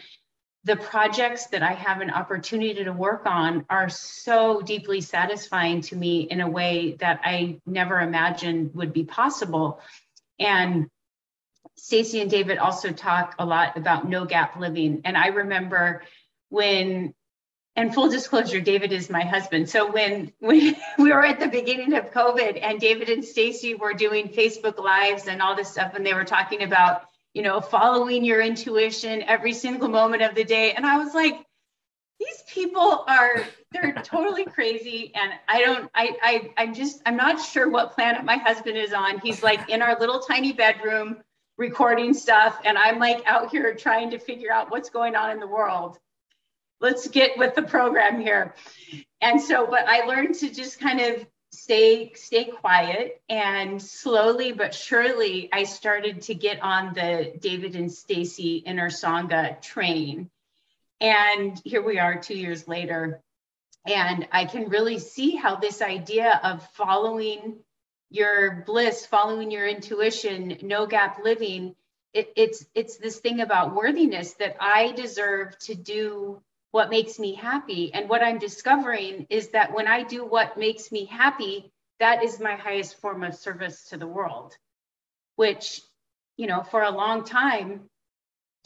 the 0.64 0.77
projects 0.77 1.47
that 1.47 1.62
I 1.62 1.73
have 1.73 2.01
an 2.01 2.11
opportunity 2.11 2.85
to 2.85 2.93
work 2.93 3.27
on 3.27 3.64
are 3.68 3.89
so 3.89 4.61
deeply 4.61 5.01
satisfying 5.01 5.81
to 5.83 5.97
me 5.97 6.20
in 6.20 6.41
a 6.41 6.49
way 6.49 6.97
that 7.01 7.20
I 7.25 7.61
never 7.66 7.99
imagined 8.01 8.75
would 8.75 8.93
be 8.93 9.03
possible. 9.05 9.81
And 10.39 10.89
Staci 11.79 12.20
and 12.23 12.31
David 12.31 12.59
also 12.59 12.93
talk 12.93 13.35
a 13.39 13.47
lot 13.47 13.77
about 13.77 14.09
no 14.09 14.25
gap 14.25 14.59
living. 14.59 15.01
And 15.05 15.16
I 15.16 15.29
remember 15.29 16.03
when, 16.49 17.12
and 17.77 17.95
full 17.95 18.09
disclosure, 18.09 18.61
David 18.61 18.93
is 18.93 19.09
my 19.09 19.23
husband. 19.23 19.68
So 19.68 19.91
when, 19.91 20.33
when 20.41 20.77
we 20.99 21.12
were 21.12 21.25
at 21.25 21.41
the 21.41 21.49
beginning 21.49 21.95
of 21.95 22.11
COVID 22.11 22.59
and 22.62 22.79
David 22.81 23.09
and 23.09 23.23
Staci 23.23 23.79
were 23.79 23.95
doing 23.95 24.29
Facebook 24.29 24.79
Lives 24.79 25.27
and 25.27 25.41
all 25.41 25.57
this 25.57 25.70
stuff, 25.70 25.95
and 25.95 26.05
they 26.05 26.14
were 26.14 26.25
talking 26.25 26.62
about 26.62 27.05
you 27.35 27.43
know, 27.43 27.61
following 27.61 28.25
your 28.25 28.41
intuition 28.41 29.23
every 29.23 29.55
single 29.55 29.89
moment 29.89 30.23
of 30.23 30.35
the 30.35 30.45
day. 30.45 30.73
And 30.73 30.85
I 30.85 30.99
was 30.99 31.14
like, 31.14 31.47
these 32.20 32.43
people 32.47 33.05
are 33.09 33.43
they're 33.73 33.95
totally 34.05 34.45
crazy 34.45 35.11
and 35.16 35.33
i 35.49 35.61
don't 35.61 35.91
I, 35.93 36.16
I 36.23 36.51
i'm 36.57 36.73
just 36.73 37.03
i'm 37.05 37.16
not 37.16 37.41
sure 37.41 37.68
what 37.68 37.95
planet 37.95 38.25
my 38.25 38.37
husband 38.37 38.77
is 38.77 38.93
on 38.93 39.18
he's 39.18 39.43
like 39.43 39.68
in 39.68 39.83
our 39.83 39.99
little 39.99 40.20
tiny 40.20 40.53
bedroom 40.53 41.16
recording 41.59 42.14
stuff 42.14 42.61
and 42.64 42.79
i'm 42.79 43.01
like 43.01 43.27
out 43.27 43.51
here 43.51 43.75
trying 43.75 44.11
to 44.11 44.20
figure 44.20 44.53
out 44.53 44.70
what's 44.70 44.89
going 44.89 45.16
on 45.16 45.31
in 45.31 45.41
the 45.41 45.49
world 45.49 45.99
let's 46.83 47.07
get 47.09 47.39
with 47.39 47.55
the 47.55 47.62
program 47.62 48.20
here. 48.20 48.55
And 49.22 49.41
so 49.41 49.66
but 49.66 49.89
i 49.89 50.05
learned 50.05 50.35
to 50.37 50.53
just 50.53 50.80
kind 50.80 51.01
of 51.01 51.26
stay 51.53 52.12
stay 52.14 52.45
quiet. 52.45 53.22
And 53.28 53.80
slowly 53.80 54.53
but 54.53 54.74
surely 54.74 55.49
i 55.53 55.62
started 55.64 56.22
to 56.22 56.35
get 56.35 56.61
on 56.61 56.93
the 56.93 57.33
david 57.39 57.76
and 57.76 57.89
staci 57.89 58.62
inner 58.66 58.91
sangha 58.91 59.62
train. 59.62 60.28
And 61.01 61.61
here 61.64 61.83
we 61.83 61.99
are 61.99 62.20
two 62.20 62.37
years 62.37 62.68
later. 62.68 63.22
And 63.87 64.28
i 64.33 64.45
can 64.45 64.68
really 64.68 64.99
see 64.99 65.37
how 65.37 65.57
this 65.57 65.80
idea 65.80 66.39
of 66.43 66.68
following 66.72 67.61
your 68.11 68.64
bliss 68.66 69.07
following 69.07 69.51
your 69.51 69.66
intuition 69.66 70.59
no 70.61 70.87
gap 70.87 71.20
living 71.24 71.74
it, 72.12 72.30
it's 72.37 72.66
it's 72.74 72.99
this 72.99 73.18
thing 73.18 73.41
about 73.41 73.74
worthiness 73.74 74.35
that 74.35 74.55
i 74.61 74.93
deserve 74.93 75.59
to 75.61 75.74
do 75.74 76.43
what 76.73 76.91
makes 76.91 77.18
me 77.18 77.35
happy. 77.35 77.95
And 77.95 78.09
what 78.09 78.23
I'm 78.23 78.39
discovering 78.39 79.27
is 79.31 79.49
that 79.51 79.73
when 79.73 79.87
I 79.87 80.03
do 80.03 80.25
what 80.25 80.59
makes 80.59 80.91
me 80.91 81.05
happy, 81.05 81.70
that 82.01 82.25
is 82.25 82.41
my 82.41 82.57
highest 82.57 83.01
form 83.01 83.23
of 83.23 83.35
service 83.35 83.89
to 83.91 83.97
the 83.97 84.07
world, 84.07 84.57
which, 85.37 85.83
you 86.37 86.47
know, 86.47 86.62
for 86.62 86.83
a 86.83 86.91
long 86.91 87.25
time, 87.25 87.83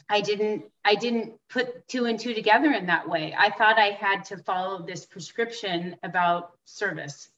I 0.09 0.21
didn't 0.21 0.63
I 0.85 0.95
didn't 0.95 1.33
put 1.49 1.85
two 1.89 2.05
and 2.05 2.17
two 2.17 2.33
together 2.33 2.71
in 2.71 2.85
that 2.87 3.09
way. 3.09 3.35
I 3.37 3.51
thought 3.51 3.77
I 3.77 3.89
had 3.89 4.23
to 4.25 4.37
follow 4.37 4.85
this 4.85 5.05
prescription 5.05 5.97
about 6.01 6.51
service. 6.63 7.29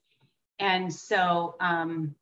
And 0.60 0.94
so 0.94 1.56
um 1.60 2.14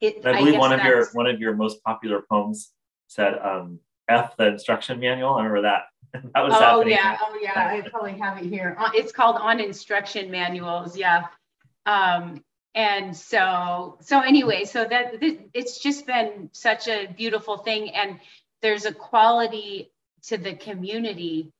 it 0.00 0.24
I 0.24 0.38
believe 0.38 0.54
I 0.54 0.58
one 0.58 0.72
of 0.72 0.82
your 0.82 1.06
one 1.12 1.26
of 1.26 1.40
your 1.40 1.54
most 1.54 1.84
popular 1.84 2.22
poems 2.22 2.72
said 3.08 3.38
um 3.38 3.80
F 4.08 4.34
the 4.38 4.46
instruction 4.46 4.98
manual. 4.98 5.34
I 5.34 5.44
remember 5.44 5.62
that. 5.62 5.82
that 6.34 6.42
was 6.42 6.54
oh 6.54 6.60
happening. 6.60 6.94
yeah, 6.94 7.18
oh 7.22 7.38
yeah. 7.40 7.68
I 7.84 7.88
probably 7.88 8.18
have 8.18 8.38
it 8.38 8.46
here. 8.46 8.76
Uh, 8.78 8.90
it's 8.94 9.12
called 9.12 9.36
on 9.36 9.60
instruction 9.60 10.30
manuals. 10.30 10.96
Yeah. 10.96 11.26
Um, 11.86 12.44
and 12.74 13.16
so 13.16 13.98
so 14.00 14.20
anyway, 14.20 14.64
so 14.64 14.84
that 14.84 15.14
it's 15.20 15.78
just 15.78 16.06
been 16.06 16.50
such 16.52 16.88
a 16.88 17.06
beautiful 17.06 17.58
thing, 17.58 17.90
and 17.90 18.20
there's 18.62 18.84
a 18.84 18.92
quality 18.92 19.90
to 20.24 20.36
the 20.36 20.54
community 20.54 21.52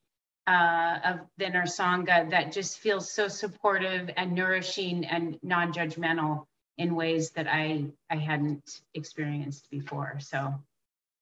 uh, 0.47 0.99
of 1.05 1.19
the 1.37 1.47
Inner 1.47 1.63
Sangha 1.63 2.29
that 2.31 2.51
just 2.51 2.79
feels 2.79 3.11
so 3.11 3.27
supportive 3.27 4.09
and 4.15 4.33
nourishing 4.33 5.05
and 5.05 5.37
non-judgmental 5.43 6.45
in 6.77 6.95
ways 6.95 7.31
that 7.31 7.47
I 7.47 7.85
I 8.09 8.15
hadn't 8.15 8.81
experienced 8.93 9.69
before. 9.69 10.17
So 10.19 10.55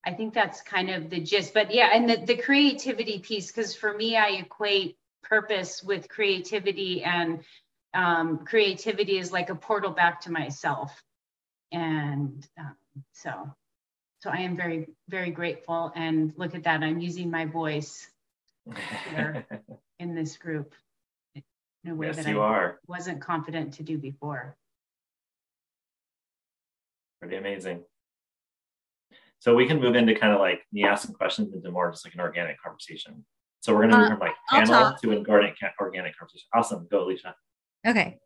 I 0.06 0.14
think 0.14 0.34
that's 0.34 0.62
kind 0.62 0.90
of 0.90 1.10
the 1.10 1.20
gist. 1.20 1.54
But 1.54 1.74
yeah, 1.74 1.90
and 1.94 2.10
the, 2.10 2.18
the 2.18 2.38
creativity 2.38 3.20
piece, 3.20 3.48
because 3.52 3.76
for 3.76 3.94
me, 3.94 4.16
I 4.16 4.30
equate 4.30 4.98
purpose 5.24 5.84
with 5.84 6.10
creativity, 6.10 7.04
and 7.04 7.44
um, 7.94 8.46
creativity 8.46 9.18
is 9.18 9.32
like 9.32 9.50
a 9.50 9.56
portal 9.56 9.92
back 9.92 10.22
to 10.22 10.32
myself. 10.32 11.04
And 11.72 12.48
um, 12.58 12.76
so, 13.14 13.32
so 14.20 14.30
I 14.30 14.38
am 14.38 14.56
very, 14.56 14.88
very 15.08 15.32
grateful. 15.32 15.92
And 15.96 16.34
look 16.38 16.56
at 16.56 16.64
that, 16.64 16.82
I'm 16.82 17.00
using 17.00 17.30
my 17.30 17.46
voice 17.46 18.10
here 19.12 19.46
in 20.00 20.16
this 20.16 20.38
group 20.38 20.74
in 21.84 21.92
a 21.92 21.96
way 21.96 22.08
yes, 22.08 22.18
that 22.18 22.28
you 22.28 22.42
I 22.42 22.46
are. 22.46 22.80
wasn't 22.88 23.22
confident 23.22 23.74
to 23.76 23.84
do 23.84 23.98
before. 23.98 24.56
Pretty 27.22 27.36
amazing. 27.36 27.84
So 29.40 29.56
we 29.56 29.66
can 29.66 29.80
move 29.80 29.96
into 29.96 30.14
kind 30.16 30.34
of 30.34 30.40
like 30.40 30.62
me 30.72 30.84
asking 30.84 31.16
questions 31.16 31.54
into 31.54 31.72
more 31.72 31.90
just 31.92 32.06
like 32.06 32.14
an 32.14 32.20
organic 32.20 32.62
conversation. 32.62 33.26
So 33.62 33.74
we're 33.74 33.88
going 33.88 33.92
to 33.92 33.98
move 33.98 34.06
uh, 34.06 34.10
from 34.12 34.20
like 34.20 34.36
panel 34.50 34.96
to 35.02 35.12
an 35.12 35.26
organic, 35.28 35.56
organic 35.80 36.18
conversation. 36.18 36.48
Awesome. 36.54 36.88
Go, 36.92 37.06
Alicia. 37.06 37.36
Okay. 37.88 38.18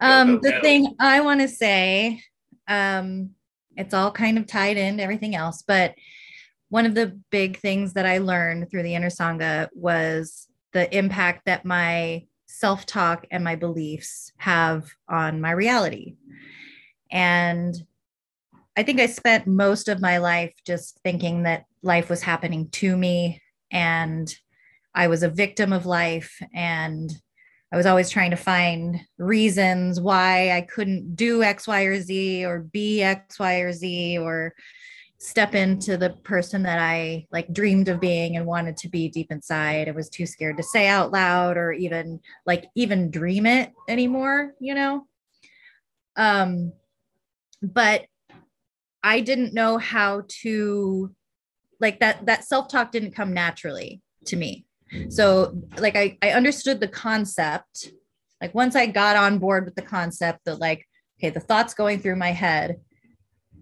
Um, 0.00 0.36
go, 0.36 0.38
go, 0.38 0.48
the 0.48 0.52
go. 0.52 0.60
thing 0.60 0.94
I 0.98 1.20
want 1.20 1.40
to 1.40 1.48
say, 1.48 2.22
um, 2.68 3.30
it's 3.76 3.94
all 3.94 4.10
kind 4.10 4.38
of 4.38 4.46
tied 4.46 4.76
in 4.76 5.00
everything 5.00 5.34
else, 5.34 5.62
but 5.66 5.94
one 6.70 6.86
of 6.86 6.94
the 6.94 7.18
big 7.30 7.58
things 7.58 7.94
that 7.94 8.06
I 8.06 8.18
learned 8.18 8.70
through 8.70 8.84
the 8.84 8.94
Inner 8.94 9.10
Sangha 9.10 9.68
was 9.74 10.48
the 10.72 10.96
impact 10.96 11.46
that 11.46 11.64
my 11.64 12.26
self 12.46 12.86
talk 12.86 13.26
and 13.30 13.44
my 13.44 13.56
beliefs 13.56 14.32
have 14.38 14.90
on 15.08 15.40
my 15.40 15.50
reality. 15.50 16.16
And 17.10 17.74
I 18.76 18.82
think 18.82 19.00
I 19.00 19.06
spent 19.06 19.46
most 19.46 19.88
of 19.88 20.00
my 20.00 20.18
life 20.18 20.54
just 20.66 20.98
thinking 21.02 21.42
that 21.42 21.64
life 21.82 22.08
was 22.08 22.22
happening 22.22 22.68
to 22.70 22.96
me 22.96 23.42
and 23.70 24.32
I 24.94 25.08
was 25.08 25.22
a 25.22 25.28
victim 25.28 25.72
of 25.72 25.86
life 25.86 26.40
and 26.54 27.10
I 27.72 27.76
was 27.76 27.86
always 27.86 28.10
trying 28.10 28.30
to 28.30 28.36
find 28.36 29.00
reasons 29.18 30.00
why 30.00 30.50
I 30.50 30.62
couldn't 30.62 31.14
do 31.14 31.42
X, 31.42 31.68
Y, 31.68 31.82
or 31.82 32.00
Z 32.00 32.44
or 32.44 32.60
be 32.60 33.02
X, 33.02 33.38
Y, 33.38 33.54
or 33.56 33.72
Z 33.72 34.18
or 34.18 34.54
step 35.18 35.54
into 35.54 35.96
the 35.96 36.10
person 36.24 36.62
that 36.62 36.78
I 36.78 37.26
like 37.30 37.52
dreamed 37.52 37.88
of 37.88 38.00
being 38.00 38.36
and 38.36 38.46
wanted 38.46 38.76
to 38.78 38.88
be 38.88 39.08
deep 39.08 39.30
inside. 39.30 39.88
I 39.88 39.92
was 39.92 40.08
too 40.08 40.26
scared 40.26 40.56
to 40.56 40.62
say 40.62 40.88
out 40.88 41.12
loud 41.12 41.56
or 41.56 41.72
even 41.72 42.20
like 42.46 42.64
even 42.74 43.10
dream 43.10 43.46
it 43.46 43.70
anymore, 43.88 44.54
you 44.58 44.74
know? 44.74 45.06
Um, 46.16 46.72
but 47.62 48.06
I 49.02 49.20
didn't 49.20 49.54
know 49.54 49.78
how 49.78 50.24
to 50.42 51.14
like 51.80 52.00
that 52.00 52.26
that 52.26 52.44
self-talk 52.44 52.92
didn't 52.92 53.12
come 53.12 53.32
naturally 53.32 54.02
to 54.26 54.36
me. 54.36 54.66
So 55.08 55.54
like 55.78 55.96
i 55.96 56.18
i 56.22 56.30
understood 56.30 56.80
the 56.80 56.88
concept. 56.88 57.92
Like 58.40 58.54
once 58.54 58.76
i 58.76 58.86
got 58.86 59.16
on 59.16 59.38
board 59.38 59.64
with 59.64 59.74
the 59.74 59.82
concept 59.82 60.40
that 60.44 60.60
like 60.60 60.86
okay 61.18 61.30
the 61.30 61.40
thoughts 61.40 61.74
going 61.74 62.00
through 62.00 62.16
my 62.16 62.32
head 62.32 62.80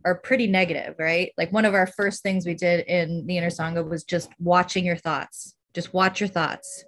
are 0.05 0.15
pretty 0.15 0.47
negative 0.47 0.95
right? 0.99 1.33
Like 1.37 1.53
one 1.53 1.65
of 1.65 1.75
our 1.75 1.87
first 1.87 2.23
things 2.23 2.47
we 2.47 2.55
did 2.55 2.87
in 2.87 3.27
the 3.27 3.37
inner 3.37 3.51
sangha 3.51 3.89
was 3.89 4.05
just 4.05 4.31
watching 4.39 4.85
your 4.85 4.97
thoughts. 4.97 5.55
Just 5.75 5.93
watch 5.93 6.21
your 6.21 6.29
thoughts. 6.29 6.85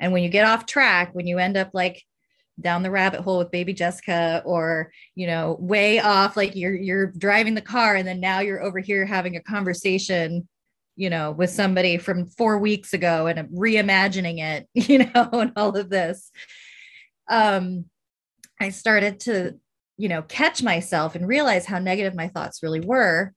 And 0.00 0.12
when 0.12 0.22
you 0.22 0.28
get 0.28 0.46
off 0.46 0.66
track 0.66 1.14
when 1.14 1.26
you 1.26 1.38
end 1.38 1.56
up 1.56 1.70
like 1.72 2.02
down 2.60 2.82
the 2.82 2.90
rabbit 2.90 3.20
hole 3.20 3.38
with 3.38 3.50
baby 3.50 3.72
Jessica 3.72 4.42
or 4.44 4.90
you 5.14 5.26
know 5.26 5.56
way 5.60 5.98
off 5.98 6.36
like 6.36 6.56
you're 6.56 6.74
you're 6.74 7.12
driving 7.12 7.54
the 7.54 7.60
car 7.60 7.96
and 7.96 8.06
then 8.08 8.20
now 8.20 8.40
you're 8.40 8.62
over 8.62 8.78
here 8.78 9.04
having 9.04 9.36
a 9.36 9.42
conversation 9.42 10.48
you 10.96 11.10
know 11.10 11.32
with 11.32 11.50
somebody 11.50 11.98
from 11.98 12.26
4 12.26 12.58
weeks 12.58 12.94
ago 12.94 13.26
and 13.26 13.48
reimagining 13.50 14.38
it 14.38 14.68
you 14.74 14.98
know 14.98 15.28
and 15.32 15.52
all 15.56 15.76
of 15.76 15.90
this. 15.90 16.30
Um 17.28 17.86
I 18.60 18.70
started 18.70 19.20
to 19.20 19.58
you 19.98 20.08
know 20.08 20.22
catch 20.22 20.62
myself 20.62 21.14
and 21.14 21.28
realize 21.28 21.66
how 21.66 21.78
negative 21.78 22.14
my 22.14 22.28
thoughts 22.28 22.62
really 22.62 22.80
were 22.80 23.34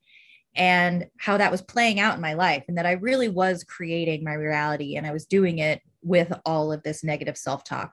and 0.56 1.08
how 1.18 1.38
that 1.38 1.52
was 1.52 1.62
playing 1.62 2.00
out 2.00 2.16
in 2.16 2.22
my 2.22 2.34
life 2.34 2.64
and 2.68 2.78
that 2.78 2.86
I 2.86 2.94
really 2.94 3.30
was 3.30 3.64
creating 3.64 4.24
my 4.24 4.34
reality 4.34 4.96
and 4.96 5.06
I 5.06 5.12
was 5.12 5.26
doing 5.26 5.60
it 5.60 5.82
with 6.02 6.34
all 6.46 6.72
of 6.72 6.82
this 6.84 7.04
negative 7.04 7.38
self-talk 7.38 7.92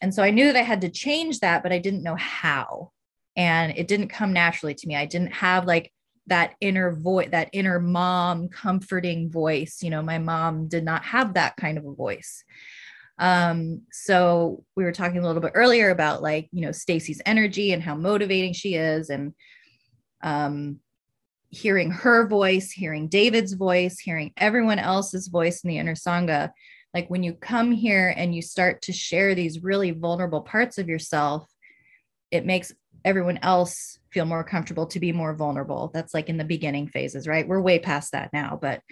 and 0.00 0.14
so 0.14 0.22
I 0.22 0.30
knew 0.30 0.46
that 0.46 0.56
I 0.56 0.62
had 0.62 0.80
to 0.82 0.88
change 0.88 1.40
that, 1.40 1.62
but 1.62 1.72
I 1.72 1.78
didn't 1.78 2.02
know 2.02 2.16
how. 2.16 2.92
And 3.36 3.72
it 3.76 3.88
didn't 3.88 4.08
come 4.08 4.32
naturally 4.32 4.74
to 4.74 4.86
me. 4.86 4.96
I 4.96 5.06
didn't 5.06 5.32
have 5.32 5.66
like 5.66 5.92
that 6.26 6.54
inner 6.60 6.92
voice, 6.92 7.28
that 7.30 7.50
inner 7.52 7.78
mom 7.78 8.48
comforting 8.48 9.30
voice. 9.30 9.82
You 9.82 9.90
know, 9.90 10.02
my 10.02 10.18
mom 10.18 10.68
did 10.68 10.84
not 10.84 11.04
have 11.04 11.34
that 11.34 11.56
kind 11.56 11.78
of 11.78 11.86
a 11.86 11.94
voice. 11.94 12.44
Um, 13.18 13.82
so 13.90 14.64
we 14.76 14.84
were 14.84 14.92
talking 14.92 15.18
a 15.18 15.26
little 15.26 15.42
bit 15.42 15.52
earlier 15.54 15.90
about 15.90 16.22
like, 16.22 16.48
you 16.52 16.60
know, 16.60 16.70
Staci's 16.70 17.22
energy 17.26 17.72
and 17.72 17.82
how 17.82 17.96
motivating 17.96 18.52
she 18.52 18.74
is 18.74 19.10
and 19.10 19.34
um 20.22 20.80
hearing 21.50 21.90
her 21.90 22.26
voice, 22.28 22.70
hearing 22.70 23.08
David's 23.08 23.54
voice, 23.54 23.98
hearing 23.98 24.32
everyone 24.36 24.78
else's 24.78 25.28
voice 25.28 25.62
in 25.64 25.68
the 25.68 25.78
inner 25.78 25.94
Sangha 25.94 26.50
like 26.94 27.08
when 27.08 27.22
you 27.22 27.34
come 27.34 27.72
here 27.72 28.12
and 28.16 28.34
you 28.34 28.42
start 28.42 28.82
to 28.82 28.92
share 28.92 29.34
these 29.34 29.62
really 29.62 29.90
vulnerable 29.90 30.40
parts 30.40 30.78
of 30.78 30.88
yourself 30.88 31.46
it 32.30 32.44
makes 32.44 32.72
everyone 33.04 33.38
else 33.42 33.98
feel 34.10 34.24
more 34.24 34.44
comfortable 34.44 34.86
to 34.86 35.00
be 35.00 35.12
more 35.12 35.34
vulnerable. 35.34 35.90
That's 35.94 36.12
like 36.12 36.28
in 36.28 36.36
the 36.36 36.44
beginning 36.44 36.88
phases 36.88 37.26
right? 37.26 37.46
We're 37.46 37.60
way 37.60 37.78
past 37.78 38.12
that 38.12 38.32
now 38.32 38.58
but 38.60 38.82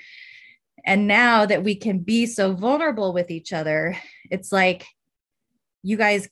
and 0.85 1.07
now 1.07 1.47
that 1.47 1.65
we 1.65 1.75
can 1.75 1.99
be 2.01 2.27
so 2.27 2.53
vulnerable 2.53 3.13
with 3.13 3.31
each 3.31 3.53
other 3.53 3.97
it's 4.31 4.53
like 4.53 4.87
you 5.83 5.97
guys 5.97 6.29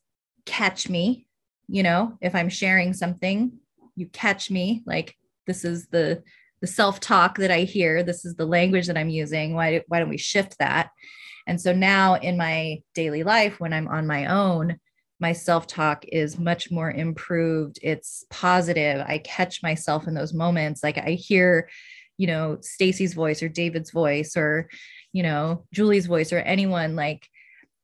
catch 0.46 0.88
me 0.88 1.26
you 1.66 1.82
know? 1.82 2.18
If 2.20 2.34
i'm 2.34 2.50
sharing 2.50 2.92
something 2.92 3.58
you 3.96 4.06
catch 4.06 4.50
me 4.50 4.82
like 4.86 5.16
this 5.46 5.64
is 5.64 5.86
the 5.88 6.22
the 6.60 6.66
self 6.66 7.00
talk 7.00 7.38
that 7.38 7.50
i 7.50 7.60
hear 7.60 8.02
this 8.02 8.24
is 8.24 8.34
the 8.34 8.46
language 8.46 8.86
that 8.86 8.98
i'm 8.98 9.08
using 9.08 9.54
why 9.54 9.82
why 9.88 9.98
don't 9.98 10.08
we 10.08 10.18
shift 10.18 10.58
that 10.58 10.90
and 11.46 11.60
so 11.60 11.72
now 11.72 12.14
in 12.14 12.36
my 12.36 12.82
daily 12.94 13.22
life, 13.22 13.60
when 13.60 13.72
I'm 13.72 13.88
on 13.88 14.06
my 14.06 14.26
own, 14.26 14.78
my 15.20 15.32
self 15.32 15.66
talk 15.66 16.04
is 16.08 16.38
much 16.38 16.70
more 16.70 16.90
improved. 16.90 17.78
It's 17.82 18.24
positive. 18.30 19.04
I 19.06 19.18
catch 19.18 19.62
myself 19.62 20.06
in 20.06 20.14
those 20.14 20.34
moments. 20.34 20.82
Like 20.82 20.98
I 20.98 21.12
hear, 21.12 21.68
you 22.18 22.26
know, 22.26 22.58
Staci's 22.60 23.14
voice 23.14 23.42
or 23.42 23.48
David's 23.48 23.90
voice 23.90 24.36
or, 24.36 24.68
you 25.12 25.22
know, 25.22 25.64
Julie's 25.72 26.06
voice 26.06 26.32
or 26.32 26.38
anyone 26.38 26.96
like, 26.96 27.28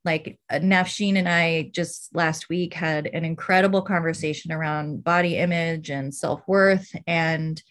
like 0.03 0.39
uh, 0.49 0.55
Nafsheen 0.55 1.15
and 1.15 1.29
I 1.29 1.71
just 1.73 2.13
last 2.15 2.49
week 2.49 2.73
had 2.73 3.07
an 3.07 3.23
incredible 3.23 3.81
conversation 3.81 4.51
around 4.51 5.03
body 5.03 5.37
image 5.37 5.89
and 5.89 6.13
self 6.13 6.41
worth. 6.47 6.93
And 7.07 7.61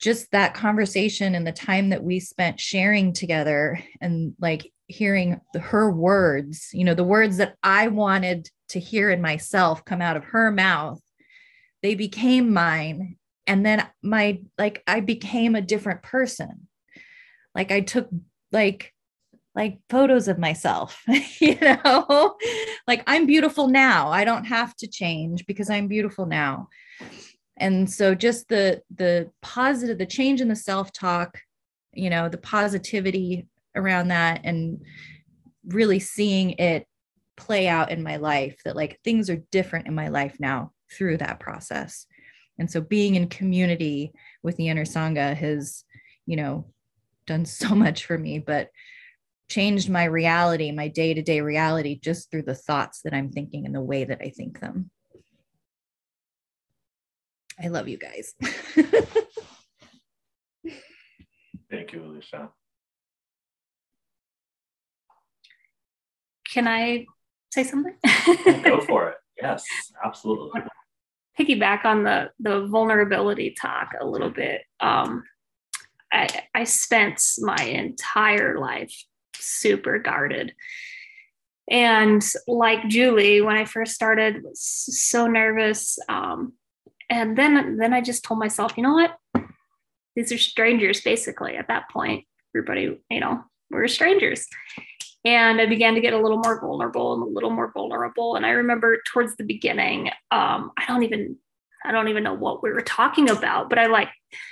just 0.00 0.30
that 0.32 0.54
conversation 0.54 1.34
and 1.34 1.46
the 1.46 1.52
time 1.52 1.90
that 1.90 2.04
we 2.04 2.20
spent 2.20 2.60
sharing 2.60 3.12
together 3.12 3.78
and 4.00 4.34
like 4.38 4.70
hearing 4.94 5.40
the, 5.52 5.60
her 5.60 5.90
words, 5.90 6.70
you 6.72 6.84
know, 6.84 6.94
the 6.94 7.04
words 7.04 7.38
that 7.38 7.56
I 7.62 7.88
wanted 7.88 8.48
to 8.70 8.80
hear 8.80 9.10
in 9.10 9.20
myself 9.20 9.84
come 9.84 10.00
out 10.00 10.16
of 10.16 10.24
her 10.24 10.50
mouth, 10.50 11.00
they 11.82 11.94
became 11.94 12.52
mine. 12.52 13.16
And 13.46 13.64
then 13.64 13.86
my, 14.02 14.40
like, 14.56 14.82
I 14.86 15.00
became 15.00 15.54
a 15.54 15.60
different 15.60 16.02
person. 16.02 16.68
Like, 17.54 17.70
I 17.70 17.80
took, 17.80 18.08
like, 18.52 18.92
like 19.54 19.78
photos 19.88 20.26
of 20.26 20.38
myself, 20.38 21.02
you 21.38 21.56
know, 21.60 22.36
like 22.88 23.04
I'm 23.06 23.24
beautiful 23.24 23.68
now. 23.68 24.08
I 24.08 24.24
don't 24.24 24.44
have 24.46 24.74
to 24.76 24.88
change 24.88 25.46
because 25.46 25.70
I'm 25.70 25.86
beautiful 25.86 26.26
now. 26.26 26.68
And 27.56 27.88
so 27.88 28.14
just 28.16 28.48
the 28.48 28.82
the 28.92 29.30
positive, 29.42 29.98
the 29.98 30.06
change 30.06 30.40
in 30.40 30.48
the 30.48 30.56
self-talk, 30.56 31.38
you 31.92 32.10
know, 32.10 32.28
the 32.28 32.38
positivity 32.38 33.46
around 33.74 34.08
that 34.08 34.40
and 34.44 34.84
really 35.66 35.98
seeing 35.98 36.52
it 36.52 36.86
play 37.36 37.68
out 37.68 37.90
in 37.90 38.02
my 38.02 38.16
life 38.16 38.60
that 38.64 38.76
like 38.76 39.00
things 39.02 39.28
are 39.28 39.42
different 39.50 39.86
in 39.86 39.94
my 39.94 40.08
life 40.08 40.36
now 40.38 40.72
through 40.92 41.16
that 41.18 41.40
process. 41.40 42.06
And 42.58 42.70
so 42.70 42.80
being 42.80 43.16
in 43.16 43.28
community 43.28 44.12
with 44.42 44.56
the 44.56 44.68
inner 44.68 44.84
sangha 44.84 45.34
has, 45.34 45.84
you 46.26 46.36
know, 46.36 46.66
done 47.26 47.44
so 47.44 47.74
much 47.74 48.04
for 48.06 48.16
me, 48.16 48.38
but 48.38 48.70
changed 49.48 49.90
my 49.90 50.04
reality, 50.04 50.72
my 50.72 50.88
day-to-day 50.88 51.40
reality 51.40 51.98
just 51.98 52.30
through 52.30 52.42
the 52.42 52.54
thoughts 52.54 53.02
that 53.02 53.12
I'm 53.14 53.30
thinking 53.30 53.66
and 53.66 53.74
the 53.74 53.80
way 53.80 54.04
that 54.04 54.20
I 54.22 54.30
think 54.30 54.60
them. 54.60 54.90
I 57.62 57.68
love 57.68 57.88
you 57.88 57.98
guys. 57.98 58.34
Thank 61.70 61.92
you, 61.92 62.04
Alicia. 62.04 62.50
Can 66.54 66.68
I 66.68 67.04
say 67.52 67.64
something? 67.64 67.96
Go 68.62 68.80
for 68.86 69.08
it. 69.10 69.16
Yes, 69.42 69.64
absolutely. 70.04 70.62
Piggyback 71.36 71.84
on 71.84 72.04
the 72.04 72.30
the 72.38 72.68
vulnerability 72.68 73.56
talk 73.60 73.90
a 74.00 74.06
little 74.06 74.30
bit. 74.30 74.62
Um, 74.78 75.24
I, 76.12 76.28
I 76.54 76.62
spent 76.62 77.20
my 77.40 77.56
entire 77.56 78.60
life 78.60 78.94
super 79.34 79.98
guarded. 79.98 80.54
And 81.68 82.24
like 82.46 82.86
Julie, 82.86 83.40
when 83.40 83.56
I 83.56 83.64
first 83.64 83.94
started, 83.94 84.44
was 84.44 84.60
so 84.60 85.26
nervous. 85.26 85.98
Um, 86.08 86.52
and 87.10 87.36
then 87.36 87.78
then 87.78 87.92
I 87.92 88.00
just 88.00 88.22
told 88.22 88.38
myself, 88.38 88.74
you 88.76 88.84
know 88.84 88.94
what? 88.94 89.16
These 90.14 90.30
are 90.30 90.38
strangers, 90.38 91.00
basically, 91.00 91.56
at 91.56 91.66
that 91.66 91.90
point. 91.90 92.26
Everybody, 92.54 93.00
you 93.10 93.18
know, 93.18 93.42
we're 93.70 93.88
strangers 93.88 94.46
and 95.24 95.60
I 95.60 95.66
began 95.66 95.94
to 95.94 96.00
get 96.00 96.12
a 96.12 96.20
little 96.20 96.38
more 96.38 96.60
vulnerable 96.60 97.14
and 97.14 97.22
a 97.22 97.26
little 97.26 97.50
more 97.50 97.70
vulnerable. 97.72 98.36
And 98.36 98.44
I 98.44 98.50
remember 98.50 98.98
towards 99.06 99.36
the 99.36 99.44
beginning, 99.44 100.08
um, 100.30 100.72
I 100.76 100.84
don't 100.86 101.02
even 101.02 101.36
I 101.86 101.92
don't 101.92 102.08
even 102.08 102.22
know 102.22 102.34
what 102.34 102.62
we 102.62 102.72
were 102.72 102.80
talking 102.80 103.28
about, 103.28 103.68
but 103.68 103.78
I 103.78 103.86
like 103.86 104.08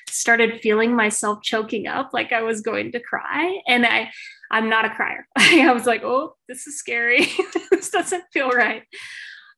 started 0.08 0.60
feeling 0.60 0.94
myself 0.94 1.42
choking 1.42 1.86
up, 1.86 2.10
like 2.12 2.30
I 2.30 2.42
was 2.42 2.60
going 2.60 2.92
to 2.92 3.00
cry. 3.00 3.60
And 3.66 3.86
I 3.86 4.10
I'm 4.50 4.68
not 4.68 4.84
a 4.84 4.90
crier. 4.90 5.26
I 5.36 5.72
was 5.72 5.86
like, 5.86 6.02
oh, 6.04 6.36
this 6.48 6.66
is 6.66 6.78
scary. 6.78 7.26
this 7.70 7.90
doesn't 7.90 8.24
feel 8.32 8.50
right. 8.50 8.82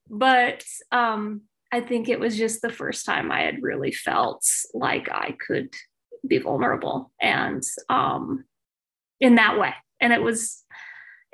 But 0.09 0.65
um, 0.93 1.43
I 1.73 1.81
think 1.81 2.09
it 2.09 2.21
was 2.21 2.37
just 2.37 2.63
the 2.63 2.71
first 2.71 3.05
time 3.05 3.33
I 3.33 3.43
had 3.43 3.63
really 3.63 3.91
felt 3.91 4.47
like 4.73 5.11
I 5.11 5.37
could 5.45 5.75
be 6.27 6.39
vulnerable 6.39 7.13
and 7.21 7.63
um, 7.89 8.45
in 9.21 9.35
that 9.35 9.59
way. 9.59 9.75
And 10.01 10.13
it 10.13 10.23
was 10.23 10.64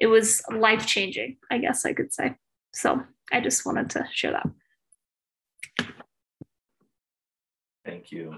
it 0.01 0.07
was 0.07 0.42
life 0.51 0.86
changing, 0.86 1.36
I 1.51 1.59
guess 1.59 1.84
I 1.84 1.92
could 1.92 2.12
say. 2.12 2.34
So 2.72 3.03
I 3.30 3.40
just 3.40 3.66
wanted 3.66 3.90
to 3.90 4.09
share 4.12 4.32
that. 4.32 4.48
Thank 7.84 8.11
you. 8.11 8.36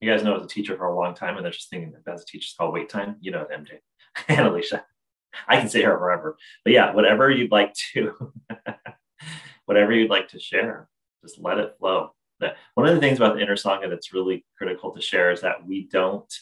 You 0.00 0.08
guys 0.10 0.22
know 0.22 0.36
as 0.36 0.44
a 0.44 0.48
teacher 0.48 0.76
for 0.76 0.86
a 0.86 0.96
long 0.96 1.14
time, 1.14 1.36
and 1.36 1.44
they're 1.44 1.52
just 1.52 1.70
thinking 1.70 1.92
that 1.92 2.12
as 2.12 2.22
a 2.22 2.24
teacher, 2.24 2.54
called 2.56 2.72
wait 2.72 2.88
time. 2.88 3.16
You 3.20 3.32
know 3.32 3.46
MJ 3.52 3.78
and 4.28 4.46
Alicia. 4.46 4.84
I 5.46 5.56
can 5.56 5.68
say 5.68 5.82
her 5.82 5.96
forever. 5.96 6.36
But 6.64 6.72
yeah, 6.72 6.92
whatever 6.92 7.30
you'd 7.30 7.52
like 7.52 7.74
to, 7.92 8.32
whatever 9.66 9.92
you'd 9.92 10.10
like 10.10 10.28
to 10.28 10.40
share, 10.40 10.88
just 11.22 11.38
let 11.40 11.58
it 11.58 11.76
flow. 11.78 12.12
One 12.74 12.86
of 12.86 12.94
the 12.94 13.00
things 13.00 13.18
about 13.18 13.34
the 13.34 13.42
inner 13.42 13.56
sangha 13.56 13.90
that's 13.90 14.12
really 14.12 14.44
critical 14.56 14.92
to 14.92 15.00
share 15.00 15.32
is 15.32 15.40
that 15.40 15.66
we 15.66 15.88
don't 15.90 16.32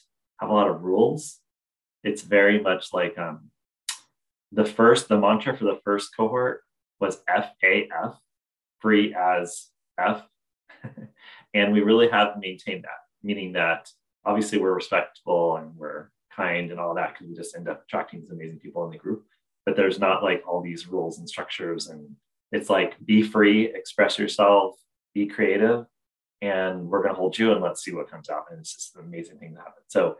have 0.40 0.50
a 0.50 0.52
lot 0.52 0.68
of 0.68 0.82
rules. 0.82 1.40
It's 2.04 2.22
very 2.22 2.60
much 2.60 2.92
like 2.92 3.16
um, 3.18 3.50
the 4.52 4.64
first, 4.64 5.08
the 5.08 5.18
mantra 5.18 5.56
for 5.56 5.64
the 5.64 5.80
first 5.84 6.14
cohort 6.14 6.62
was 7.00 7.22
FAF, 7.28 8.16
free 8.80 9.14
as 9.14 9.68
F. 9.98 10.26
and 11.54 11.72
we 11.72 11.80
really 11.80 12.08
have 12.08 12.38
maintained 12.38 12.84
that, 12.84 13.00
meaning 13.22 13.52
that 13.54 13.90
obviously 14.24 14.58
we're 14.58 14.74
respectful 14.74 15.56
and 15.56 15.74
we're 15.76 16.10
kind 16.36 16.70
and 16.70 16.78
all 16.78 16.94
that 16.94 17.14
because 17.14 17.28
we 17.28 17.34
just 17.34 17.56
end 17.56 17.68
up 17.68 17.84
attracting 17.84 18.20
these 18.20 18.30
amazing 18.30 18.58
people 18.58 18.84
in 18.84 18.90
the 18.90 18.98
group. 18.98 19.24
But 19.64 19.76
there's 19.76 19.98
not 19.98 20.22
like 20.22 20.42
all 20.46 20.60
these 20.60 20.86
rules 20.86 21.18
and 21.18 21.28
structures. 21.28 21.88
And 21.88 22.14
it's 22.52 22.70
like 22.70 22.94
be 23.04 23.22
free, 23.22 23.66
express 23.74 24.18
yourself, 24.18 24.76
be 25.14 25.26
creative, 25.26 25.86
and 26.42 26.88
we're 26.88 27.02
going 27.02 27.14
to 27.14 27.18
hold 27.18 27.38
you 27.38 27.52
and 27.52 27.62
let's 27.62 27.82
see 27.82 27.92
what 27.92 28.10
comes 28.10 28.28
out. 28.28 28.44
And 28.50 28.60
it's 28.60 28.74
just 28.74 28.94
an 28.96 29.04
amazing 29.04 29.38
thing 29.38 29.54
to 29.54 29.58
happen. 29.58 29.82
So, 29.88 30.18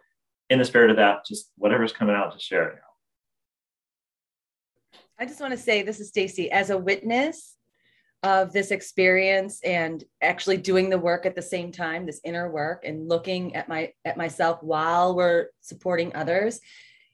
in 0.49 0.61
the 0.61 0.65
spirit 0.65 0.91
of 0.91 0.97
that, 0.97 1.27
just 1.27 1.51
whatever's 1.57 1.93
coming 1.93 2.15
out, 2.15 2.33
just 2.33 2.47
share 2.47 2.69
it 2.69 2.77
now. 2.77 2.81
I 5.19 5.27
just 5.27 5.41
want 5.41 5.53
to 5.53 5.59
say 5.59 5.83
this 5.83 5.99
is 5.99 6.13
Staci 6.13 6.49
as 6.51 6.71
a 6.71 6.79
witness 6.79 7.57
of 8.23 8.53
this 8.53 8.71
experience 8.71 9.61
and 9.63 10.03
actually 10.23 10.57
doing 10.57 10.91
the 10.91 10.99
work 10.99 11.27
at 11.27 11.35
the 11.35 11.43
same 11.43 11.71
time 11.71 12.07
this 12.07 12.21
inner 12.25 12.51
work 12.51 12.85
and 12.85 13.09
looking 13.09 13.55
at 13.55 13.69
my 13.69 13.93
at 14.05 14.17
myself 14.17 14.63
while 14.63 15.15
we're 15.15 15.47
supporting 15.61 16.15
others 16.15 16.61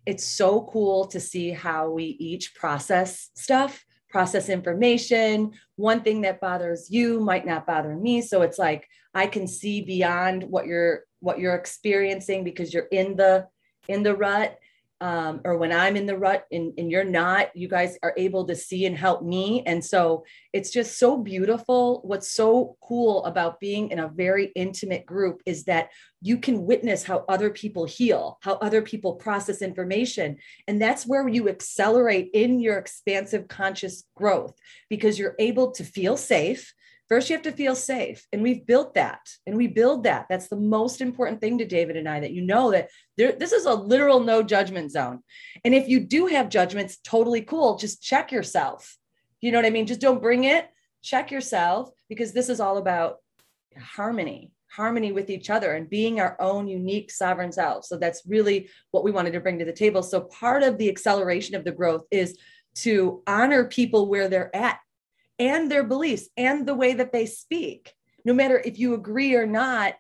it's 0.07 0.27
so 0.27 0.69
cool 0.73 1.07
to 1.07 1.21
see 1.21 1.51
how 1.51 1.91
we 1.91 2.05
each 2.05 2.55
process 2.55 3.31
stuff 3.35 3.85
process 4.13 4.51
information. 4.51 5.53
One 5.77 6.03
thing 6.03 6.21
that 6.21 6.41
bothers 6.41 6.91
you 6.91 7.19
might 7.19 7.47
not 7.47 7.67
bother 7.67 7.97
me. 7.97 8.21
So 8.21 8.43
it's 8.43 8.59
like 8.59 8.87
i 9.15 9.27
can 9.27 9.47
see 9.47 9.83
beyond 9.83 10.43
what 10.45 10.67
you're 10.67 11.05
what 11.21 11.39
you're 11.39 11.55
experiencing 11.55 12.45
because 12.45 12.73
you're 12.73 12.89
in 12.91 13.17
the 13.17 13.47
in 13.89 14.03
the 14.03 14.15
rut 14.15 14.59
um, 15.03 15.41
or 15.45 15.57
when 15.57 15.73
I'm 15.73 15.97
in 15.97 16.07
the 16.07 16.17
rut 16.17 16.47
and, 16.53 16.73
and 16.79 16.89
you're 16.89 17.03
not, 17.03 17.55
you 17.57 17.67
guys 17.67 17.99
are 18.05 18.15
able 18.17 18.47
to 18.47 18.55
see 18.55 18.87
and 18.87 18.97
help 18.97 19.25
me. 19.25 19.65
And 19.67 19.85
so 19.85 20.25
it's 20.53 20.71
just 20.71 20.97
so 20.97 21.17
beautiful. 21.17 22.03
What's 22.05 22.31
so 22.31 22.77
cool 22.81 23.25
about 23.25 23.59
being 23.59 23.91
in 23.91 23.99
a 23.99 24.07
very 24.07 24.53
intimate 24.55 25.05
group 25.05 25.43
is 25.45 25.65
that 25.65 25.91
you 26.21 26.39
can 26.39 26.65
witness 26.67 27.03
how 27.03 27.25
other 27.29 27.51
people 27.51 27.85
heal, 27.85 28.39
how 28.43 28.53
other 28.55 28.81
people 28.81 29.17
process 29.17 29.61
information. 29.61 30.37
And 30.69 30.81
that's 30.81 31.05
where 31.05 31.27
you 31.27 31.49
accelerate 31.49 32.31
in 32.33 32.61
your 32.61 32.79
expansive 32.79 33.49
conscious 33.49 34.05
growth 34.15 34.55
because 34.89 35.19
you're 35.19 35.35
able 35.41 35.73
to 35.73 35.83
feel 35.83 36.17
safe 36.17 36.73
First, 37.13 37.29
you 37.29 37.37
have 37.37 37.43
to 37.43 37.53
feel 37.53 37.77
safe. 37.77 38.27
And 38.33 38.43
we've 38.43 38.65
built 38.65 38.95
that 38.95 39.21
and 39.47 39.55
we 39.55 39.67
build 39.67 40.05
that. 40.05 40.25
That's 40.31 40.49
the 40.49 40.57
most 40.57 41.03
important 41.03 41.43
thing 41.43 41.59
to 41.59 41.67
David 41.67 41.99
and 41.99 42.09
I 42.09 42.21
that 42.21 42.33
you 42.33 42.41
know 42.41 42.71
that 42.71 42.89
there, 43.19 43.33
this 43.33 43.53
is 43.53 43.67
a 43.67 43.75
literal 43.75 44.21
no 44.21 44.43
judgment 44.43 44.91
zone. 44.93 45.21
And 45.63 45.75
if 45.75 45.89
you 45.89 46.01
do 46.01 46.25
have 46.25 46.49
judgments, 46.49 46.97
totally 47.05 47.43
cool. 47.43 47.77
Just 47.77 48.03
check 48.03 48.33
yourself. 48.33 48.97
You 49.43 49.53
know 49.53 49.59
what 49.59 49.67
I 49.67 49.71
mean? 49.71 49.87
Just 49.87 50.01
don't 50.01 50.23
bring 50.23 50.45
it. 50.45 50.71
Check 51.03 51.31
yourself 51.31 51.91
because 52.09 52.33
this 52.33 52.49
is 52.49 52.61
all 52.61 52.79
about 52.79 53.17
harmony, 53.79 54.51
harmony 54.71 55.13
with 55.13 55.29
each 55.29 55.51
other 55.51 55.75
and 55.75 55.91
being 55.91 56.19
our 56.19 56.41
own 56.41 56.67
unique 56.67 57.11
sovereign 57.11 57.53
selves. 57.53 57.89
So 57.89 57.99
that's 57.99 58.23
really 58.27 58.71
what 58.91 59.05
we 59.05 59.11
wanted 59.11 59.35
to 59.35 59.41
bring 59.41 59.59
to 59.59 59.67
the 59.67 59.73
table. 59.75 60.03
So 60.03 60.23
part 60.23 60.63
of 60.63 60.79
the 60.79 60.89
acceleration 60.89 61.57
of 61.57 61.65
the 61.65 61.73
growth 61.73 62.07
is 62.11 62.39
to 62.77 63.23
honor 63.27 63.65
people 63.65 64.09
where 64.09 64.29
they're 64.29 64.57
at 64.57 64.79
and 65.39 65.71
their 65.71 65.85
beliefs 65.85 66.29
and 66.37 66.67
the 66.67 66.75
way 66.75 66.95
that 66.95 67.13
they 67.13 67.27
speak 67.27 67.93
no 68.25 68.33
matter 68.33 68.61
if 68.65 68.79
you 68.79 68.95
agree 68.95 69.35
or 69.35 69.47
not 69.47 69.95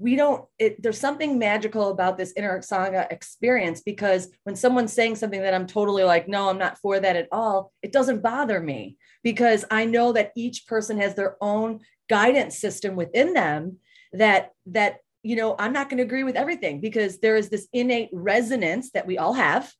we 0.00 0.16
don't 0.16 0.46
it, 0.58 0.82
there's 0.82 0.98
something 0.98 1.38
magical 1.38 1.90
about 1.90 2.16
this 2.16 2.32
inner 2.36 2.58
sangha 2.60 3.10
experience 3.12 3.82
because 3.82 4.28
when 4.44 4.56
someone's 4.56 4.92
saying 4.92 5.14
something 5.14 5.42
that 5.42 5.54
i'm 5.54 5.66
totally 5.66 6.02
like 6.02 6.26
no 6.26 6.48
i'm 6.48 6.58
not 6.58 6.78
for 6.78 6.98
that 6.98 7.16
at 7.16 7.28
all 7.30 7.72
it 7.82 7.92
doesn't 7.92 8.22
bother 8.22 8.60
me 8.60 8.96
because 9.22 9.64
i 9.70 9.84
know 9.84 10.12
that 10.12 10.32
each 10.36 10.66
person 10.66 10.98
has 10.98 11.14
their 11.14 11.36
own 11.40 11.80
guidance 12.08 12.58
system 12.58 12.96
within 12.96 13.34
them 13.34 13.76
that 14.12 14.50
that 14.66 14.96
you 15.22 15.36
know 15.36 15.54
i'm 15.58 15.72
not 15.72 15.88
going 15.88 15.98
to 15.98 16.04
agree 16.04 16.24
with 16.24 16.34
everything 16.36 16.80
because 16.80 17.20
there 17.20 17.36
is 17.36 17.50
this 17.50 17.68
innate 17.72 18.08
resonance 18.12 18.90
that 18.92 19.06
we 19.06 19.18
all 19.18 19.34
have 19.34 19.70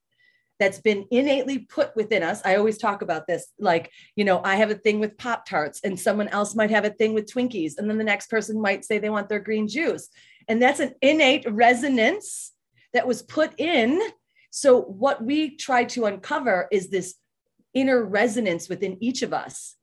that's 0.61 0.79
been 0.79 1.07
innately 1.11 1.59
put 1.59 1.97
within 1.97 2.23
us. 2.23 2.43
I 2.45 2.57
always 2.57 2.79
talk 2.79 3.01
about 3.01 3.27
this 3.27 3.49
like, 3.59 3.91
you 4.15 4.25
know, 4.25 4.43
I 4.45 4.57
have 4.57 4.71
a 4.71 4.75
thing 4.75 5.01
with 5.01 5.17
Pop 5.17 5.47
Tarts, 5.47 5.81
and 5.83 5.99
someone 5.99 6.29
else 6.29 6.55
might 6.55 6.71
have 6.71 6.85
a 6.85 6.91
thing 6.91 7.15
with 7.15 7.33
Twinkies. 7.33 7.79
And 7.79 7.89
then 7.89 7.99
the 7.99 8.05
next 8.05 8.29
person 8.29 8.61
might 8.61 8.85
say 8.85 8.99
they 8.99 9.11
want 9.11 9.31
their 9.31 9.41
green 9.41 9.67
juice. 9.67 10.09
And 10.47 10.63
that's 10.63 10.79
an 10.79 10.95
innate 11.01 11.51
resonance 11.51 12.53
that 12.93 13.07
was 13.07 13.23
put 13.23 13.59
in. 13.59 14.01
So, 14.51 14.83
what 14.83 15.25
we 15.25 15.57
try 15.57 15.85
to 15.85 16.05
uncover 16.05 16.69
is 16.71 16.91
this 16.91 17.15
inner 17.73 18.05
resonance 18.05 18.69
within 18.69 19.03
each 19.03 19.23
of 19.23 19.33
us. 19.33 19.77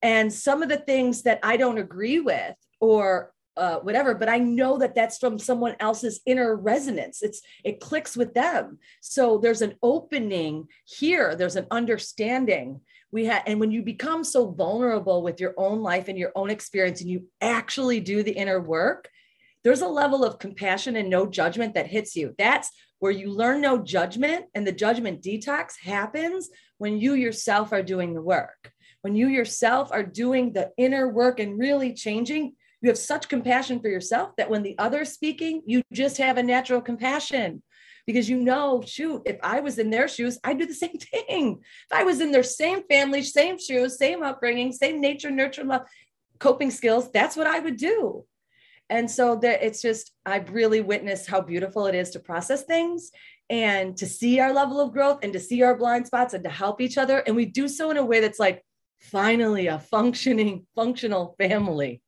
And 0.00 0.32
some 0.32 0.62
of 0.62 0.68
the 0.68 0.76
things 0.78 1.22
that 1.22 1.40
I 1.42 1.56
don't 1.56 1.78
agree 1.78 2.20
with 2.20 2.54
or 2.80 3.32
uh, 3.56 3.78
whatever 3.80 4.14
but 4.14 4.28
i 4.28 4.38
know 4.38 4.78
that 4.78 4.94
that's 4.94 5.18
from 5.18 5.38
someone 5.38 5.76
else's 5.80 6.20
inner 6.26 6.56
resonance. 6.56 7.22
It's 7.22 7.42
it 7.64 7.80
clicks 7.80 8.16
with 8.16 8.34
them. 8.34 8.78
So 9.00 9.38
there's 9.38 9.62
an 9.62 9.76
opening 9.82 10.68
here. 10.84 11.34
There's 11.36 11.56
an 11.56 11.66
understanding. 11.70 12.80
We 13.12 13.26
have 13.26 13.42
and 13.46 13.60
when 13.60 13.70
you 13.70 13.82
become 13.82 14.24
so 14.24 14.50
vulnerable 14.50 15.22
with 15.22 15.40
your 15.40 15.54
own 15.56 15.82
life 15.82 16.08
and 16.08 16.18
your 16.18 16.32
own 16.34 16.50
experience 16.50 17.00
and 17.00 17.10
you 17.10 17.26
actually 17.40 18.00
do 18.00 18.22
the 18.22 18.32
inner 18.32 18.60
work 18.60 19.08
there's 19.64 19.82
a 19.82 19.88
level 19.88 20.24
of 20.24 20.38
compassion 20.38 20.94
and 20.94 21.10
no 21.10 21.26
judgment 21.26 21.74
that 21.74 21.88
hits 21.88 22.14
you. 22.14 22.36
That's 22.38 22.70
where 23.00 23.10
you 23.10 23.30
learn 23.30 23.60
no 23.60 23.78
judgment 23.78 24.44
and 24.54 24.64
the 24.64 24.70
judgment 24.70 25.22
detox 25.22 25.72
happens 25.82 26.50
when 26.78 27.00
you 27.00 27.14
yourself 27.14 27.72
are 27.72 27.82
doing 27.82 28.14
the 28.14 28.22
work. 28.22 28.70
When 29.02 29.16
you 29.16 29.26
yourself 29.26 29.90
are 29.90 30.04
doing 30.04 30.52
the 30.52 30.70
inner 30.76 31.08
work 31.08 31.40
and 31.40 31.58
really 31.58 31.94
changing 31.94 32.54
you 32.82 32.88
have 32.88 32.98
such 32.98 33.28
compassion 33.28 33.80
for 33.80 33.88
yourself 33.88 34.36
that 34.36 34.50
when 34.50 34.62
the 34.62 34.78
other's 34.78 35.12
speaking, 35.12 35.62
you 35.66 35.82
just 35.92 36.18
have 36.18 36.36
a 36.36 36.42
natural 36.42 36.80
compassion 36.80 37.62
because 38.06 38.28
you 38.28 38.40
know, 38.40 38.82
shoot, 38.86 39.22
if 39.26 39.36
I 39.42 39.60
was 39.60 39.78
in 39.78 39.90
their 39.90 40.06
shoes, 40.06 40.38
I'd 40.44 40.58
do 40.58 40.66
the 40.66 40.74
same 40.74 40.96
thing. 40.98 41.58
If 41.60 41.98
I 41.98 42.04
was 42.04 42.20
in 42.20 42.32
their 42.32 42.42
same 42.42 42.82
family, 42.84 43.22
same 43.22 43.58
shoes, 43.58 43.98
same 43.98 44.22
upbringing, 44.22 44.72
same 44.72 45.00
nature, 45.00 45.30
nurture, 45.30 45.64
love, 45.64 45.82
coping 46.38 46.70
skills, 46.70 47.10
that's 47.10 47.36
what 47.36 47.46
I 47.46 47.58
would 47.58 47.76
do. 47.76 48.24
And 48.88 49.10
so 49.10 49.34
that 49.36 49.64
it's 49.64 49.82
just, 49.82 50.12
I've 50.24 50.50
really 50.50 50.80
witnessed 50.80 51.26
how 51.28 51.40
beautiful 51.40 51.86
it 51.86 51.96
is 51.96 52.10
to 52.10 52.20
process 52.20 52.62
things 52.62 53.10
and 53.50 53.96
to 53.96 54.06
see 54.06 54.38
our 54.38 54.52
level 54.52 54.80
of 54.80 54.92
growth 54.92 55.20
and 55.24 55.32
to 55.32 55.40
see 55.40 55.62
our 55.62 55.76
blind 55.76 56.06
spots 56.06 56.34
and 56.34 56.44
to 56.44 56.50
help 56.50 56.80
each 56.80 56.96
other. 56.96 57.18
And 57.18 57.34
we 57.34 57.46
do 57.46 57.66
so 57.66 57.90
in 57.90 57.96
a 57.96 58.04
way 58.04 58.20
that's 58.20 58.38
like, 58.38 58.64
finally, 59.00 59.66
a 59.66 59.80
functioning, 59.80 60.66
functional 60.76 61.34
family 61.38 62.00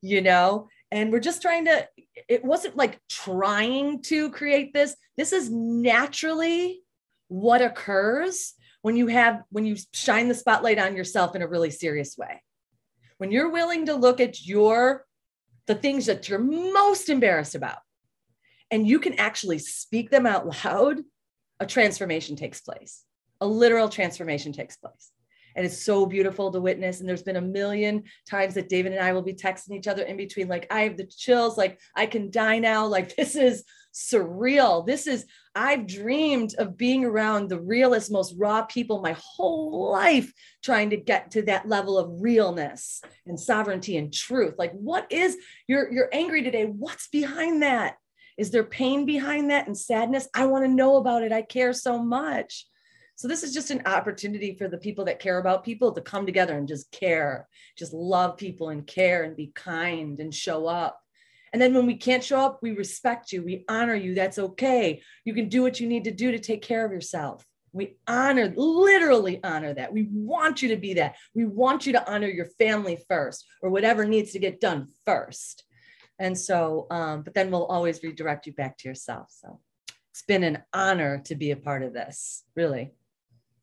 you 0.00 0.20
know? 0.20 0.68
And 0.90 1.12
we're 1.12 1.20
just 1.20 1.42
trying 1.42 1.66
to 1.66 1.86
it 2.28 2.44
wasn't 2.44 2.76
like 2.76 2.98
trying 3.08 4.02
to 4.02 4.30
create 4.30 4.72
this. 4.72 4.96
This 5.16 5.32
is 5.32 5.50
naturally 5.50 6.80
what 7.28 7.62
occurs 7.62 8.54
when 8.82 8.96
you 8.96 9.08
have 9.08 9.42
when 9.50 9.66
you 9.66 9.76
shine 9.92 10.28
the 10.28 10.34
spotlight 10.34 10.78
on 10.78 10.96
yourself 10.96 11.34
in 11.36 11.42
a 11.42 11.48
really 11.48 11.70
serious 11.70 12.16
way. 12.16 12.42
When 13.18 13.30
you're 13.30 13.50
willing 13.50 13.86
to 13.86 13.94
look 13.94 14.20
at 14.20 14.46
your 14.46 15.04
the 15.66 15.74
things 15.74 16.06
that 16.06 16.28
you're 16.28 16.38
most 16.38 17.10
embarrassed 17.10 17.54
about 17.54 17.78
and 18.70 18.86
you 18.86 18.98
can 18.98 19.14
actually 19.14 19.58
speak 19.58 20.10
them 20.10 20.24
out 20.24 20.46
loud 20.64 21.00
a 21.60 21.66
transformation 21.66 22.36
takes 22.36 22.60
place. 22.60 23.04
A 23.40 23.46
literal 23.46 23.88
transformation 23.88 24.52
takes 24.52 24.76
place 24.76 25.12
and 25.58 25.66
it's 25.66 25.82
so 25.82 26.06
beautiful 26.06 26.52
to 26.52 26.60
witness. 26.60 27.00
And 27.00 27.08
there's 27.08 27.24
been 27.24 27.34
a 27.34 27.40
million 27.40 28.04
times 28.30 28.54
that 28.54 28.68
david 28.68 28.92
and 28.92 29.02
i 29.02 29.12
will 29.12 29.22
be 29.22 29.34
texting 29.34 29.72
each 29.72 29.88
other 29.88 30.04
in 30.04 30.16
between 30.16 30.46
like 30.46 30.68
i 30.70 30.82
have 30.82 30.96
the 30.96 31.04
chills 31.04 31.58
like 31.58 31.80
i 31.96 32.06
can 32.06 32.30
die 32.30 32.60
now. 32.60 32.86
Like 32.98 33.14
this 33.16 33.36
is 33.36 33.64
surreal. 33.92 34.86
This 34.86 35.06
is 35.08 35.26
i've 35.54 35.86
dreamed 35.86 36.54
of 36.58 36.76
being 36.76 37.04
around 37.04 37.48
the 37.48 37.60
realest 37.60 38.12
most 38.12 38.34
raw 38.38 38.62
people 38.62 39.00
my 39.00 39.16
whole 39.18 39.90
life 39.90 40.32
trying 40.62 40.90
to 40.90 40.96
get 40.96 41.32
to 41.32 41.42
that 41.42 41.68
level 41.68 41.98
of 41.98 42.22
realness 42.22 43.02
and 43.26 43.38
sovereignty 43.38 43.96
and 43.96 44.12
truth. 44.12 44.54
Like 44.58 44.72
what 44.72 45.10
is 45.10 45.36
you're 45.66 45.92
you're 45.92 46.10
angry 46.12 46.42
today. 46.44 46.66
What's 46.66 47.08
behind 47.08 47.62
that? 47.62 47.96
Is 48.36 48.52
there 48.52 48.64
pain 48.64 49.04
behind 49.04 49.50
that 49.50 49.66
and 49.66 49.76
sadness? 49.76 50.28
I 50.32 50.46
want 50.46 50.64
to 50.64 50.70
know 50.70 50.96
about 50.96 51.24
it. 51.24 51.32
I 51.32 51.42
care 51.42 51.72
so 51.72 52.00
much 52.00 52.64
so 53.18 53.26
this 53.26 53.42
is 53.42 53.52
just 53.52 53.72
an 53.72 53.82
opportunity 53.84 54.54
for 54.54 54.68
the 54.68 54.78
people 54.78 55.06
that 55.06 55.18
care 55.18 55.38
about 55.38 55.64
people 55.64 55.90
to 55.90 56.00
come 56.00 56.24
together 56.24 56.56
and 56.56 56.68
just 56.68 56.92
care, 56.92 57.48
just 57.76 57.92
love 57.92 58.36
people 58.36 58.68
and 58.68 58.86
care 58.86 59.24
and 59.24 59.36
be 59.36 59.50
kind 59.56 60.20
and 60.20 60.32
show 60.32 60.68
up. 60.68 61.00
And 61.52 61.60
then 61.60 61.74
when 61.74 61.84
we 61.84 61.96
can't 61.96 62.22
show 62.22 62.38
up, 62.38 62.60
we 62.62 62.70
respect 62.70 63.32
you, 63.32 63.42
we 63.42 63.64
honor 63.68 63.96
you. 63.96 64.14
That's 64.14 64.38
okay. 64.38 65.02
You 65.24 65.34
can 65.34 65.48
do 65.48 65.62
what 65.62 65.80
you 65.80 65.88
need 65.88 66.04
to 66.04 66.12
do 66.12 66.30
to 66.30 66.38
take 66.38 66.62
care 66.62 66.86
of 66.86 66.92
yourself. 66.92 67.44
We 67.72 67.96
honor, 68.06 68.54
literally 68.56 69.42
honor 69.42 69.74
that. 69.74 69.92
We 69.92 70.06
want 70.12 70.62
you 70.62 70.68
to 70.68 70.76
be 70.76 70.94
that. 70.94 71.16
We 71.34 71.44
want 71.44 71.86
you 71.86 71.94
to 71.94 72.08
honor 72.08 72.28
your 72.28 72.46
family 72.46 73.00
first 73.08 73.44
or 73.62 73.70
whatever 73.70 74.04
needs 74.04 74.30
to 74.34 74.38
get 74.38 74.60
done 74.60 74.86
first. 75.04 75.64
And 76.20 76.38
so, 76.38 76.86
um, 76.92 77.22
but 77.22 77.34
then 77.34 77.50
we'll 77.50 77.66
always 77.66 78.00
redirect 78.00 78.46
you 78.46 78.52
back 78.52 78.78
to 78.78 78.88
yourself. 78.88 79.26
So 79.32 79.58
it's 80.12 80.22
been 80.22 80.44
an 80.44 80.62
honor 80.72 81.18
to 81.24 81.34
be 81.34 81.50
a 81.50 81.56
part 81.56 81.82
of 81.82 81.92
this, 81.92 82.44
really. 82.54 82.92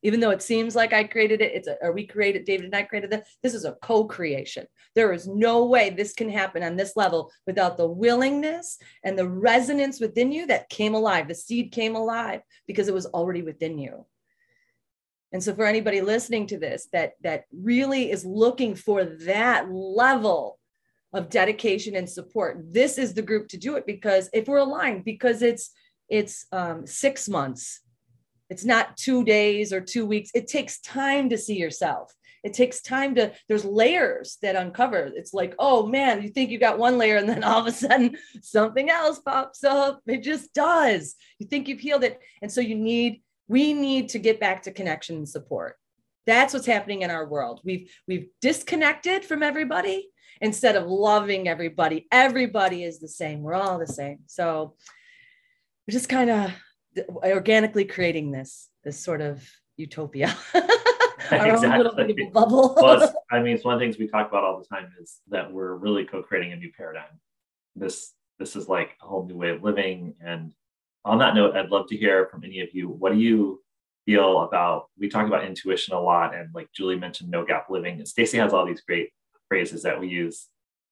Even 0.06 0.20
though 0.20 0.30
it 0.30 0.44
seems 0.44 0.76
like 0.76 0.94
I 0.94 1.04
created 1.04 1.42
it, 1.42 1.54
it's 1.56 1.68
a, 1.68 1.78
or 1.82 1.92
we 1.92 2.06
created, 2.06 2.46
David 2.46 2.66
and 2.66 2.76
I 2.76 2.84
created 2.84 3.12
it. 3.12 3.24
This 3.42 3.56
is 3.56 3.66
a 3.66 3.76
co-creation. 3.82 4.68
There 4.94 5.12
is 5.12 5.28
no 5.28 5.66
way 5.66 5.90
this 5.90 6.14
can 6.14 6.30
happen 6.30 6.62
on 6.62 6.76
this 6.76 6.96
level 6.96 7.32
without 7.48 7.76
the 7.76 7.88
willingness 7.88 8.78
and 9.04 9.18
the 9.18 9.28
resonance 9.28 10.00
within 10.00 10.32
you 10.32 10.46
that 10.46 10.70
came 10.70 10.94
alive. 10.94 11.28
The 11.28 11.34
seed 11.34 11.72
came 11.72 11.96
alive 11.96 12.42
because 12.68 12.88
it 12.88 12.94
was 12.94 13.08
already 13.08 13.42
within 13.42 13.80
you. 13.80 14.06
And 15.34 15.44
so 15.44 15.56
for 15.56 15.66
anybody 15.66 16.02
listening 16.02 16.46
to 16.48 16.60
this 16.60 16.88
that 16.94 17.14
that 17.24 17.46
really 17.52 18.12
is 18.12 18.24
looking 18.24 18.76
for 18.76 19.04
that 19.04 19.72
level 19.72 20.60
of 21.14 21.32
dedication 21.32 21.96
and 21.96 22.08
support, 22.08 22.64
this 22.72 23.00
is 23.00 23.16
the 23.16 23.24
group 23.24 23.48
to 23.48 23.58
do 23.58 23.76
it 23.76 23.88
because 23.88 24.30
if 24.34 24.48
we're 24.48 24.60
aligned, 24.60 25.04
because 25.04 25.42
it's 25.42 25.72
it's 26.10 26.46
um, 26.52 26.86
six 26.86 27.28
months, 27.28 27.82
it's 28.50 28.66
not 28.66 28.98
two 28.98 29.24
days 29.24 29.74
or 29.74 29.82
two 29.82 30.06
weeks. 30.06 30.32
It 30.34 30.48
takes 30.48 30.80
time 30.82 31.30
to 31.30 31.38
see 31.38 31.58
yourself. 31.58 32.14
It 32.44 32.54
takes 32.54 32.82
time 32.82 33.16
to, 33.16 33.34
there's 33.48 33.66
layers 33.66 34.38
that 34.44 34.56
uncover. 34.56 35.12
It's 35.16 35.34
like, 35.34 35.56
oh 35.58 35.88
man, 35.88 36.22
you 36.22 36.30
think 36.30 36.52
you 36.52 36.60
got 36.60 36.78
one 36.78 37.00
layer 37.00 37.18
and 37.18 37.28
then 37.28 37.44
all 37.44 37.62
of 37.62 37.66
a 37.66 37.72
sudden 37.72 38.18
something 38.42 38.90
else 38.90 39.20
pops 39.20 39.64
up. 39.64 40.02
It 40.06 40.22
just 40.22 40.54
does. 40.54 41.16
You 41.40 41.48
think 41.48 41.68
you've 41.68 41.80
healed 41.80 42.04
it. 42.04 42.20
And 42.44 42.52
so 42.52 42.62
you 42.62 42.76
need 42.76 43.24
we 43.48 43.74
need 43.74 44.10
to 44.10 44.20
get 44.20 44.40
back 44.40 44.64
to 44.64 44.72
connection 44.72 45.18
and 45.18 45.30
support 45.30 45.78
that's 46.26 46.54
what's 46.54 46.66
happening 46.66 47.02
in 47.02 47.12
our 47.12 47.28
world 47.28 47.62
we've 47.64 47.92
we've 48.08 48.28
disconnected 48.42 49.24
from 49.24 49.44
everybody 49.44 50.10
instead 50.42 50.76
of 50.76 50.88
loving 50.88 51.48
everybody 51.48 52.08
everybody 52.12 52.84
is 52.84 53.00
the 53.00 53.08
same 53.08 53.42
we're 53.42 53.54
all 53.54 53.80
the 53.80 53.88
same 53.88 54.20
so 54.26 54.76
we're 55.88 55.94
just 55.94 56.10
kind 56.10 56.30
of 56.30 56.52
organically 57.10 57.86
creating 57.86 58.32
this 58.32 58.70
this 58.84 59.00
sort 59.00 59.22
of 59.22 59.44
utopia 59.78 60.36
our 60.56 61.48
exactly. 61.48 61.68
own 61.68 62.08
little 62.08 62.32
bubble 62.32 62.76
well, 62.82 63.14
i 63.32 63.42
mean 63.42 63.56
it's 63.56 63.66
one 63.66 63.74
of 63.74 63.80
the 63.80 63.86
things 63.86 63.98
we 63.98 64.08
talk 64.08 64.30
about 64.30 64.44
all 64.44 64.60
the 64.60 64.66
time 64.66 64.92
is 65.02 65.22
that 65.28 65.52
we're 65.52 65.76
really 65.76 66.06
co-creating 66.06 66.54
a 66.54 66.56
new 66.56 66.72
paradigm 66.78 67.20
this 67.76 68.14
this 68.40 68.56
is 68.56 68.70
like 68.70 68.96
a 69.02 69.06
whole 69.06 69.26
new 69.26 69.36
way 69.36 69.50
of 69.50 69.64
living 69.64 70.14
and 70.24 70.54
on 71.06 71.20
that 71.20 71.36
note, 71.36 71.56
I'd 71.56 71.70
love 71.70 71.88
to 71.90 71.96
hear 71.96 72.26
from 72.26 72.44
any 72.44 72.60
of 72.62 72.70
you. 72.74 72.90
What 72.90 73.14
do 73.14 73.20
you 73.20 73.62
feel 74.06 74.42
about? 74.42 74.88
We 74.98 75.08
talk 75.08 75.28
about 75.28 75.46
intuition 75.46 75.94
a 75.94 76.02
lot, 76.02 76.36
and 76.36 76.50
like 76.54 76.70
Julie 76.74 76.98
mentioned, 76.98 77.30
no 77.30 77.46
gap 77.46 77.68
living. 77.70 78.00
And 78.00 78.08
staci 78.08 78.40
has 78.40 78.54
all 78.54 78.66
these 78.66 78.82
great 78.82 79.10
phrases 79.48 79.84
that 79.84 80.00
we 80.00 80.08
use. 80.08 80.48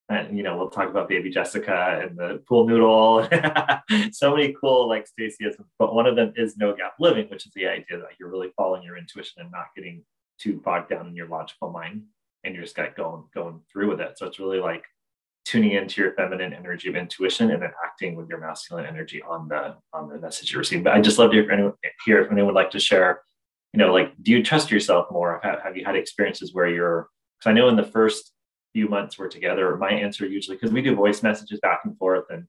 And 0.09 0.37
you 0.37 0.43
know, 0.43 0.57
we'll 0.57 0.69
talk 0.69 0.89
about 0.89 1.07
baby 1.07 1.29
Jessica 1.29 2.01
and 2.03 2.17
the 2.17 2.43
pool 2.47 2.67
noodle. 2.67 3.27
so 4.11 4.35
many 4.35 4.55
cool 4.59 4.87
like 4.87 5.07
Stacyisms, 5.07 5.65
but 5.79 5.95
one 5.95 6.07
of 6.07 6.15
them 6.15 6.33
is 6.35 6.57
no 6.57 6.75
gap 6.75 6.95
living, 6.99 7.27
which 7.29 7.45
is 7.45 7.53
the 7.53 7.67
idea 7.67 7.97
that 7.97 8.19
you're 8.19 8.29
really 8.29 8.51
following 8.57 8.83
your 8.83 8.97
intuition 8.97 9.41
and 9.41 9.51
not 9.51 9.67
getting 9.75 10.03
too 10.39 10.59
bogged 10.63 10.89
down 10.89 11.07
in 11.07 11.15
your 11.15 11.27
logical 11.27 11.71
mind, 11.71 12.03
and 12.43 12.53
you're 12.53 12.63
just 12.63 12.77
like 12.77 12.97
going 12.97 13.23
going 13.33 13.61
through 13.71 13.89
with 13.89 14.01
it. 14.01 14.17
So 14.17 14.27
it's 14.27 14.39
really 14.39 14.59
like 14.59 14.83
tuning 15.45 15.71
into 15.71 16.01
your 16.01 16.13
feminine 16.13 16.53
energy 16.53 16.89
of 16.89 16.95
intuition 16.95 17.51
and 17.51 17.61
then 17.61 17.71
acting 17.83 18.15
with 18.15 18.29
your 18.29 18.39
masculine 18.39 18.85
energy 18.85 19.21
on 19.21 19.47
the 19.47 19.75
on 19.93 20.09
the 20.09 20.19
message 20.19 20.51
you're 20.51 20.59
receiving. 20.59 20.83
But 20.83 20.93
I 20.93 21.01
just 21.01 21.17
love 21.17 21.31
to 21.31 21.35
hear 21.35 21.45
if 21.45 21.51
anyone, 21.51 21.73
hear 22.05 22.21
if 22.21 22.31
anyone 22.31 22.47
would 22.47 22.55
like 22.55 22.71
to 22.71 22.79
share, 22.79 23.21
you 23.71 23.77
know, 23.77 23.93
like 23.93 24.13
do 24.21 24.31
you 24.31 24.43
trust 24.43 24.69
yourself 24.69 25.07
more? 25.11 25.39
Have, 25.43 25.61
have 25.61 25.77
you 25.77 25.85
had 25.85 25.95
experiences 25.95 26.53
where 26.53 26.67
you're 26.67 27.07
because 27.39 27.49
I 27.49 27.53
know 27.53 27.69
in 27.69 27.77
the 27.77 27.83
first 27.83 28.32
few 28.73 28.87
months 28.87 29.17
we're 29.17 29.27
together, 29.27 29.77
my 29.77 29.91
answer 29.91 30.25
usually 30.25 30.57
because 30.57 30.71
we 30.71 30.81
do 30.81 30.95
voice 30.95 31.23
messages 31.23 31.59
back 31.61 31.81
and 31.85 31.97
forth 31.97 32.25
and 32.29 32.47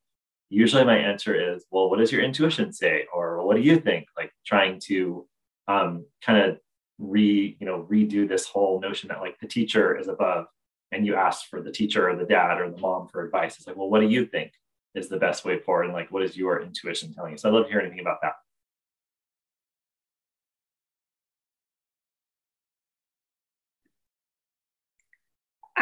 usually 0.51 0.85
my 0.85 0.97
answer 0.97 1.35
is, 1.35 1.65
well, 1.71 1.91
what 1.91 1.99
does 1.99 2.13
your 2.13 2.23
intuition 2.23 2.73
say? 2.73 3.07
Or 3.13 3.45
what 3.45 3.57
do 3.57 3.63
you 3.63 3.79
think? 3.79 4.07
Like 4.17 4.33
trying 4.47 4.81
to 4.85 5.27
um, 5.69 6.07
kind 6.25 6.39
of 6.39 6.59
re, 6.99 7.57
you 7.59 7.67
know, 7.67 7.87
redo 7.91 8.29
this 8.29 8.47
whole 8.47 8.81
notion 8.81 9.09
that 9.09 9.21
like 9.21 9.39
the 9.41 9.49
teacher 9.49 9.99
is 9.99 10.09
above 10.09 10.47
and 10.93 11.07
you 11.07 11.17
ask 11.17 11.49
for 11.49 11.61
the 11.61 11.73
teacher 11.73 12.09
or 12.09 12.17
the 12.17 12.25
dad 12.25 12.61
or 12.61 12.71
the 12.71 12.79
mom 12.79 13.09
for 13.09 13.25
advice. 13.25 13.57
It's 13.57 13.67
like, 13.67 13.77
well, 13.77 13.91
what 13.91 14.01
do 14.01 14.09
you 14.09 14.27
think 14.27 14.53
is 14.95 15.09
the 15.09 15.17
best 15.19 15.45
way 15.45 15.59
forward? 15.59 15.87
And 15.87 15.93
like, 15.93 16.13
what 16.13 16.23
is 16.23 16.37
your 16.37 16.63
intuition 16.63 17.13
telling 17.13 17.33
you? 17.33 17.39
So 17.39 17.49
I'd 17.49 17.55
love 17.55 17.65
to 17.65 17.71
hear 17.71 17.81
anything 17.81 18.01
about 18.01 18.19
that. 18.23 18.35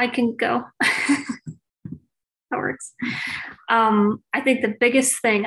I 0.02 0.08
can 0.08 0.36
go. 0.36 0.64
that 0.80 1.96
works. 2.52 2.92
Um, 3.68 4.22
I 4.32 4.40
think 4.40 4.60
the 4.60 4.76
biggest 4.78 5.20
thing 5.22 5.46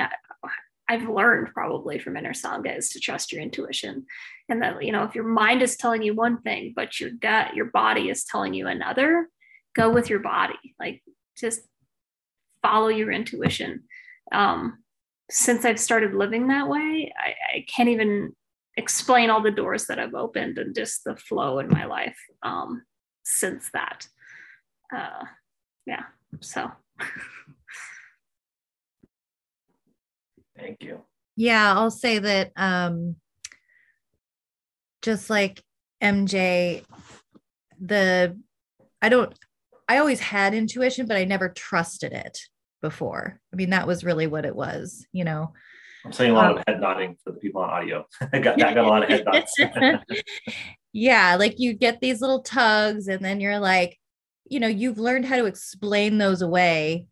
I've 0.88 1.08
learned 1.08 1.52
probably 1.52 1.98
from 1.98 2.16
Inner 2.16 2.32
Sangha 2.32 2.76
is 2.76 2.90
to 2.90 3.00
trust 3.00 3.32
your 3.32 3.42
intuition. 3.42 4.06
And 4.48 4.62
that, 4.62 4.82
you 4.84 4.92
know, 4.92 5.04
if 5.04 5.14
your 5.14 5.24
mind 5.24 5.62
is 5.62 5.76
telling 5.76 6.02
you 6.02 6.14
one 6.14 6.40
thing, 6.42 6.72
but 6.74 7.00
your 7.00 7.10
gut, 7.10 7.54
your 7.54 7.66
body 7.66 8.08
is 8.08 8.24
telling 8.24 8.54
you 8.54 8.68
another, 8.68 9.28
go 9.76 9.90
with 9.90 10.08
your 10.10 10.18
body 10.18 10.74
like 10.80 11.02
just 11.38 11.60
follow 12.62 12.88
your 12.88 13.12
intuition 13.12 13.84
um, 14.32 14.82
since 15.30 15.64
i've 15.64 15.78
started 15.78 16.14
living 16.14 16.48
that 16.48 16.68
way 16.68 17.12
I, 17.16 17.58
I, 17.58 17.66
can't 17.68 17.90
even 17.90 18.32
explain 18.76 19.28
all 19.30 19.42
the 19.42 19.50
doors 19.50 19.86
that 19.86 19.98
i've 19.98 20.14
opened 20.14 20.58
and 20.58 20.74
just 20.74 21.04
the 21.04 21.16
flow 21.16 21.58
in 21.58 21.68
my 21.68 21.84
life 21.84 22.18
um, 22.42 22.82
since 23.22 23.70
that 23.74 24.08
uh, 24.94 25.24
yeah 25.86 26.04
so 26.40 26.70
thank 30.56 30.82
you 30.82 31.00
yeah 31.36 31.72
i'll 31.74 31.90
say 31.90 32.18
that 32.18 32.52
um, 32.56 33.16
just 35.02 35.30
like 35.30 35.62
mj 36.02 36.84
the 37.80 38.36
i 39.02 39.08
don't 39.08 39.34
I 39.88 39.98
always 39.98 40.20
had 40.20 40.54
intuition, 40.54 41.06
but 41.06 41.16
I 41.16 41.24
never 41.24 41.48
trusted 41.48 42.12
it 42.12 42.38
before. 42.82 43.40
I 43.52 43.56
mean, 43.56 43.70
that 43.70 43.86
was 43.86 44.04
really 44.04 44.26
what 44.26 44.44
it 44.44 44.54
was, 44.54 45.06
you 45.12 45.24
know. 45.24 45.52
I'm 46.04 46.12
saying 46.12 46.32
a 46.32 46.34
lot 46.34 46.52
um, 46.52 46.58
of 46.58 46.64
head 46.66 46.80
nodding 46.80 47.16
for 47.22 47.32
the 47.32 47.38
people 47.38 47.62
on 47.62 47.70
audio. 47.70 48.06
I 48.32 48.38
got, 48.38 48.62
I 48.62 48.74
got 48.74 48.84
a 48.84 48.88
lot 48.88 49.02
of 49.02 49.08
head 49.08 49.24
nods. 49.24 49.52
yeah, 50.92 51.36
like 51.36 51.54
you 51.58 51.72
get 51.72 52.00
these 52.00 52.20
little 52.20 52.42
tugs, 52.42 53.08
and 53.08 53.24
then 53.24 53.40
you're 53.40 53.58
like, 53.58 53.98
you 54.48 54.60
know, 54.60 54.68
you've 54.68 54.98
learned 54.98 55.24
how 55.24 55.36
to 55.36 55.46
explain 55.46 56.18
those 56.18 56.42
away 56.42 57.08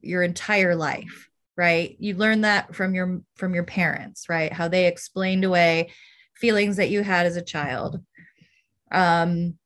your 0.00 0.22
entire 0.22 0.74
life, 0.74 1.28
right? 1.56 1.96
You 1.98 2.14
learn 2.14 2.42
that 2.42 2.74
from 2.74 2.94
your 2.94 3.22
from 3.36 3.54
your 3.54 3.64
parents, 3.64 4.28
right? 4.28 4.52
How 4.52 4.68
they 4.68 4.86
explained 4.86 5.44
away 5.44 5.92
feelings 6.36 6.76
that 6.76 6.90
you 6.90 7.02
had 7.02 7.26
as 7.26 7.36
a 7.36 7.42
child. 7.42 8.00
Um, 8.92 9.58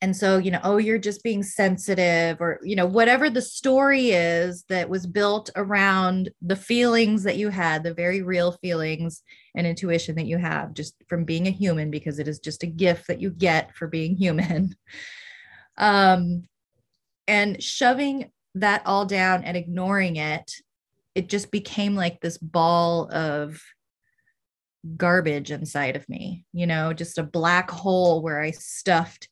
and 0.00 0.16
so 0.16 0.38
you 0.38 0.50
know 0.50 0.60
oh 0.62 0.76
you're 0.76 0.98
just 0.98 1.22
being 1.22 1.42
sensitive 1.42 2.40
or 2.40 2.60
you 2.62 2.76
know 2.76 2.86
whatever 2.86 3.28
the 3.28 3.42
story 3.42 4.10
is 4.10 4.64
that 4.68 4.88
was 4.88 5.06
built 5.06 5.50
around 5.56 6.30
the 6.40 6.56
feelings 6.56 7.24
that 7.24 7.36
you 7.36 7.48
had 7.48 7.82
the 7.82 7.94
very 7.94 8.22
real 8.22 8.52
feelings 8.52 9.22
and 9.54 9.66
intuition 9.66 10.14
that 10.14 10.26
you 10.26 10.38
have 10.38 10.72
just 10.74 10.94
from 11.08 11.24
being 11.24 11.46
a 11.46 11.50
human 11.50 11.90
because 11.90 12.18
it 12.18 12.28
is 12.28 12.38
just 12.38 12.62
a 12.62 12.66
gift 12.66 13.06
that 13.08 13.20
you 13.20 13.30
get 13.30 13.74
for 13.74 13.88
being 13.88 14.16
human 14.16 14.74
um 15.78 16.44
and 17.26 17.62
shoving 17.62 18.30
that 18.54 18.82
all 18.86 19.06
down 19.06 19.44
and 19.44 19.56
ignoring 19.56 20.16
it 20.16 20.52
it 21.14 21.28
just 21.28 21.50
became 21.50 21.94
like 21.94 22.20
this 22.20 22.38
ball 22.38 23.12
of 23.12 23.60
garbage 24.96 25.50
inside 25.50 25.96
of 25.96 26.08
me 26.08 26.44
you 26.52 26.66
know 26.66 26.92
just 26.92 27.18
a 27.18 27.22
black 27.22 27.70
hole 27.70 28.22
where 28.22 28.40
i 28.40 28.50
stuffed 28.50 29.28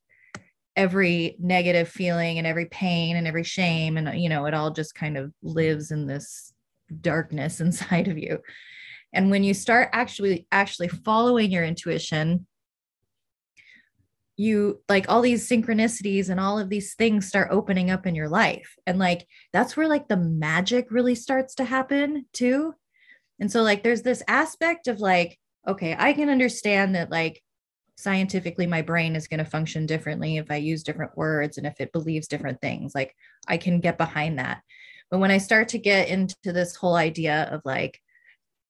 every 0.76 1.36
negative 1.40 1.88
feeling 1.88 2.36
and 2.38 2.46
every 2.46 2.66
pain 2.66 3.16
and 3.16 3.26
every 3.26 3.42
shame. 3.42 3.96
And 3.96 4.20
you 4.20 4.28
know 4.28 4.44
it 4.46 4.54
all 4.54 4.70
just 4.70 4.94
kind 4.94 5.16
of 5.16 5.32
lives 5.42 5.90
in 5.90 6.06
this 6.06 6.52
darkness 7.00 7.60
inside 7.60 8.08
of 8.08 8.18
you. 8.18 8.38
And 9.12 9.30
when 9.30 9.42
you 9.42 9.54
start 9.54 9.88
actually 9.92 10.46
actually 10.52 10.88
following 10.88 11.50
your 11.50 11.64
intuition 11.64 12.46
you 14.36 14.82
like 14.88 15.08
all 15.08 15.22
these 15.22 15.48
synchronicities 15.48 16.28
and 16.28 16.38
all 16.38 16.58
of 16.58 16.68
these 16.68 16.94
things 16.94 17.26
start 17.26 17.48
opening 17.50 17.90
up 17.90 18.06
in 18.06 18.14
your 18.14 18.28
life 18.28 18.74
and 18.86 18.98
like 18.98 19.26
that's 19.52 19.76
where 19.76 19.88
like 19.88 20.08
the 20.08 20.16
magic 20.16 20.90
really 20.90 21.14
starts 21.14 21.54
to 21.54 21.64
happen 21.64 22.26
too 22.32 22.74
and 23.40 23.50
so 23.50 23.62
like 23.62 23.82
there's 23.82 24.02
this 24.02 24.22
aspect 24.28 24.88
of 24.88 25.00
like 25.00 25.38
okay 25.66 25.96
i 25.98 26.12
can 26.12 26.28
understand 26.28 26.94
that 26.94 27.10
like 27.10 27.42
scientifically 27.96 28.66
my 28.66 28.82
brain 28.82 29.16
is 29.16 29.26
going 29.26 29.38
to 29.38 29.50
function 29.50 29.86
differently 29.86 30.36
if 30.36 30.50
I 30.50 30.56
use 30.56 30.82
different 30.82 31.16
words 31.16 31.56
and 31.58 31.66
if 31.66 31.80
it 31.80 31.92
believes 31.92 32.28
different 32.28 32.60
things. 32.60 32.94
Like 32.94 33.14
I 33.48 33.56
can 33.56 33.80
get 33.80 33.98
behind 33.98 34.38
that. 34.38 34.62
But 35.10 35.18
when 35.18 35.30
I 35.30 35.38
start 35.38 35.68
to 35.68 35.78
get 35.78 36.08
into 36.08 36.36
this 36.44 36.76
whole 36.76 36.96
idea 36.96 37.48
of 37.50 37.62
like 37.64 38.00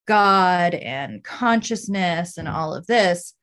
God 0.07 0.75
and 0.75 1.25
consciousness 1.25 2.39
and 2.39 2.47
all 2.47 2.75
of 2.75 2.87
this, 2.87 3.35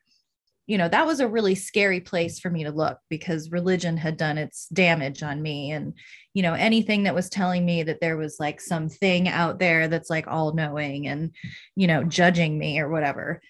you 0.66 0.78
know, 0.78 0.88
that 0.88 1.06
was 1.06 1.20
a 1.20 1.28
really 1.28 1.56
scary 1.56 2.00
place 2.00 2.40
for 2.40 2.50
me 2.50 2.64
to 2.64 2.72
look 2.72 2.98
because 3.10 3.52
religion 3.52 3.98
had 3.98 4.16
done 4.16 4.38
its 4.38 4.68
damage 4.70 5.22
on 5.22 5.42
me. 5.42 5.72
And, 5.72 5.94
you 6.34 6.42
know, 6.42 6.54
anything 6.54 7.04
that 7.04 7.16
was 7.16 7.30
telling 7.30 7.66
me 7.66 7.84
that 7.84 8.00
there 8.00 8.16
was 8.16 8.38
like 8.40 8.62
something 8.62 9.28
out 9.28 9.60
there 9.60 9.88
that's 9.88 10.10
like 10.10 10.28
all 10.28 10.54
knowing 10.54 11.08
and, 11.08 11.32
you 11.76 11.88
know, 11.88 12.04
judging 12.04 12.58
me 12.58 12.80
or 12.80 12.90
whatever, 12.90 13.42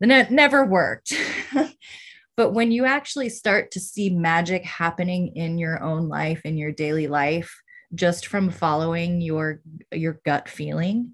then 0.00 0.10
it 0.10 0.30
never 0.30 0.64
worked. 0.64 1.12
but 2.36 2.52
when 2.52 2.72
you 2.72 2.86
actually 2.86 3.28
start 3.28 3.70
to 3.72 3.80
see 3.80 4.08
magic 4.08 4.64
happening 4.64 5.36
in 5.36 5.58
your 5.58 5.82
own 5.82 6.08
life, 6.08 6.40
in 6.44 6.56
your 6.56 6.72
daily 6.72 7.06
life, 7.06 7.54
just 7.94 8.26
from 8.26 8.50
following 8.50 9.20
your 9.20 9.60
your 9.92 10.20
gut 10.24 10.48
feeling 10.48 11.12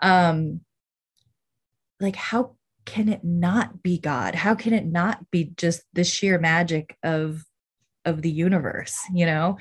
um 0.00 0.60
like 2.00 2.16
how 2.16 2.54
can 2.84 3.08
it 3.08 3.24
not 3.24 3.82
be 3.82 3.98
god? 3.98 4.34
How 4.34 4.54
can 4.54 4.72
it 4.72 4.86
not 4.86 5.30
be 5.30 5.52
just 5.56 5.82
the 5.92 6.04
sheer 6.04 6.38
magic 6.38 6.96
of 7.02 7.44
of 8.04 8.22
the 8.22 8.30
universe 8.30 8.98
you 9.12 9.26
know? 9.26 9.58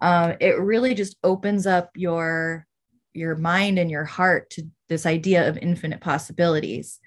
Um, 0.00 0.34
it 0.40 0.58
really 0.60 0.94
just 0.94 1.16
opens 1.24 1.66
up 1.66 1.90
your 1.96 2.66
your 3.14 3.34
mind 3.36 3.78
and 3.78 3.90
your 3.90 4.04
heart 4.04 4.50
to 4.50 4.62
this 4.88 5.06
idea 5.06 5.48
of 5.48 5.58
infinite 5.58 6.00
possibilities. 6.00 7.00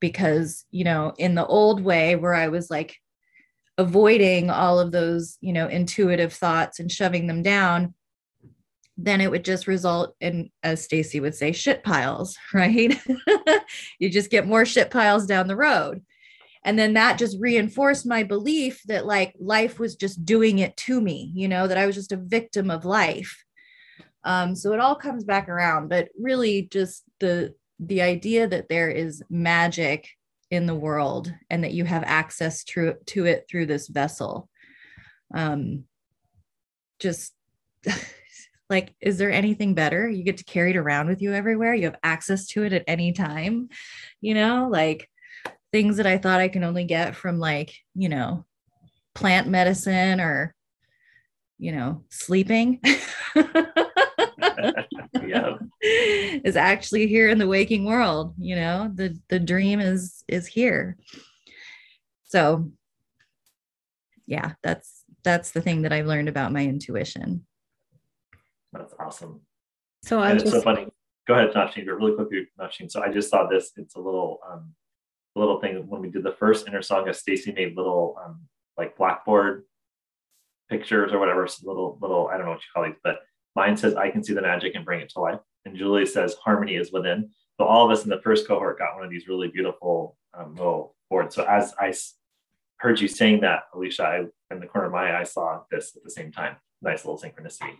Because 0.00 0.64
you 0.70 0.84
know 0.84 1.14
in 1.18 1.34
the 1.34 1.46
old 1.46 1.82
way 1.82 2.16
where 2.16 2.34
i 2.34 2.48
was 2.48 2.70
like 2.70 2.96
avoiding 3.78 4.50
all 4.50 4.78
of 4.78 4.92
those 4.92 5.38
you 5.40 5.52
know 5.52 5.68
intuitive 5.68 6.32
thoughts 6.32 6.78
and 6.78 6.90
shoving 6.90 7.26
them 7.26 7.42
down 7.42 7.94
then 8.96 9.20
it 9.20 9.30
would 9.30 9.44
just 9.44 9.66
result 9.66 10.14
in 10.20 10.50
as 10.62 10.86
Staci 10.86 11.20
would 11.20 11.34
say 11.34 11.52
shit 11.52 11.84
piles 11.84 12.36
right? 12.54 12.98
You 13.98 14.10
just 14.10 14.30
get 14.30 14.46
more 14.46 14.64
shit 14.64 14.90
piles 14.90 15.26
down 15.26 15.48
the 15.48 15.56
road. 15.56 16.02
And 16.64 16.78
then 16.78 16.94
that 16.94 17.18
just 17.18 17.36
reinforced 17.40 18.06
my 18.06 18.22
belief 18.22 18.82
that 18.86 19.06
like 19.06 19.34
life 19.38 19.78
was 19.78 19.96
just 19.96 20.24
doing 20.24 20.58
it 20.58 20.76
to 20.78 21.00
me 21.00 21.30
you 21.34 21.46
know 21.46 21.68
that 21.68 21.78
i 21.78 21.86
was 21.86 21.94
just 21.94 22.12
a 22.12 22.16
victim 22.16 22.70
of 22.70 22.84
life. 22.84 23.44
Um, 24.24 24.56
so 24.56 24.72
it 24.72 24.80
all 24.80 24.96
comes 24.96 25.24
back 25.24 25.48
around 25.48 25.88
but 25.88 26.08
really 26.20 26.62
just 26.62 27.04
the 27.20 27.54
the 27.78 28.02
idea 28.02 28.48
that 28.48 28.68
there 28.68 28.90
is 28.90 29.22
magic 29.28 30.08
in 30.50 30.66
the 30.66 30.74
world 30.74 31.32
and 31.50 31.62
that 31.62 31.74
you 31.74 31.84
have 31.84 32.02
access 32.06 32.64
to, 32.64 32.94
to 33.06 33.26
it 33.26 33.46
through 33.48 33.66
this 33.66 33.88
vessel 33.88 34.48
um 35.34 35.84
just 36.98 37.34
like 38.68 38.94
is 39.00 39.18
there 39.18 39.30
anything 39.30 39.74
better? 39.74 40.08
You 40.08 40.24
get 40.24 40.38
to 40.38 40.44
carry 40.44 40.70
it 40.72 40.76
around 40.76 41.08
with 41.08 41.22
you 41.22 41.32
everywhere. 41.32 41.74
You 41.74 41.84
have 41.84 41.98
access 42.02 42.46
to 42.48 42.64
it 42.64 42.72
at 42.72 42.84
any 42.86 43.12
time 43.12 43.68
you 44.20 44.34
know? 44.34 44.68
Like 44.70 45.08
things 45.72 45.96
that 45.98 46.06
i 46.06 46.16
thought 46.16 46.40
i 46.40 46.48
can 46.48 46.64
only 46.64 46.84
get 46.84 47.16
from 47.16 47.38
like 47.38 47.74
you 47.94 48.08
know 48.08 48.46
plant 49.14 49.48
medicine 49.48 50.20
or 50.20 50.54
you 51.58 51.72
know 51.72 52.04
sleeping. 52.10 52.80
Yeah. 55.26 55.56
is 55.82 56.56
actually 56.56 57.08
here 57.08 57.28
in 57.28 57.38
the 57.38 57.48
waking 57.48 57.84
world 57.84 58.34
you 58.38 58.56
know? 58.56 58.90
The 58.94 59.18
the 59.28 59.40
dream 59.40 59.80
is 59.80 60.24
is 60.28 60.46
here. 60.46 60.96
So 62.24 62.70
yeah 64.26 64.52
that's 64.62 65.04
that's 65.22 65.52
the 65.52 65.60
thing 65.60 65.82
that 65.82 65.92
i've 65.92 66.06
learned 66.06 66.28
about 66.28 66.52
my 66.52 66.64
intuition 66.64 67.46
that's 68.78 68.94
awesome 68.98 69.40
so 70.04 70.20
i 70.20 70.34
just... 70.34 70.48
so 70.48 70.60
funny 70.60 70.86
go 71.26 71.34
ahead 71.34 71.52
Nafsheen, 71.52 71.86
really 71.86 72.14
quickly 72.14 72.46
Nafsheen. 72.60 72.90
so 72.90 73.02
i 73.02 73.10
just 73.10 73.30
saw 73.30 73.46
this 73.46 73.72
it's 73.76 73.96
a 73.96 74.00
little 74.00 74.40
um 74.50 74.72
a 75.34 75.38
little 75.38 75.60
thing 75.60 75.86
when 75.88 76.00
we 76.00 76.08
did 76.08 76.22
the 76.22 76.32
first 76.32 76.66
inner 76.66 76.80
Sangha 76.80 77.08
Staci 77.08 77.54
made 77.54 77.76
little 77.76 78.16
um 78.24 78.40
like 78.78 78.96
blackboard 78.96 79.64
pictures 80.70 81.12
or 81.12 81.18
whatever 81.18 81.46
so 81.46 81.66
little 81.66 81.98
little 82.00 82.28
i 82.28 82.36
don't 82.36 82.46
know 82.46 82.52
what 82.52 82.60
you 82.60 82.68
call 82.74 82.84
these 82.84 83.00
but 83.04 83.20
Mine 83.56 83.76
says, 83.76 83.94
I 83.94 84.10
can 84.10 84.22
see 84.22 84.34
the 84.34 84.42
magic 84.42 84.74
and 84.74 84.84
bring 84.84 85.00
it 85.00 85.08
to 85.10 85.20
life. 85.20 85.40
And 85.64 85.74
Julie 85.74 86.04
says, 86.04 86.34
harmony 86.34 86.76
is 86.76 86.92
within. 86.92 87.30
So 87.58 87.66
all 87.66 87.86
of 87.86 87.90
us 87.90 88.04
in 88.04 88.10
the 88.10 88.20
first 88.20 88.46
cohort 88.46 88.78
got 88.78 88.94
one 88.94 89.02
of 89.02 89.10
these 89.10 89.26
really 89.26 89.48
beautiful 89.48 90.16
um, 90.38 90.54
little 90.54 90.94
boards. 91.08 91.34
So 91.34 91.44
as 91.44 91.74
I 91.80 91.94
heard 92.76 93.00
you 93.00 93.08
saying 93.08 93.40
that, 93.40 93.62
Alicia, 93.74 94.04
I, 94.04 94.54
in 94.54 94.60
the 94.60 94.66
corner 94.66 94.88
of 94.88 94.92
my 94.92 95.10
eye, 95.10 95.20
I 95.20 95.24
saw 95.24 95.62
this 95.70 95.96
at 95.96 96.04
the 96.04 96.10
same 96.10 96.30
time. 96.30 96.56
Nice 96.82 97.06
little 97.06 97.18
synchronicity. 97.18 97.78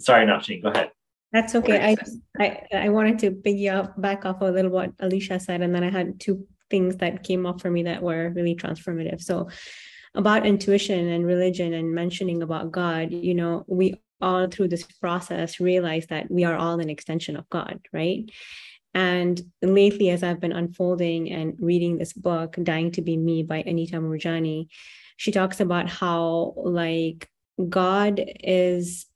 Sorry, 0.00 0.26
Nafsheen, 0.26 0.62
go 0.62 0.70
ahead. 0.70 0.90
That's 1.32 1.54
okay. 1.54 1.94
I, 1.94 1.96
I 2.40 2.86
I 2.86 2.88
wanted 2.88 3.20
to 3.20 3.30
piggy 3.30 3.68
up 3.68 4.00
back 4.00 4.24
off 4.26 4.40
a 4.40 4.46
little 4.46 4.70
what 4.70 4.92
Alicia 4.98 5.38
said, 5.38 5.60
and 5.60 5.72
then 5.74 5.84
I 5.84 5.90
had 5.90 6.18
two 6.18 6.46
things 6.70 6.96
that 6.96 7.22
came 7.22 7.46
up 7.46 7.60
for 7.60 7.70
me 7.70 7.84
that 7.84 8.02
were 8.02 8.30
really 8.30 8.56
transformative. 8.56 9.20
So 9.22 9.48
about 10.14 10.46
intuition 10.46 11.08
and 11.08 11.24
religion 11.24 11.72
and 11.74 11.94
mentioning 11.94 12.42
about 12.42 12.72
God, 12.72 13.12
you 13.12 13.34
know, 13.34 13.64
we 13.68 14.00
all 14.20 14.48
through 14.48 14.68
this 14.68 14.82
process 14.82 15.60
realize 15.60 16.06
that 16.08 16.30
we 16.30 16.44
are 16.44 16.56
all 16.56 16.80
an 16.80 16.90
extension 16.90 17.36
of 17.36 17.48
God, 17.48 17.80
right? 17.92 18.28
And 18.92 19.40
lately, 19.62 20.10
as 20.10 20.22
I've 20.22 20.40
been 20.40 20.52
unfolding 20.52 21.30
and 21.30 21.54
reading 21.60 21.96
this 21.96 22.12
book, 22.12 22.56
Dying 22.60 22.90
to 22.92 23.02
Be 23.02 23.16
Me 23.16 23.44
by 23.44 23.58
Anita 23.58 23.96
Moorjani, 23.98 24.66
she 25.16 25.30
talks 25.30 25.60
about 25.60 25.88
how, 25.88 26.54
like, 26.56 27.28
God 27.68 28.20
is, 28.42 29.06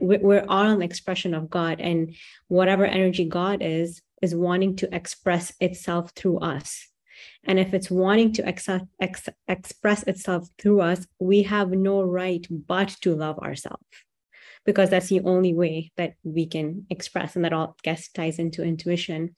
we're 0.00 0.44
all 0.48 0.66
an 0.66 0.82
expression 0.82 1.34
of 1.34 1.50
God, 1.50 1.80
and 1.80 2.14
whatever 2.48 2.84
energy 2.84 3.24
God 3.24 3.62
is, 3.62 4.02
is 4.22 4.34
wanting 4.34 4.76
to 4.76 4.94
express 4.94 5.52
itself 5.60 6.12
through 6.14 6.38
us. 6.40 6.86
And 7.44 7.58
if 7.58 7.72
it's 7.72 7.90
wanting 7.90 8.32
to 8.34 8.46
ex- 8.46 8.68
ex- 9.00 9.28
express 9.48 10.02
itself 10.04 10.48
through 10.58 10.82
us, 10.82 11.06
we 11.18 11.42
have 11.44 11.70
no 11.70 12.02
right 12.02 12.46
but 12.50 12.88
to 13.02 13.14
love 13.14 13.38
ourselves 13.38 13.84
because 14.64 14.90
that's 14.90 15.08
the 15.08 15.20
only 15.20 15.54
way 15.54 15.90
that 15.96 16.14
we 16.22 16.46
can 16.46 16.86
express 16.90 17.36
and 17.36 17.44
that 17.44 17.52
all 17.52 17.76
guess 17.82 18.10
ties 18.10 18.38
into 18.38 18.62
intuition 18.62 19.34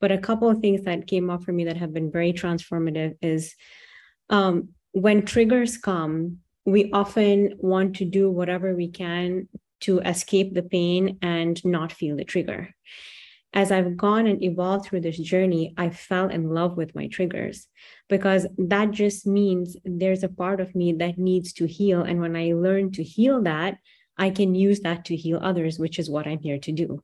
but 0.00 0.12
a 0.12 0.18
couple 0.18 0.48
of 0.48 0.60
things 0.60 0.82
that 0.84 1.06
came 1.06 1.28
up 1.28 1.44
for 1.44 1.52
me 1.52 1.64
that 1.64 1.76
have 1.76 1.92
been 1.92 2.10
very 2.10 2.32
transformative 2.32 3.16
is 3.20 3.54
um, 4.30 4.70
when 4.92 5.22
triggers 5.22 5.76
come 5.76 6.38
we 6.64 6.90
often 6.92 7.56
want 7.58 7.96
to 7.96 8.04
do 8.04 8.30
whatever 8.30 8.74
we 8.74 8.88
can 8.88 9.48
to 9.80 10.00
escape 10.00 10.54
the 10.54 10.62
pain 10.62 11.18
and 11.22 11.64
not 11.64 11.92
feel 11.92 12.16
the 12.16 12.24
trigger 12.24 12.74
as 13.52 13.72
I've 13.72 13.96
gone 13.96 14.26
and 14.26 14.42
evolved 14.42 14.86
through 14.86 15.00
this 15.00 15.18
journey, 15.18 15.74
I 15.76 15.90
fell 15.90 16.28
in 16.28 16.50
love 16.50 16.76
with 16.76 16.94
my 16.94 17.08
triggers 17.08 17.66
because 18.08 18.46
that 18.58 18.92
just 18.92 19.26
means 19.26 19.76
there's 19.84 20.22
a 20.22 20.28
part 20.28 20.60
of 20.60 20.74
me 20.74 20.92
that 20.94 21.18
needs 21.18 21.52
to 21.54 21.66
heal. 21.66 22.02
And 22.02 22.20
when 22.20 22.36
I 22.36 22.52
learn 22.52 22.92
to 22.92 23.02
heal 23.02 23.42
that, 23.42 23.78
I 24.20 24.28
can 24.28 24.54
use 24.54 24.80
that 24.80 25.06
to 25.06 25.16
heal 25.16 25.40
others, 25.42 25.78
which 25.78 25.98
is 25.98 26.10
what 26.10 26.26
I'm 26.26 26.40
here 26.40 26.58
to 26.58 26.72
do. 26.72 27.02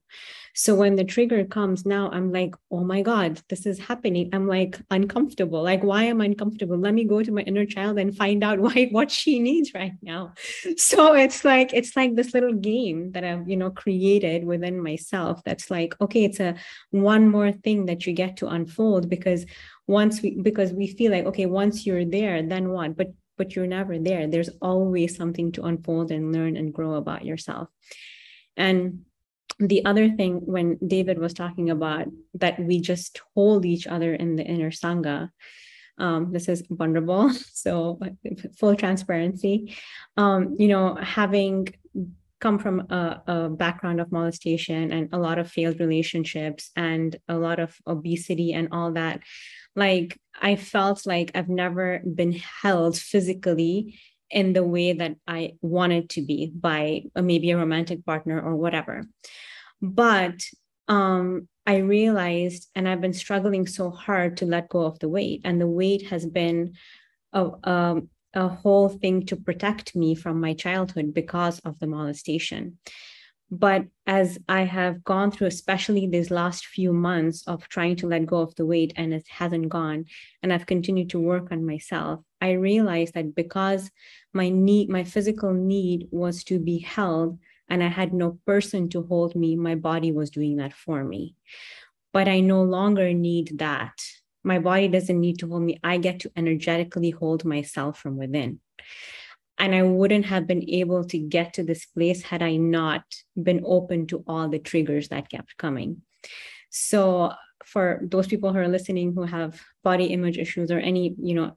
So 0.54 0.74
when 0.74 0.96
the 0.96 1.04
trigger 1.04 1.44
comes 1.44 1.84
now, 1.84 2.10
I'm 2.10 2.30
like, 2.30 2.54
oh 2.70 2.84
my 2.84 3.00
God, 3.02 3.40
this 3.48 3.66
is 3.66 3.78
happening. 3.78 4.30
I'm 4.32 4.46
like 4.46 4.78
uncomfortable. 4.90 5.62
Like, 5.62 5.82
why 5.82 6.04
am 6.04 6.20
I 6.20 6.26
uncomfortable? 6.26 6.78
Let 6.78 6.94
me 6.94 7.04
go 7.04 7.22
to 7.22 7.32
my 7.32 7.40
inner 7.42 7.64
child 7.66 7.98
and 7.98 8.16
find 8.16 8.44
out 8.44 8.58
why 8.66 8.88
what 8.90 9.10
she 9.10 9.38
needs 9.38 9.72
right 9.74 9.92
now. 10.02 10.34
So 10.76 11.14
it's 11.14 11.44
like, 11.44 11.72
it's 11.72 11.96
like 11.96 12.14
this 12.16 12.34
little 12.34 12.52
game 12.52 13.12
that 13.12 13.24
I've, 13.24 13.48
you 13.48 13.56
know, 13.56 13.70
created 13.70 14.44
within 14.44 14.82
myself 14.82 15.42
that's 15.44 15.70
like, 15.70 15.94
okay, 16.00 16.24
it's 16.24 16.40
a 16.40 16.54
one 16.90 17.28
more 17.28 17.50
thing 17.50 17.86
that 17.86 18.06
you 18.06 18.12
get 18.12 18.36
to 18.38 18.48
unfold 18.48 19.08
because 19.08 19.46
once 19.86 20.20
we 20.22 20.38
because 20.40 20.72
we 20.72 20.86
feel 20.86 21.12
like, 21.12 21.24
okay, 21.26 21.46
once 21.46 21.86
you're 21.86 22.04
there, 22.04 22.42
then 22.42 22.70
what? 22.70 22.96
But 22.96 23.08
but 23.36 23.54
you're 23.54 23.66
never 23.66 23.98
there. 23.98 24.26
There's 24.26 24.50
always 24.60 25.16
something 25.16 25.52
to 25.52 25.64
unfold 25.64 26.10
and 26.10 26.32
learn 26.32 26.56
and 26.56 26.72
grow 26.72 26.94
about 26.94 27.24
yourself. 27.24 27.68
And 28.56 29.02
the 29.58 29.84
other 29.84 30.10
thing, 30.10 30.40
when 30.44 30.78
David 30.86 31.18
was 31.18 31.32
talking 31.32 31.70
about 31.70 32.06
that 32.34 32.58
we 32.58 32.80
just 32.80 33.20
hold 33.34 33.64
each 33.64 33.86
other 33.86 34.14
in 34.14 34.36
the 34.36 34.44
inner 34.44 34.70
Sangha, 34.70 35.30
um, 35.98 36.32
this 36.32 36.48
is 36.48 36.62
vulnerable, 36.68 37.30
so 37.52 37.98
full 38.58 38.76
transparency. 38.76 39.74
Um, 40.16 40.56
you 40.58 40.68
know, 40.68 40.94
having 40.96 41.68
come 42.38 42.58
from 42.58 42.80
a, 42.90 43.22
a, 43.26 43.48
background 43.48 43.98
of 43.98 44.12
molestation 44.12 44.92
and 44.92 45.08
a 45.12 45.18
lot 45.18 45.38
of 45.38 45.50
failed 45.50 45.80
relationships 45.80 46.70
and 46.76 47.16
a 47.28 47.36
lot 47.36 47.58
of 47.58 47.74
obesity 47.86 48.52
and 48.52 48.68
all 48.72 48.92
that 48.92 49.20
like 49.76 50.18
I 50.40 50.56
felt 50.56 51.06
like 51.06 51.30
I've 51.34 51.48
never 51.48 52.00
been 52.00 52.32
held 52.32 52.98
physically 52.98 53.98
in 54.30 54.52
the 54.52 54.64
way 54.64 54.92
that 54.94 55.16
I 55.28 55.52
wanted 55.60 56.10
to 56.10 56.22
be 56.22 56.50
by 56.52 57.04
maybe 57.14 57.50
a 57.50 57.56
romantic 57.56 58.04
partner 58.04 58.40
or 58.40 58.56
whatever. 58.56 59.06
But 59.80 60.40
um, 60.88 61.48
I 61.66 61.76
realized, 61.78 62.68
and 62.74 62.88
I've 62.88 63.00
been 63.00 63.12
struggling 63.12 63.66
so 63.66 63.90
hard 63.90 64.38
to 64.38 64.46
let 64.46 64.68
go 64.68 64.82
of 64.82 64.98
the 64.98 65.08
weight, 65.08 65.42
and 65.44 65.60
the 65.60 65.66
weight 65.66 66.06
has 66.06 66.26
been 66.26 66.74
a, 67.32 67.50
a, 67.62 68.00
a 68.34 68.48
whole 68.48 68.88
thing 68.88 69.26
to 69.26 69.36
protect 69.36 69.94
me 69.94 70.14
from 70.14 70.40
my 70.40 70.54
childhood 70.54 71.12
because 71.12 71.58
of 71.60 71.78
the 71.78 71.86
molestation. 71.86 72.78
But 73.50 73.86
as 74.06 74.38
I 74.48 74.62
have 74.62 75.04
gone 75.04 75.30
through, 75.30 75.46
especially 75.46 76.06
these 76.06 76.32
last 76.32 76.66
few 76.66 76.92
months 76.92 77.46
of 77.46 77.68
trying 77.68 77.94
to 77.96 78.08
let 78.08 78.26
go 78.26 78.38
of 78.38 78.54
the 78.56 78.66
weight 78.66 78.92
and 78.96 79.14
it 79.14 79.26
hasn't 79.28 79.68
gone, 79.68 80.06
and 80.42 80.52
I've 80.52 80.66
continued 80.66 81.10
to 81.10 81.20
work 81.20 81.52
on 81.52 81.64
myself, 81.64 82.20
I 82.40 82.52
realized 82.52 83.14
that 83.14 83.34
because 83.34 83.90
my 84.32 84.48
need, 84.48 84.88
my 84.88 85.04
physical 85.04 85.52
need 85.52 86.08
was 86.10 86.42
to 86.44 86.58
be 86.58 86.78
held, 86.78 87.38
and 87.68 87.82
I 87.84 87.88
had 87.88 88.12
no 88.12 88.38
person 88.46 88.88
to 88.90 89.02
hold 89.02 89.36
me, 89.36 89.54
my 89.54 89.76
body 89.76 90.10
was 90.10 90.30
doing 90.30 90.56
that 90.56 90.72
for 90.72 91.04
me. 91.04 91.36
But 92.12 92.28
I 92.28 92.40
no 92.40 92.62
longer 92.62 93.12
need 93.12 93.58
that. 93.58 93.94
My 94.42 94.58
body 94.58 94.88
doesn't 94.88 95.20
need 95.20 95.38
to 95.40 95.48
hold 95.48 95.62
me. 95.62 95.78
I 95.84 95.98
get 95.98 96.20
to 96.20 96.32
energetically 96.36 97.10
hold 97.10 97.44
myself 97.44 97.98
from 97.98 98.16
within 98.16 98.60
and 99.58 99.74
I 99.74 99.82
wouldn't 99.82 100.26
have 100.26 100.46
been 100.46 100.68
able 100.68 101.04
to 101.04 101.18
get 101.18 101.54
to 101.54 101.62
this 101.62 101.86
place 101.86 102.22
had 102.22 102.42
I 102.42 102.56
not 102.56 103.02
been 103.42 103.62
open 103.64 104.06
to 104.08 104.22
all 104.26 104.48
the 104.48 104.58
triggers 104.58 105.08
that 105.08 105.30
kept 105.30 105.56
coming. 105.56 106.02
So 106.70 107.32
for 107.64 108.00
those 108.02 108.26
people 108.26 108.52
who 108.52 108.58
are 108.58 108.68
listening 108.68 109.14
who 109.14 109.22
have 109.22 109.60
body 109.82 110.06
image 110.06 110.38
issues 110.38 110.70
or 110.70 110.78
any, 110.78 111.14
you 111.20 111.34
know, 111.34 111.56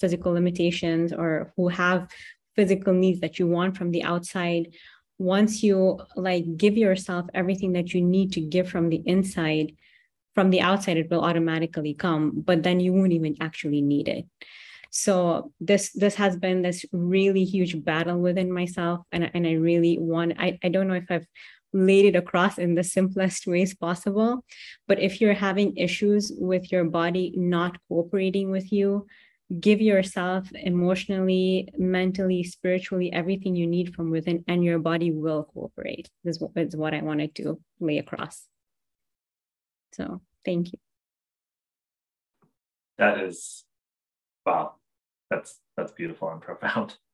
physical 0.00 0.32
limitations 0.32 1.12
or 1.12 1.52
who 1.56 1.68
have 1.68 2.08
physical 2.56 2.94
needs 2.94 3.20
that 3.20 3.38
you 3.38 3.46
want 3.46 3.76
from 3.76 3.90
the 3.90 4.02
outside, 4.02 4.74
once 5.18 5.62
you 5.62 6.00
like 6.16 6.56
give 6.56 6.78
yourself 6.78 7.26
everything 7.34 7.72
that 7.72 7.92
you 7.92 8.00
need 8.00 8.32
to 8.32 8.40
give 8.40 8.68
from 8.68 8.88
the 8.88 9.02
inside, 9.04 9.72
from 10.34 10.50
the 10.50 10.60
outside, 10.60 10.96
it 10.96 11.10
will 11.10 11.24
automatically 11.24 11.94
come, 11.94 12.32
but 12.40 12.62
then 12.62 12.80
you 12.80 12.92
won't 12.92 13.12
even 13.12 13.36
actually 13.40 13.82
need 13.82 14.08
it 14.08 14.24
so 14.90 15.52
this 15.60 15.92
this 15.92 16.16
has 16.16 16.36
been 16.36 16.62
this 16.62 16.84
really 16.92 17.44
huge 17.44 17.82
battle 17.84 18.18
within 18.18 18.52
myself 18.52 19.00
and, 19.12 19.30
and 19.34 19.46
i 19.46 19.52
really 19.52 19.98
want 19.98 20.34
I, 20.38 20.58
I 20.62 20.68
don't 20.68 20.88
know 20.88 20.94
if 20.94 21.10
i've 21.10 21.26
laid 21.72 22.04
it 22.04 22.16
across 22.16 22.58
in 22.58 22.74
the 22.74 22.82
simplest 22.82 23.46
ways 23.46 23.74
possible 23.74 24.44
but 24.88 24.98
if 24.98 25.20
you're 25.20 25.34
having 25.34 25.76
issues 25.76 26.32
with 26.36 26.72
your 26.72 26.84
body 26.84 27.32
not 27.36 27.78
cooperating 27.88 28.50
with 28.50 28.72
you 28.72 29.06
give 29.60 29.80
yourself 29.80 30.48
emotionally 30.54 31.68
mentally 31.78 32.42
spiritually 32.42 33.12
everything 33.12 33.54
you 33.54 33.68
need 33.68 33.94
from 33.94 34.10
within 34.10 34.44
and 34.48 34.64
your 34.64 34.80
body 34.80 35.12
will 35.12 35.44
cooperate 35.54 36.10
this 36.24 36.42
is 36.56 36.76
what 36.76 36.94
i 36.94 37.00
wanted 37.00 37.34
to 37.36 37.60
lay 37.80 37.98
across. 37.98 38.46
So 39.92 40.20
thank 40.44 40.72
you. 40.72 40.78
That 42.98 43.20
is 43.20 43.64
wow 44.44 44.79
that's 45.30 45.58
that's 45.76 45.92
beautiful 45.92 46.28
and 46.30 46.40
profound. 46.40 46.96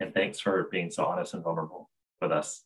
And 0.00 0.12
thanks 0.12 0.40
for 0.40 0.68
being 0.72 0.90
so 0.90 1.04
honest 1.04 1.32
and 1.32 1.44
vulnerable 1.44 1.88
with 2.20 2.32
us. 2.32 2.64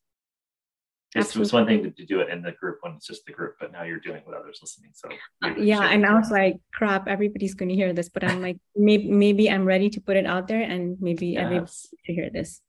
It 1.15 1.37
was 1.37 1.53
one 1.53 1.67
thing 1.67 1.83
to, 1.83 1.91
to, 1.91 2.05
do 2.05 2.21
it 2.21 2.31
in 2.31 2.43
the 2.43 2.53
group 2.53 2.79
when 2.81 2.95
it's 2.95 3.07
just 3.07 3.25
the 3.27 3.33
group, 3.33 3.57
but 3.61 3.73
now 3.73 3.85
you're 3.85 4.01
doing 4.01 4.19
it 4.19 4.25
with 4.27 4.35
others 4.35 4.59
listening. 4.61 4.91
So 4.95 5.09
uh, 5.45 5.55
yeah, 5.57 5.83
and 5.89 6.05
I 6.05 6.15
was 6.15 6.31
like, 6.31 6.57
crap, 6.75 7.09
everybody's 7.09 7.55
going 7.55 7.69
to 7.69 7.75
hear 7.75 7.93
this, 7.93 8.09
but 8.09 8.25
I'm 8.25 8.43
like, 8.43 8.59
maybe 8.75 9.11
maybe 9.11 9.51
I'm 9.51 9.65
ready 9.65 9.89
to 9.91 10.01
put 10.01 10.17
it 10.17 10.27
out 10.27 10.49
there, 10.49 10.63
and 10.63 10.97
maybe 11.01 11.29
yes. 11.29 11.43
everybody 11.43 11.73
to 12.07 12.13
hear 12.13 12.31
this. 12.31 12.61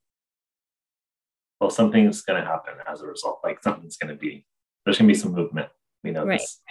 Well, 1.60 1.70
something's 1.70 2.22
going 2.22 2.42
to 2.42 2.48
happen 2.48 2.76
as 2.88 3.02
a 3.02 3.08
result. 3.08 3.40
Like 3.44 3.64
something's 3.64 3.98
going 3.98 4.14
to 4.14 4.20
be 4.20 4.46
there's 4.86 4.98
going 4.98 5.08
to 5.08 5.14
be 5.14 5.20
some 5.20 5.34
movement. 5.34 5.70
We 6.04 6.12
know 6.12 6.26
right. 6.26 6.40
this 6.40 6.62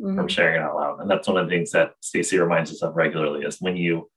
mm-hmm. 0.00 0.16
from 0.16 0.28
sharing 0.28 0.60
it 0.60 0.64
out 0.64 0.76
loud, 0.76 1.00
and 1.00 1.10
that's 1.10 1.26
one 1.26 1.36
of 1.36 1.46
the 1.46 1.50
things 1.50 1.72
that 1.72 1.94
Staci 2.02 2.38
reminds 2.38 2.70
us 2.70 2.82
of 2.82 2.94
regularly 2.94 3.44
is 3.44 3.56
when 3.60 3.76
you 3.76 4.08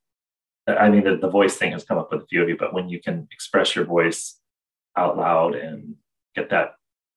I 0.67 0.89
mean, 0.89 1.03
the, 1.03 1.17
the 1.17 1.29
voice 1.29 1.55
thing 1.55 1.71
has 1.71 1.85
come 1.85 1.97
up 1.97 2.11
with 2.11 2.23
a 2.23 2.27
few 2.27 2.43
of 2.43 2.49
you, 2.49 2.57
but 2.57 2.73
when 2.73 2.89
you 2.89 3.01
can 3.01 3.27
express 3.31 3.75
your 3.75 3.85
voice 3.85 4.37
out 4.97 5.17
loud 5.17 5.55
and 5.55 5.95
get 6.35 6.49
that 6.49 6.73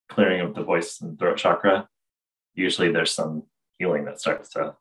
clearing 0.09 0.41
of 0.41 0.55
the 0.55 0.63
voice 0.63 1.01
and 1.01 1.19
throat 1.19 1.39
chakra, 1.39 1.89
usually 2.55 2.93
there's 2.93 3.11
some 3.11 3.43
healing 3.79 4.05
that 4.05 4.21
starts 4.21 4.51
to 4.51 4.75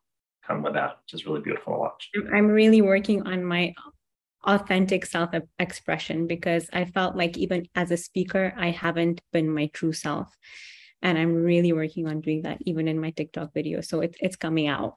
come 0.46 0.62
with 0.62 0.74
that, 0.74 0.98
which 1.02 1.14
is 1.14 1.26
really 1.26 1.40
beautiful 1.40 1.74
to 1.74 1.78
watch. 1.78 2.10
I'm 2.32 2.48
really 2.48 2.82
working 2.82 3.26
on 3.26 3.44
my 3.44 3.74
authentic 4.44 5.04
self 5.04 5.30
expression 5.58 6.26
because 6.26 6.68
I 6.72 6.84
felt 6.84 7.16
like 7.16 7.36
even 7.36 7.66
as 7.74 7.90
a 7.90 7.96
speaker, 7.96 8.54
I 8.56 8.70
haven't 8.70 9.20
been 9.32 9.52
my 9.52 9.66
true 9.66 9.92
self. 9.92 10.34
And 11.02 11.16
I'm 11.16 11.34
really 11.34 11.72
working 11.72 12.06
on 12.06 12.20
doing 12.20 12.42
that 12.42 12.58
even 12.66 12.86
in 12.86 13.00
my 13.00 13.10
TikTok 13.10 13.54
video. 13.54 13.80
So 13.80 14.00
it's 14.00 14.16
it's 14.20 14.36
coming 14.36 14.66
out. 14.66 14.96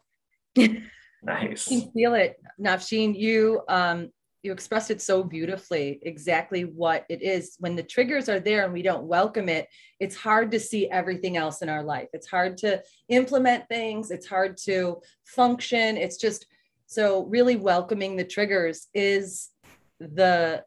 Nice. 1.23 1.71
You 1.71 1.89
feel 1.93 2.13
it, 2.15 2.39
Nafsheen. 2.59 3.17
You 3.17 3.61
um 3.67 4.09
you 4.41 4.51
expressed 4.51 4.91
it 4.91 5.01
so 5.01 5.23
beautifully 5.23 5.99
exactly 6.01 6.65
what 6.65 7.05
it 7.09 7.21
is. 7.21 7.55
When 7.59 7.75
the 7.75 7.83
triggers 7.83 8.27
are 8.27 8.41
there 8.41 8.65
and 8.65 8.73
we 8.73 8.81
don't 8.81 9.05
welcome 9.05 9.47
it 9.47 9.67
it's 10.03 10.17
hard 10.17 10.51
to 10.51 10.59
see 10.59 10.89
everything 10.89 11.37
else 11.37 11.61
in 11.61 11.69
our 11.69 11.81
life. 11.81 12.09
It's 12.11 12.27
hard 12.27 12.57
to 12.57 12.83
implement 13.07 13.69
things. 13.69 14.11
It's 14.11 14.27
hard 14.27 14.57
to 14.65 15.01
function. 15.23 15.95
It's 15.95 16.17
just 16.17 16.45
so 16.87 17.23
really 17.27 17.55
welcoming 17.55 18.17
the 18.17 18.25
triggers 18.25 18.87
is 18.93 19.51
the 19.99 20.65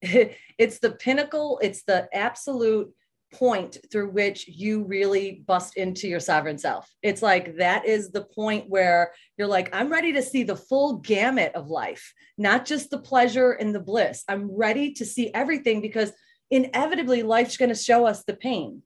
it's 0.02 0.78
the 0.78 0.92
pinnacle. 0.92 1.58
It's 1.60 1.82
the 1.82 2.08
absolute 2.14 2.94
point 3.32 3.78
through 3.90 4.10
which 4.10 4.48
you 4.48 4.84
really 4.84 5.42
bust 5.46 5.76
into 5.76 6.08
your 6.08 6.20
sovereign 6.20 6.58
self. 6.58 6.90
It's 7.02 7.22
like 7.22 7.56
that 7.56 7.86
is 7.86 8.10
the 8.10 8.24
point 8.24 8.68
where 8.68 9.12
you're 9.36 9.48
like, 9.48 9.74
I'm 9.74 9.90
ready 9.90 10.12
to 10.12 10.22
see 10.22 10.42
the 10.42 10.56
full 10.56 10.98
gamut 10.98 11.54
of 11.54 11.68
life, 11.68 12.14
not 12.38 12.64
just 12.64 12.90
the 12.90 12.98
pleasure 12.98 13.52
and 13.52 13.74
the 13.74 13.80
bliss. 13.80 14.22
I'm 14.28 14.50
ready 14.50 14.92
to 14.94 15.04
see 15.04 15.32
everything 15.34 15.80
because 15.80 16.12
inevitably 16.50 17.22
life's 17.22 17.56
going 17.56 17.70
to 17.70 17.74
show 17.74 18.06
us 18.06 18.24
the 18.24 18.36
pain. 18.36 18.82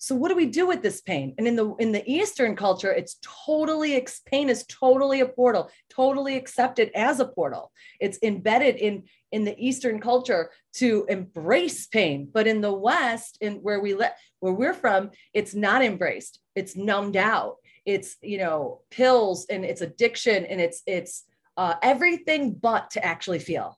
So 0.00 0.14
what 0.14 0.28
do 0.28 0.36
we 0.36 0.46
do 0.46 0.66
with 0.66 0.80
this 0.80 1.00
pain? 1.00 1.34
And 1.38 1.48
in 1.48 1.56
the 1.56 1.74
in 1.76 1.90
the 1.90 2.08
Eastern 2.08 2.54
culture, 2.54 2.92
it's 2.92 3.18
totally 3.20 4.00
pain 4.26 4.48
is 4.48 4.64
totally 4.66 5.20
a 5.20 5.26
portal, 5.26 5.70
totally 5.90 6.36
accepted 6.36 6.90
as 6.94 7.18
a 7.18 7.26
portal. 7.26 7.72
It's 8.00 8.18
embedded 8.22 8.76
in 8.76 9.04
in 9.32 9.44
the 9.44 9.56
Eastern 9.58 10.00
culture 10.00 10.50
to 10.74 11.04
embrace 11.08 11.88
pain, 11.88 12.28
but 12.32 12.46
in 12.46 12.60
the 12.60 12.72
West, 12.72 13.38
in 13.40 13.54
where 13.56 13.80
we 13.80 13.94
let 13.94 14.16
where 14.38 14.52
we're 14.52 14.72
from, 14.72 15.10
it's 15.34 15.54
not 15.54 15.84
embraced. 15.84 16.38
It's 16.54 16.76
numbed 16.76 17.16
out. 17.16 17.56
It's 17.84 18.16
you 18.22 18.38
know 18.38 18.82
pills 18.90 19.46
and 19.50 19.64
it's 19.64 19.80
addiction 19.80 20.46
and 20.46 20.60
it's 20.60 20.82
it's 20.86 21.24
uh, 21.56 21.74
everything 21.82 22.54
but 22.54 22.90
to 22.90 23.04
actually 23.04 23.40
feel. 23.40 23.76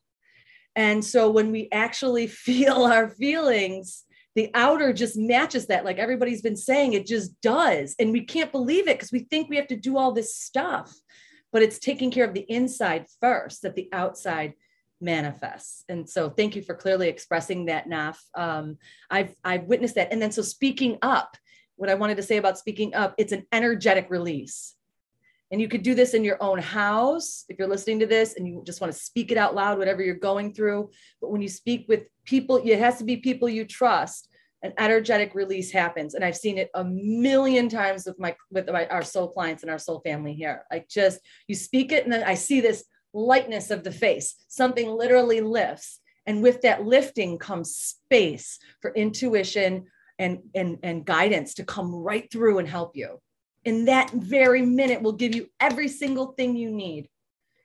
And 0.77 1.03
so 1.03 1.31
when 1.31 1.51
we 1.51 1.69
actually 1.73 2.27
feel 2.47 2.85
our 2.85 3.09
feelings, 3.09 4.05
the 4.37 4.51
outer 4.55 4.93
just 4.93 5.17
matches 5.17 5.67
that 5.67 5.85
like 5.85 5.99
everybody's 5.99 6.43
been 6.43 6.57
saying 6.57 6.93
it 6.93 7.07
just 7.07 7.41
does. 7.41 7.97
And 7.99 8.13
we 8.13 8.25
can't 8.25 8.53
believe 8.53 8.89
it 8.89 8.97
because 8.99 9.13
we 9.13 9.21
think 9.21 9.49
we 9.49 9.57
have 9.57 9.69
to 9.69 9.77
do 9.77 9.97
all 9.97 10.13
this 10.13 10.37
stuff 10.37 10.95
but 11.53 11.63
it's 11.63 11.79
taking 11.79 12.11
care 12.11 12.25
of 12.25 12.35
the 12.35 12.47
inside 12.49 13.07
first 13.21 13.63
that 13.63 13.75
the 13.75 13.89
outside 13.93 14.55
manifests. 15.01 15.85
And 15.89 16.09
so 16.09 16.29
thank 16.31 16.55
you 16.55 16.63
for 16.63 16.75
clearly 16.75 17.09
expressing 17.09 17.67
that 17.67 17.89
naf. 17.89 18.19
Um, 18.35 18.77
i've 19.11 19.35
i've 19.45 19.65
witnessed 19.65 19.95
that. 19.95 20.13
And 20.13 20.21
then 20.21 20.33
so 20.33 20.43
speaking 20.43 20.99
up 21.03 21.37
what 21.77 21.89
i 21.89 21.95
wanted 21.95 22.19
to 22.19 22.23
say 22.23 22.37
about 22.37 22.59
speaking 22.59 22.95
up 22.95 23.15
it's 23.17 23.33
an 23.33 23.47
energetic 23.53 24.11
release 24.11 24.75
and 25.51 25.61
you 25.61 25.69
could 25.69 25.83
do 25.83 25.95
this 25.95 26.15
in 26.15 26.23
your 26.23 26.41
own 26.43 26.59
house 26.59 27.45
if 27.49 27.59
you're 27.59 27.69
listening 27.69 27.99
to 28.01 28.07
this 28.07 28.37
and 28.37 28.47
you 28.47 28.63
just 28.65 28.81
want 28.81 28.93
to 28.93 28.99
speak 28.99 29.33
it 29.33 29.39
out 29.39 29.55
loud, 29.55 29.79
whatever 29.79 30.03
you're 30.03 30.15
going 30.15 30.55
through. 30.55 30.91
But 31.21 31.31
when 31.31 31.43
you 31.43 31.49
speak 31.49 31.87
with 31.89 32.05
people, 32.25 32.57
it 32.65 32.79
has 32.79 32.99
to 32.99 33.05
be 33.05 33.17
people 33.17 33.49
you 33.49 33.65
trust. 33.65 34.29
An 34.63 34.75
energetic 34.79 35.35
release 35.35 35.73
happens, 35.73 36.13
and 36.13 36.23
I've 36.23 36.37
seen 36.37 36.59
it 36.59 36.69
a 36.75 36.85
million 36.85 37.71
times 37.71 38.05
with 38.05 38.19
my 38.19 38.37
with 38.51 38.69
my, 38.69 38.87
our 38.89 39.03
soul 39.03 39.29
clients 39.29 39.63
and 39.63 39.73
our 39.73 39.79
soul 39.79 40.03
family 40.05 40.35
here. 40.35 40.67
Like 40.71 40.87
just 40.87 41.19
you 41.49 41.55
speak 41.55 41.93
it, 41.93 42.05
and 42.05 42.13
then 42.13 42.25
I 42.25 42.35
see 42.35 42.61
this 42.61 42.85
lightness 43.15 43.71
of 43.71 43.85
the 43.85 43.91
face. 43.91 44.35
Something 44.49 44.91
literally 44.91 45.41
lifts, 45.41 46.01
and 46.27 46.43
with 46.43 46.61
that 46.61 46.85
lifting 46.85 47.39
comes 47.39 47.75
space 47.75 48.59
for 48.83 48.93
intuition 48.93 49.87
and 50.19 50.41
and 50.55 50.77
and 50.83 51.07
guidance 51.07 51.55
to 51.55 51.65
come 51.65 51.95
right 51.95 52.31
through 52.31 52.59
and 52.59 52.69
help 52.69 52.95
you 52.99 53.19
in 53.65 53.85
that 53.87 54.11
very 54.11 54.63
minute 54.63 55.03
will 55.03 55.13
give 55.13 55.35
you 55.35 55.49
every 55.61 55.89
single 55.89 56.33
thing 56.33 56.57
you 56.57 56.71
need. 56.71 57.09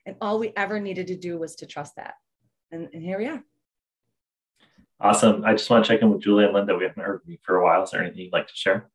And 0.05 0.15
all 0.21 0.39
we 0.39 0.53
ever 0.55 0.79
needed 0.79 1.07
to 1.07 1.15
do 1.15 1.37
was 1.37 1.55
to 1.57 1.65
trust 1.65 1.95
that. 1.95 2.15
And, 2.71 2.89
and 2.93 3.01
here 3.01 3.17
we 3.17 3.27
are. 3.27 3.43
Awesome. 4.99 5.43
I 5.43 5.53
just 5.53 5.69
want 5.69 5.85
to 5.85 5.91
check 5.91 6.01
in 6.01 6.11
with 6.11 6.21
Julia 6.21 6.47
and 6.47 6.55
Linda. 6.55 6.75
We 6.75 6.85
haven't 6.85 7.03
heard 7.03 7.21
from 7.21 7.31
you 7.31 7.37
for 7.41 7.57
a 7.57 7.63
while. 7.63 7.83
Is 7.83 7.91
there 7.91 8.01
anything 8.01 8.21
you'd 8.21 8.33
like 8.33 8.47
to 8.47 8.55
share? 8.55 8.89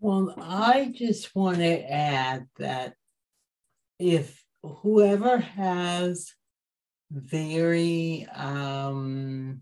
Well, 0.00 0.34
I 0.38 0.92
just 0.94 1.34
want 1.34 1.58
to 1.58 1.92
add 1.92 2.46
that 2.58 2.94
if 3.98 4.44
whoever 4.62 5.38
has 5.38 6.32
very 7.10 8.26
um, 8.34 9.60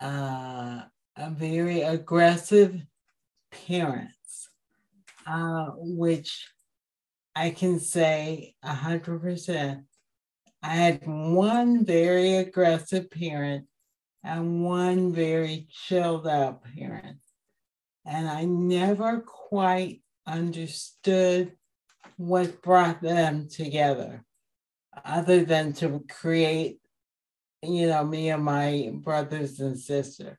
uh, 0.00 0.82
a 1.16 1.30
very 1.30 1.80
aggressive 1.80 2.80
parent 3.66 4.10
uh, 5.26 5.66
which 5.76 6.48
I 7.34 7.50
can 7.50 7.80
say 7.80 8.54
100%. 8.64 9.82
I 10.62 10.68
had 10.68 11.06
one 11.06 11.84
very 11.84 12.36
aggressive 12.36 13.10
parent 13.10 13.66
and 14.24 14.64
one 14.64 15.12
very 15.12 15.68
chilled 15.70 16.26
out 16.26 16.62
parent. 16.74 17.18
and 18.04 18.28
I 18.28 18.44
never 18.44 19.20
quite 19.20 20.00
understood 20.26 21.52
what 22.16 22.62
brought 22.62 23.02
them 23.02 23.48
together, 23.48 24.24
other 25.04 25.44
than 25.44 25.72
to 25.74 26.04
create, 26.08 26.78
you 27.62 27.88
know, 27.88 28.04
me 28.04 28.30
and 28.30 28.44
my 28.44 28.90
brothers 28.94 29.60
and 29.60 29.78
sister. 29.78 30.38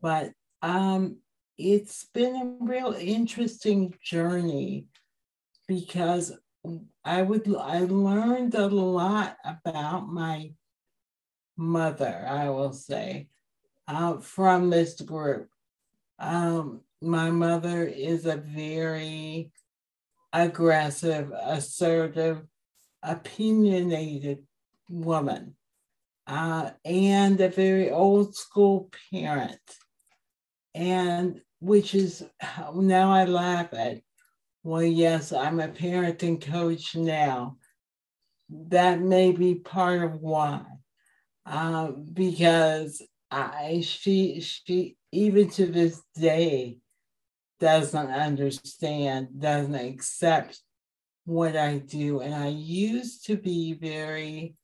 But 0.00 0.32
um, 0.60 1.18
it's 1.58 2.04
been 2.12 2.34
a 2.36 2.64
real 2.64 2.92
interesting 2.92 3.94
journey 4.02 4.86
because 5.68 6.32
I 7.04 7.22
would 7.22 7.54
I 7.56 7.80
learned 7.80 8.54
a 8.54 8.68
lot 8.68 9.36
about 9.44 10.08
my 10.08 10.52
mother, 11.56 12.26
I 12.28 12.48
will 12.50 12.72
say, 12.72 13.28
uh, 13.88 14.18
from 14.18 14.70
this 14.70 15.00
group. 15.00 15.48
Um, 16.18 16.82
my 17.00 17.30
mother 17.30 17.84
is 17.84 18.26
a 18.26 18.36
very 18.36 19.50
aggressive, 20.32 21.32
assertive, 21.32 22.42
opinionated 23.02 24.44
woman, 24.88 25.56
uh, 26.26 26.70
and 26.84 27.40
a 27.40 27.48
very 27.48 27.90
old 27.90 28.36
school 28.36 28.90
parent. 29.10 29.60
And 30.74 31.40
which 31.60 31.94
is 31.94 32.24
now 32.74 33.12
I 33.12 33.24
laugh 33.24 33.72
at. 33.72 34.00
Well, 34.64 34.82
yes, 34.82 35.32
I'm 35.32 35.60
a 35.60 35.68
parenting 35.68 36.40
coach 36.40 36.94
now. 36.94 37.56
That 38.48 39.00
may 39.00 39.32
be 39.32 39.56
part 39.56 40.02
of 40.02 40.20
why, 40.20 40.62
uh, 41.46 41.88
because 41.88 43.02
I 43.30 43.82
she 43.84 44.40
she 44.40 44.96
even 45.10 45.50
to 45.50 45.66
this 45.66 46.02
day 46.14 46.78
doesn't 47.60 48.10
understand, 48.10 49.28
doesn't 49.38 49.74
accept 49.74 50.60
what 51.24 51.56
I 51.56 51.78
do. 51.78 52.20
And 52.20 52.34
I 52.34 52.48
used 52.48 53.26
to 53.26 53.36
be 53.36 53.74
very, 53.74 54.54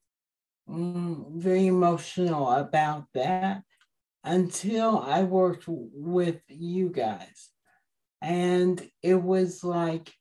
mm, 0.69 1.33
very 1.33 1.67
emotional 1.67 2.51
about 2.51 3.05
that 3.15 3.63
until 4.29 4.99
I 4.99 5.23
worked 5.23 5.65
with 5.67 6.41
you 6.49 6.91
guys. 6.91 7.49
And 8.21 8.87
it 9.03 9.15
was 9.15 9.65
like 9.65 10.13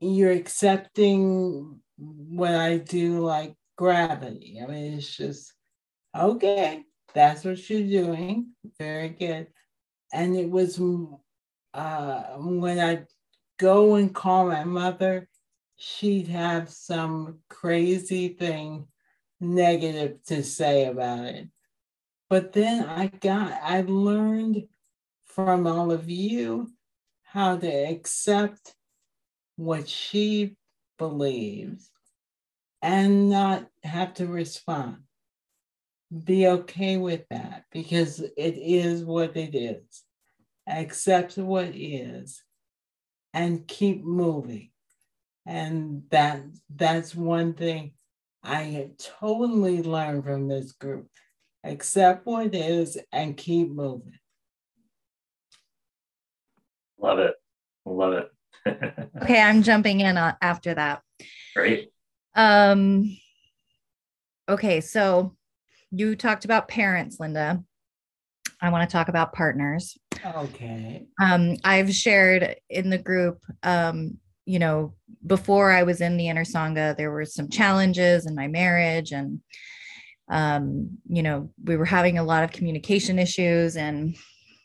you're 0.00 0.32
accepting 0.32 1.80
what 1.96 2.52
I 2.52 2.78
do 2.78 3.20
like 3.20 3.54
gravity. 3.78 4.60
I 4.60 4.66
mean, 4.66 4.94
it's 4.94 5.16
just, 5.16 5.52
okay, 6.16 6.82
that's 7.14 7.44
what 7.44 7.70
you're 7.70 8.02
doing. 8.02 8.48
Very 8.78 9.10
good. 9.10 9.46
And 10.12 10.36
it 10.36 10.50
was 10.50 10.80
uh, 11.74 12.22
when 12.38 12.80
I 12.80 13.04
go 13.60 13.94
and 13.94 14.12
call 14.12 14.48
my 14.48 14.64
mother, 14.64 15.28
she'd 15.76 16.26
have 16.26 16.70
some 16.70 17.38
crazy 17.48 18.28
thing 18.28 18.88
negative 19.40 20.22
to 20.26 20.42
say 20.42 20.86
about 20.86 21.24
it. 21.26 21.48
But 22.28 22.52
then 22.52 22.84
I 22.84 23.06
got, 23.06 23.52
I 23.62 23.82
learned 23.82 24.64
from 25.26 25.66
all 25.66 25.92
of 25.92 26.08
you 26.08 26.70
how 27.22 27.56
to 27.56 27.68
accept 27.68 28.74
what 29.56 29.88
she 29.88 30.56
believes 30.98 31.90
and 32.82 33.30
not 33.30 33.66
have 33.82 34.14
to 34.14 34.26
respond. 34.26 34.98
Be 36.24 36.46
okay 36.46 36.96
with 36.96 37.24
that 37.30 37.64
because 37.72 38.20
it 38.20 38.56
is 38.56 39.04
what 39.04 39.36
it 39.36 39.54
is 39.54 40.04
accept 40.66 41.36
what 41.36 41.70
is, 41.74 42.42
and 43.32 43.66
keep 43.66 44.04
moving. 44.04 44.70
And 45.46 46.04
that 46.10 46.42
that's 46.74 47.14
one 47.14 47.54
thing 47.54 47.92
I 48.42 48.90
totally 49.20 49.82
learned 49.82 50.24
from 50.24 50.48
this 50.48 50.72
group. 50.72 51.08
Accept 51.64 52.26
what 52.26 52.54
is 52.54 52.98
and 53.10 53.36
keep 53.36 53.70
moving. 53.70 54.18
Love 56.98 57.18
it. 57.18 57.34
Love 57.86 58.12
it. 58.12 58.30
okay, 59.22 59.40
I'm 59.40 59.62
jumping 59.62 60.00
in 60.00 60.16
uh, 60.16 60.34
after 60.40 60.74
that. 60.74 61.02
Great. 61.56 61.90
Um 62.34 63.16
okay, 64.48 64.80
so 64.80 65.34
you 65.90 66.16
talked 66.16 66.44
about 66.44 66.68
parents, 66.68 67.18
Linda. 67.18 67.62
I 68.60 68.70
want 68.70 68.88
to 68.88 68.92
talk 68.92 69.08
about 69.08 69.32
partners. 69.32 69.96
Okay. 70.24 71.06
Um, 71.20 71.56
I've 71.64 71.94
shared 71.94 72.56
in 72.70 72.90
the 72.90 72.98
group, 72.98 73.38
um, 73.62 74.18
you 74.46 74.58
know, 74.58 74.94
before 75.26 75.70
I 75.70 75.82
was 75.82 76.00
in 76.00 76.16
the 76.16 76.28
inner 76.28 76.44
Sangha, 76.44 76.96
there 76.96 77.10
were 77.10 77.24
some 77.24 77.48
challenges 77.48 78.26
in 78.26 78.34
my 78.34 78.48
marriage 78.48 79.12
and 79.12 79.40
um, 80.28 80.98
you 81.08 81.22
know, 81.22 81.50
we 81.62 81.76
were 81.76 81.84
having 81.84 82.18
a 82.18 82.24
lot 82.24 82.44
of 82.44 82.52
communication 82.52 83.18
issues. 83.18 83.76
And 83.76 84.16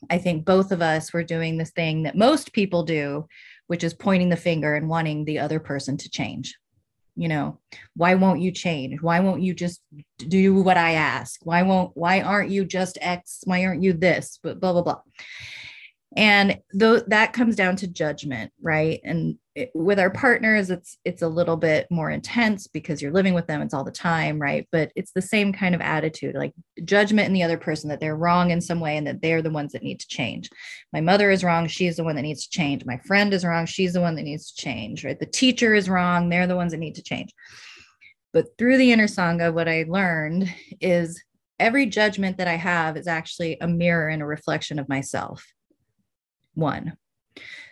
I 0.09 0.17
think 0.17 0.45
both 0.45 0.71
of 0.71 0.81
us 0.81 1.11
were 1.11 1.23
doing 1.23 1.57
this 1.57 1.71
thing 1.71 2.03
that 2.03 2.17
most 2.17 2.53
people 2.53 2.83
do, 2.83 3.27
which 3.67 3.83
is 3.83 3.93
pointing 3.93 4.29
the 4.29 4.37
finger 4.37 4.75
and 4.75 4.89
wanting 4.89 5.25
the 5.25 5.39
other 5.39 5.59
person 5.59 5.97
to 5.97 6.09
change. 6.09 6.57
You 7.15 7.27
know 7.27 7.59
why 7.97 8.15
won't 8.15 8.39
you 8.39 8.49
change? 8.51 9.01
Why 9.01 9.19
won't 9.19 9.41
you 9.41 9.53
just 9.53 9.81
do 10.17 10.53
what 10.55 10.77
i 10.77 10.93
ask? 10.93 11.41
Why 11.43 11.63
won't 11.63 11.91
why 11.97 12.21
aren't 12.21 12.49
you 12.49 12.63
just 12.63 12.97
x? 13.01 13.41
Why 13.43 13.65
aren't 13.65 13.83
you 13.83 13.91
this? 13.91 14.39
But 14.41 14.61
blah 14.61 14.71
blah 14.71 14.83
blah 14.83 15.01
and 16.15 16.59
though 16.73 16.99
that 16.99 17.33
comes 17.33 17.55
down 17.55 17.75
to 17.75 17.87
judgment 17.87 18.51
right? 18.61 18.99
And 19.03 19.37
it, 19.53 19.69
with 19.75 19.99
our 19.99 20.09
partners 20.09 20.71
it's 20.71 20.97
it's 21.05 21.21
a 21.21 21.27
little 21.27 21.57
bit 21.57 21.85
more 21.91 22.09
intense 22.09 22.65
because 22.65 23.01
you're 23.01 23.11
living 23.11 23.35
with 23.35 23.45
them 23.45 23.61
it's 23.61 23.75
all 23.75 23.83
the 23.83 23.91
time 23.91 24.39
right? 24.39 24.67
But 24.71 24.91
it's 24.95 25.11
the 25.11 25.21
same 25.21 25.53
kind 25.53 25.75
of 25.75 25.81
attitude 25.81 26.33
like 26.35 26.53
judgment 26.83 27.27
in 27.27 27.33
the 27.33 27.43
other 27.43 27.57
person 27.57 27.89
that 27.89 27.99
they're 27.99 28.15
wrong 28.15 28.49
in 28.49 28.59
some 28.59 28.79
way 28.79 28.97
and 28.97 29.05
that 29.05 29.21
they're 29.21 29.43
the 29.43 29.51
ones 29.51 29.73
that 29.73 29.83
need 29.83 29.99
to 29.99 30.07
change. 30.07 30.49
My 30.91 31.01
mother 31.01 31.29
is 31.29 31.43
wrong 31.43 31.67
she's 31.67 31.97
the 31.97 32.03
one 32.03 32.15
that 32.15 32.23
needs 32.23 32.47
to 32.47 32.49
change. 32.49 32.85
My 32.85 32.97
friend 33.05 33.31
is 33.31 33.45
wrong 33.45 33.67
she's 33.67 33.93
the 33.93 34.01
one 34.01 34.15
that 34.15 34.23
needs 34.23 34.51
to 34.51 34.61
change 34.61 35.05
right? 35.05 35.19
The 35.19 35.27
teacher 35.27 35.75
is 35.75 35.89
wrong 35.89 36.29
they're 36.29 36.47
the 36.47 36.55
ones 36.55 36.71
that 36.71 36.79
need 36.79 36.95
to 36.95 37.03
change. 37.03 37.31
But 38.33 38.57
through 38.57 38.77
the 38.77 38.91
inner 38.91 39.07
sangha 39.07 39.53
what 39.53 39.69
i 39.69 39.85
learned 39.87 40.51
is 40.81 41.21
every 41.59 41.85
judgment 41.85 42.37
that 42.37 42.47
i 42.47 42.55
have 42.55 42.97
is 42.97 43.07
actually 43.07 43.57
a 43.61 43.67
mirror 43.67 44.07
and 44.07 44.21
a 44.21 44.25
reflection 44.25 44.79
of 44.79 44.89
myself 44.89 45.45
one 46.53 46.97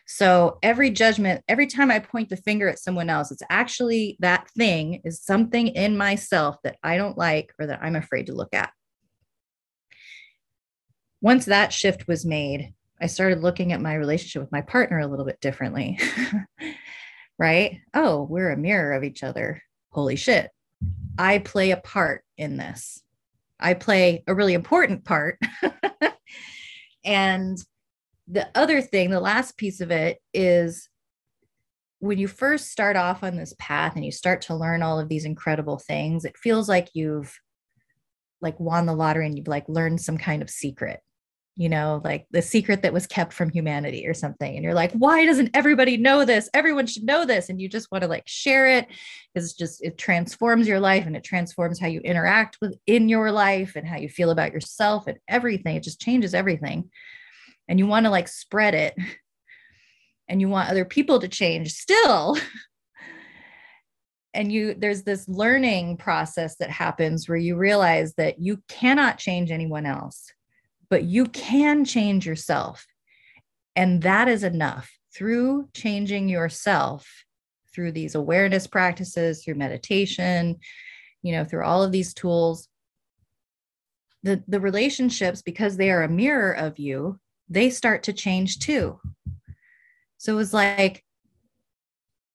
so 0.09 0.57
every 0.63 0.89
judgment, 0.89 1.43
every 1.49 1.67
time 1.67 1.91
I 1.91 1.99
point 1.99 2.29
the 2.29 2.37
finger 2.37 2.69
at 2.69 2.79
someone 2.79 3.09
else, 3.09 3.29
it's 3.29 3.43
actually 3.49 4.15
that 4.21 4.49
thing 4.51 5.01
is 5.03 5.21
something 5.21 5.67
in 5.67 5.97
myself 5.97 6.55
that 6.63 6.77
I 6.81 6.95
don't 6.95 7.17
like 7.17 7.53
or 7.59 7.67
that 7.67 7.83
I'm 7.83 7.97
afraid 7.97 8.27
to 8.27 8.33
look 8.33 8.53
at. 8.53 8.71
Once 11.19 11.45
that 11.45 11.73
shift 11.73 12.07
was 12.07 12.25
made, 12.25 12.73
I 13.01 13.07
started 13.07 13.43
looking 13.43 13.73
at 13.73 13.81
my 13.81 13.95
relationship 13.95 14.41
with 14.41 14.51
my 14.51 14.61
partner 14.61 14.99
a 14.99 15.07
little 15.07 15.25
bit 15.25 15.41
differently. 15.41 15.99
right? 17.37 17.81
Oh, 17.93 18.23
we're 18.23 18.51
a 18.51 18.57
mirror 18.57 18.93
of 18.93 19.03
each 19.03 19.23
other. 19.23 19.61
Holy 19.89 20.15
shit. 20.15 20.49
I 21.17 21.39
play 21.39 21.71
a 21.71 21.77
part 21.77 22.23
in 22.37 22.55
this. 22.55 23.03
I 23.59 23.73
play 23.73 24.23
a 24.25 24.33
really 24.33 24.53
important 24.53 25.03
part. 25.03 25.37
and 27.03 27.57
the 28.27 28.47
other 28.55 28.81
thing, 28.81 29.09
the 29.09 29.19
last 29.19 29.57
piece 29.57 29.81
of 29.81 29.91
it 29.91 30.19
is 30.33 30.89
when 31.99 32.19
you 32.19 32.27
first 32.27 32.71
start 32.71 32.95
off 32.95 33.23
on 33.23 33.37
this 33.37 33.55
path 33.57 33.95
and 33.95 34.05
you 34.05 34.11
start 34.11 34.41
to 34.41 34.55
learn 34.55 34.83
all 34.83 34.99
of 34.99 35.09
these 35.09 35.25
incredible 35.25 35.79
things, 35.79 36.25
it 36.25 36.37
feels 36.37 36.69
like 36.69 36.89
you've 36.93 37.39
like 38.41 38.59
won 38.59 38.85
the 38.85 38.93
lottery 38.93 39.25
and 39.25 39.37
you've 39.37 39.47
like 39.47 39.67
learned 39.67 39.99
some 39.99 40.17
kind 40.17 40.43
of 40.43 40.49
secret, 40.49 40.99
you 41.55 41.69
know, 41.69 42.01
like 42.03 42.27
the 42.29 42.41
secret 42.41 42.83
that 42.83 42.93
was 42.93 43.07
kept 43.07 43.33
from 43.33 43.49
humanity 43.49 44.05
or 44.05 44.13
something. 44.13 44.53
And 44.53 44.63
you're 44.63 44.75
like, 44.75 44.91
why 44.91 45.25
doesn't 45.25 45.55
everybody 45.55 45.97
know 45.97 46.23
this? 46.23 46.49
Everyone 46.53 46.85
should 46.85 47.03
know 47.03 47.25
this. 47.25 47.49
And 47.49 47.59
you 47.59 47.67
just 47.67 47.91
want 47.91 48.03
to 48.03 48.07
like 48.07 48.27
share 48.27 48.67
it 48.67 48.87
because 49.33 49.49
it's 49.49 49.57
just, 49.57 49.83
it 49.83 49.97
transforms 49.97 50.67
your 50.67 50.79
life 50.79 51.07
and 51.07 51.15
it 51.15 51.23
transforms 51.23 51.79
how 51.79 51.87
you 51.87 52.01
interact 52.01 52.57
within 52.61 53.09
your 53.09 53.31
life 53.31 53.75
and 53.75 53.87
how 53.87 53.97
you 53.97 54.09
feel 54.09 54.29
about 54.29 54.53
yourself 54.53 55.07
and 55.07 55.17
everything. 55.27 55.77
It 55.77 55.83
just 55.83 56.01
changes 56.01 56.35
everything 56.35 56.91
and 57.67 57.79
you 57.79 57.87
want 57.87 58.05
to 58.05 58.09
like 58.09 58.27
spread 58.27 58.73
it 58.73 58.95
and 60.27 60.41
you 60.41 60.49
want 60.49 60.69
other 60.69 60.85
people 60.85 61.19
to 61.19 61.27
change 61.27 61.73
still. 61.73 62.37
And 64.33 64.51
you 64.51 64.75
there's 64.75 65.01
this 65.01 65.27
learning 65.27 65.97
process 65.97 66.57
that 66.57 66.69
happens 66.69 67.27
where 67.27 67.39
you 67.39 67.55
realize 67.55 68.13
that 68.15 68.39
you 68.39 68.61
cannot 68.67 69.17
change 69.17 69.49
anyone 69.49 69.87
else 69.87 70.31
but 70.89 71.03
you 71.03 71.25
can 71.25 71.85
change 71.85 72.25
yourself. 72.25 72.85
And 73.75 74.01
that 74.03 74.27
is 74.27 74.43
enough 74.43 74.91
through 75.15 75.69
changing 75.73 76.29
yourself 76.29 77.07
through 77.73 77.91
these 77.91 78.15
awareness 78.15 78.65
practices 78.67 79.43
through 79.43 79.55
meditation 79.55 80.57
you 81.21 81.31
know 81.31 81.43
through 81.43 81.63
all 81.63 81.83
of 81.83 81.91
these 81.91 82.13
tools. 82.13 82.67
The 84.23 84.43
the 84.47 84.59
relationships 84.59 85.41
because 85.41 85.77
they 85.77 85.91
are 85.91 86.03
a 86.03 86.09
mirror 86.09 86.51
of 86.51 86.79
you 86.79 87.19
they 87.49 87.69
start 87.69 88.03
to 88.03 88.13
change 88.13 88.59
too. 88.59 88.99
So 90.17 90.33
it 90.33 90.35
was 90.35 90.53
like, 90.53 91.03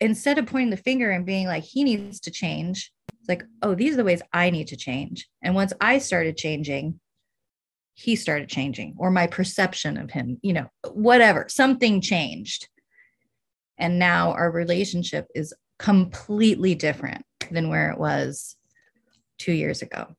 instead 0.01 0.39
of 0.39 0.47
pointing 0.47 0.71
the 0.71 0.77
finger 0.77 1.11
and 1.11 1.27
being 1.27 1.47
like, 1.47 1.65
he 1.65 1.85
needs 1.85 2.21
to 2.21 2.31
change, 2.31 2.93
it's 3.21 3.29
like, 3.29 3.45
oh, 3.63 3.75
these 3.75 3.95
are 3.95 3.99
the 3.99 4.05
ways 4.05 4.23
I 4.33 4.51
need 4.51 4.69
to 4.69 4.77
change. 4.77 5.29
And 5.43 5.55
once 5.55 5.73
I 5.81 5.99
started 5.99 6.37
changing, 6.37 6.99
he 7.95 8.17
started 8.17 8.49
changing, 8.49 8.95
or 8.99 9.11
my 9.11 9.27
perception 9.27 9.97
of 9.99 10.11
him, 10.11 10.39
you 10.43 10.55
know, 10.55 10.67
whatever, 10.93 11.47
something 11.49 12.01
changed. 12.01 12.69
And 13.79 13.99
now 13.99 14.33
our 14.33 14.51
relationship 14.51 15.27
is 15.35 15.53
completely 15.79 16.75
different 16.75 17.25
than 17.51 17.69
where 17.69 17.91
it 17.91 17.99
was 17.99 18.57
two 19.39 19.53
years 19.53 19.83
ago. 19.83 20.17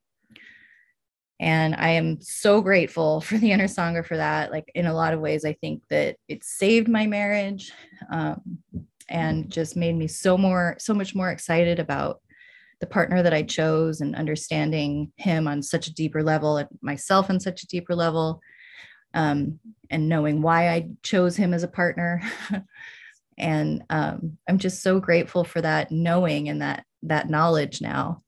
And 1.39 1.75
I 1.75 1.89
am 1.89 2.21
so 2.21 2.61
grateful 2.61 3.21
for 3.21 3.37
the 3.37 3.51
inner 3.51 3.67
Sangha 3.67 4.05
for 4.05 4.17
that. 4.17 4.51
Like 4.51 4.69
in 4.75 4.85
a 4.85 4.93
lot 4.93 5.13
of 5.13 5.19
ways, 5.19 5.45
I 5.45 5.53
think 5.53 5.83
that 5.89 6.17
it 6.27 6.43
saved 6.43 6.87
my 6.87 7.07
marriage 7.07 7.71
um, 8.11 8.59
and 9.09 9.49
just 9.49 9.75
made 9.75 9.95
me 9.95 10.07
so 10.07 10.37
more, 10.37 10.75
so 10.79 10.93
much 10.93 11.15
more 11.15 11.29
excited 11.29 11.79
about 11.79 12.21
the 12.79 12.87
partner 12.87 13.23
that 13.23 13.33
I 13.33 13.43
chose 13.43 14.01
and 14.01 14.15
understanding 14.15 15.11
him 15.15 15.47
on 15.47 15.61
such 15.61 15.87
a 15.87 15.93
deeper 15.93 16.21
level 16.21 16.57
and 16.57 16.67
myself 16.81 17.29
on 17.29 17.39
such 17.39 17.63
a 17.63 17.67
deeper 17.67 17.95
level. 17.95 18.41
Um, 19.13 19.59
and 19.91 20.09
knowing 20.09 20.41
why 20.41 20.69
I 20.69 20.89
chose 21.03 21.35
him 21.35 21.53
as 21.53 21.61
a 21.63 21.67
partner. 21.67 22.21
and 23.37 23.83
um, 23.89 24.37
I'm 24.49 24.57
just 24.57 24.81
so 24.81 24.99
grateful 24.99 25.43
for 25.43 25.61
that 25.61 25.91
knowing 25.91 26.49
and 26.49 26.61
that 26.61 26.85
that 27.03 27.29
knowledge 27.29 27.81
now 27.81 28.23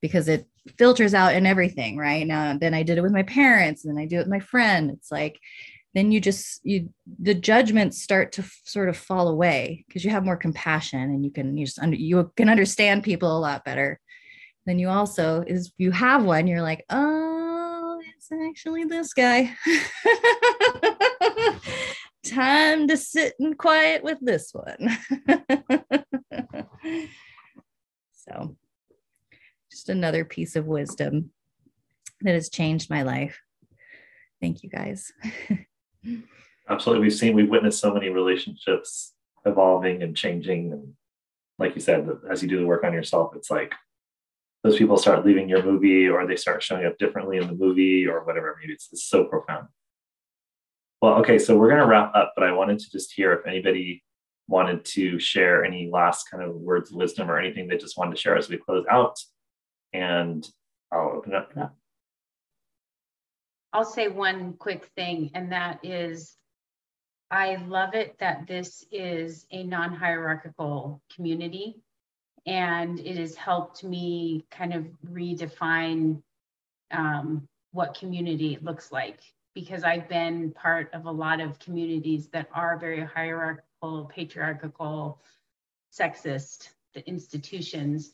because 0.00 0.28
it 0.28 0.46
filters 0.78 1.14
out 1.14 1.34
and 1.34 1.46
everything 1.46 1.96
right? 1.96 2.26
Now 2.26 2.56
then 2.56 2.74
i 2.74 2.82
did 2.82 2.98
it 2.98 3.02
with 3.02 3.12
my 3.12 3.22
parents 3.22 3.84
and 3.84 3.96
then 3.96 4.02
i 4.02 4.06
do 4.06 4.16
it 4.16 4.20
with 4.20 4.28
my 4.28 4.40
friend. 4.40 4.90
It's 4.90 5.10
like 5.10 5.38
then 5.94 6.10
you 6.10 6.20
just 6.20 6.60
you 6.64 6.88
the 7.20 7.34
judgments 7.34 8.02
start 8.02 8.32
to 8.32 8.42
f- 8.42 8.60
sort 8.64 8.88
of 8.88 8.96
fall 8.96 9.28
away 9.28 9.84
because 9.86 10.04
you 10.04 10.10
have 10.10 10.24
more 10.24 10.36
compassion 10.36 11.00
and 11.00 11.24
you 11.24 11.30
can 11.30 11.56
you 11.56 11.66
just 11.66 11.78
under, 11.78 11.96
you 11.96 12.32
can 12.36 12.48
understand 12.48 13.02
people 13.02 13.36
a 13.36 13.40
lot 13.40 13.64
better. 13.64 14.00
Then 14.64 14.78
you 14.78 14.88
also 14.88 15.42
is 15.46 15.72
you 15.78 15.90
have 15.90 16.24
one 16.24 16.46
you're 16.46 16.62
like 16.62 16.84
oh 16.90 18.00
it's 18.16 18.30
actually 18.32 18.84
this 18.84 19.12
guy. 19.12 19.54
Time 22.24 22.86
to 22.86 22.96
sit 22.96 23.34
and 23.40 23.58
quiet 23.58 24.04
with 24.04 24.18
this 24.20 24.52
one. 24.54 24.96
So 28.28 28.56
just 29.82 29.88
another 29.88 30.24
piece 30.24 30.54
of 30.54 30.66
wisdom 30.66 31.30
that 32.20 32.34
has 32.34 32.48
changed 32.48 32.88
my 32.88 33.02
life. 33.02 33.40
Thank 34.40 34.62
you 34.62 34.70
guys. 34.70 35.12
Absolutely. 36.68 37.02
We've 37.02 37.12
seen, 37.12 37.34
we've 37.34 37.50
witnessed 37.50 37.80
so 37.80 37.92
many 37.92 38.08
relationships 38.08 39.12
evolving 39.44 40.04
and 40.04 40.16
changing. 40.16 40.72
And 40.72 40.92
like 41.58 41.74
you 41.74 41.80
said, 41.80 42.08
as 42.30 42.42
you 42.42 42.48
do 42.48 42.60
the 42.60 42.66
work 42.66 42.84
on 42.84 42.92
yourself, 42.92 43.34
it's 43.34 43.50
like 43.50 43.74
those 44.62 44.76
people 44.76 44.96
start 44.96 45.26
leaving 45.26 45.48
your 45.48 45.64
movie 45.64 46.08
or 46.08 46.28
they 46.28 46.36
start 46.36 46.62
showing 46.62 46.86
up 46.86 46.96
differently 46.98 47.38
in 47.38 47.48
the 47.48 47.54
movie 47.54 48.06
or 48.06 48.24
whatever. 48.24 48.56
Maybe 48.60 48.74
it's, 48.74 48.88
it's 48.92 49.02
so 49.02 49.24
profound. 49.24 49.66
Well, 51.00 51.14
okay, 51.14 51.40
so 51.40 51.58
we're 51.58 51.70
going 51.70 51.80
to 51.80 51.88
wrap 51.88 52.12
up, 52.14 52.34
but 52.36 52.44
I 52.44 52.52
wanted 52.52 52.78
to 52.78 52.90
just 52.92 53.12
hear 53.12 53.32
if 53.32 53.48
anybody 53.48 54.04
wanted 54.46 54.84
to 54.84 55.18
share 55.18 55.64
any 55.64 55.90
last 55.90 56.30
kind 56.30 56.44
of 56.44 56.54
words 56.54 56.92
of 56.92 56.96
wisdom 56.98 57.28
or 57.28 57.40
anything 57.40 57.66
they 57.66 57.76
just 57.76 57.98
wanted 57.98 58.14
to 58.14 58.20
share 58.20 58.36
as 58.36 58.48
we 58.48 58.56
close 58.58 58.84
out 58.88 59.18
and 59.92 60.48
I'll 60.90 61.12
open 61.16 61.34
up 61.34 61.54
now. 61.56 61.72
I'll 63.72 63.84
say 63.84 64.08
one 64.08 64.54
quick 64.54 64.86
thing, 64.96 65.30
and 65.34 65.52
that 65.52 65.80
is 65.82 66.36
I 67.32 67.56
love 67.56 67.94
it 67.94 68.18
that 68.18 68.46
this 68.46 68.84
is 68.92 69.46
a 69.50 69.62
non 69.62 69.94
hierarchical 69.94 71.00
community. 71.14 71.80
And 72.44 73.00
it 73.00 73.16
has 73.16 73.34
helped 73.36 73.82
me 73.84 74.44
kind 74.50 74.74
of 74.74 74.84
redefine 75.10 76.22
um, 76.90 77.48
what 77.70 77.94
community 77.94 78.58
looks 78.60 78.92
like 78.92 79.20
because 79.54 79.82
I've 79.82 80.08
been 80.08 80.52
part 80.52 80.92
of 80.92 81.06
a 81.06 81.10
lot 81.10 81.40
of 81.40 81.58
communities 81.58 82.28
that 82.28 82.48
are 82.52 82.78
very 82.78 83.02
hierarchical, 83.02 84.10
patriarchal, 84.12 85.22
sexist, 85.92 86.68
the 86.94 87.06
institutions 87.08 88.12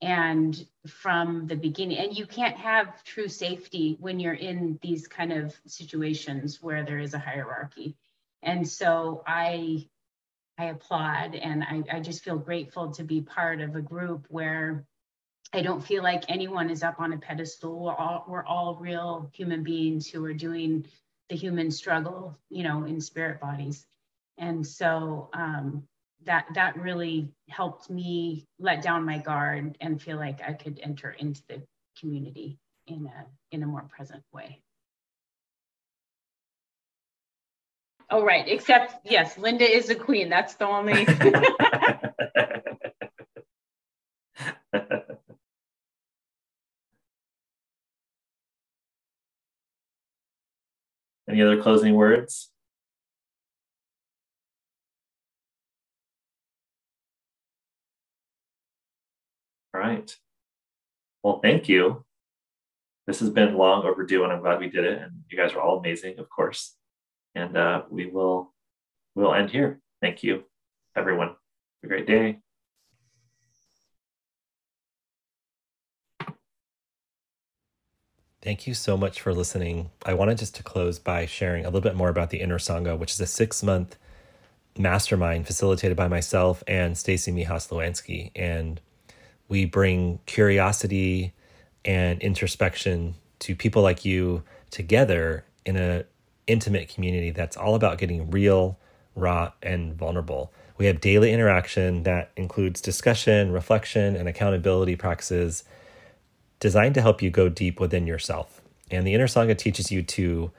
and 0.00 0.66
from 0.86 1.46
the 1.46 1.56
beginning 1.56 1.98
and 1.98 2.16
you 2.16 2.26
can't 2.26 2.56
have 2.56 3.02
true 3.02 3.28
safety 3.28 3.96
when 4.00 4.20
you're 4.20 4.32
in 4.32 4.78
these 4.80 5.08
kind 5.08 5.32
of 5.32 5.56
situations 5.66 6.62
where 6.62 6.84
there 6.84 6.98
is 6.98 7.14
a 7.14 7.18
hierarchy. 7.18 7.96
And 8.42 8.66
so 8.68 9.22
i 9.26 9.88
i 10.56 10.66
applaud 10.66 11.34
and 11.34 11.62
i, 11.64 11.96
I 11.96 12.00
just 12.00 12.24
feel 12.24 12.38
grateful 12.38 12.92
to 12.92 13.04
be 13.04 13.20
part 13.20 13.60
of 13.60 13.74
a 13.74 13.80
group 13.80 14.26
where 14.28 14.84
i 15.52 15.62
don't 15.62 15.84
feel 15.84 16.02
like 16.02 16.24
anyone 16.28 16.70
is 16.70 16.82
up 16.82 17.00
on 17.00 17.12
a 17.12 17.18
pedestal. 17.18 17.78
We're 17.80 17.94
all, 17.94 18.24
we're 18.28 18.44
all 18.44 18.76
real 18.76 19.30
human 19.32 19.62
beings 19.64 20.08
who 20.08 20.24
are 20.24 20.34
doing 20.34 20.86
the 21.28 21.36
human 21.36 21.70
struggle 21.70 22.38
you 22.50 22.62
know 22.62 22.84
in 22.84 23.00
spirit 23.00 23.40
bodies. 23.40 23.84
And 24.38 24.64
so 24.64 25.28
um, 25.32 25.88
that 26.28 26.46
that 26.54 26.76
really 26.76 27.32
helped 27.48 27.88
me 27.88 28.46
let 28.60 28.82
down 28.82 29.04
my 29.04 29.16
guard 29.16 29.76
and 29.80 30.00
feel 30.00 30.18
like 30.18 30.40
I 30.46 30.52
could 30.52 30.78
enter 30.82 31.10
into 31.10 31.40
the 31.48 31.62
community 31.98 32.58
in 32.86 33.06
a 33.06 33.26
in 33.50 33.62
a 33.62 33.66
more 33.66 33.88
present 33.88 34.22
way. 34.32 34.60
Oh 38.10 38.22
right, 38.22 38.46
except 38.46 39.06
yes, 39.06 39.38
Linda 39.38 39.64
is 39.64 39.86
the 39.86 39.94
queen. 39.94 40.28
That's 40.28 40.54
the 40.54 40.66
only 40.66 41.06
Any 51.28 51.42
other 51.42 51.62
closing 51.62 51.94
words? 51.94 52.50
All 59.78 59.84
right. 59.84 60.12
Well, 61.22 61.38
thank 61.40 61.68
you. 61.68 62.04
This 63.06 63.20
has 63.20 63.30
been 63.30 63.54
long 63.54 63.84
overdue, 63.86 64.24
and 64.24 64.32
I'm 64.32 64.40
glad 64.40 64.58
we 64.58 64.68
did 64.68 64.84
it. 64.84 65.00
And 65.00 65.12
you 65.30 65.38
guys 65.38 65.52
are 65.52 65.60
all 65.60 65.78
amazing, 65.78 66.18
of 66.18 66.28
course. 66.28 66.74
And 67.36 67.56
uh, 67.56 67.82
we 67.88 68.06
will 68.06 68.52
we'll 69.14 69.34
end 69.34 69.50
here. 69.50 69.78
Thank 70.02 70.24
you, 70.24 70.42
everyone. 70.96 71.28
Have 71.28 71.36
a 71.84 71.86
great 71.86 72.08
day. 72.08 72.40
Thank 78.42 78.66
you 78.66 78.74
so 78.74 78.96
much 78.96 79.20
for 79.20 79.32
listening. 79.32 79.90
I 80.04 80.14
wanted 80.14 80.38
just 80.38 80.56
to 80.56 80.64
close 80.64 80.98
by 80.98 81.26
sharing 81.26 81.64
a 81.64 81.68
little 81.68 81.80
bit 81.80 81.94
more 81.94 82.08
about 82.08 82.30
the 82.30 82.40
Inner 82.40 82.58
Sangha, 82.58 82.98
which 82.98 83.12
is 83.12 83.20
a 83.20 83.26
six 83.26 83.62
month 83.62 83.96
mastermind 84.76 85.46
facilitated 85.46 85.96
by 85.96 86.08
myself 86.08 86.64
and 86.66 86.96
Staci 86.96 87.32
Mehas-Lewanski. 87.32 88.32
And 88.34 88.80
we 89.48 89.64
bring 89.64 90.20
curiosity 90.26 91.32
and 91.84 92.20
introspection 92.20 93.14
to 93.40 93.54
people 93.54 93.82
like 93.82 94.04
you 94.04 94.42
together 94.70 95.44
in 95.64 95.76
an 95.76 96.04
intimate 96.46 96.88
community 96.88 97.30
that's 97.30 97.56
all 97.56 97.74
about 97.74 97.98
getting 97.98 98.30
real, 98.30 98.78
raw, 99.14 99.52
and 99.62 99.94
vulnerable. 99.94 100.52
We 100.76 100.86
have 100.86 101.00
daily 101.00 101.32
interaction 101.32 102.04
that 102.04 102.30
includes 102.36 102.80
discussion, 102.80 103.52
reflection, 103.52 104.16
and 104.16 104.28
accountability 104.28 104.96
practices 104.96 105.64
designed 106.60 106.94
to 106.94 107.00
help 107.00 107.22
you 107.22 107.30
go 107.30 107.48
deep 107.48 107.80
within 107.80 108.06
yourself. 108.06 108.60
And 108.90 109.06
the 109.06 109.14
Inner 109.14 109.26
Sangha 109.26 109.56
teaches 109.56 109.90
you 109.90 110.02
to 110.02 110.50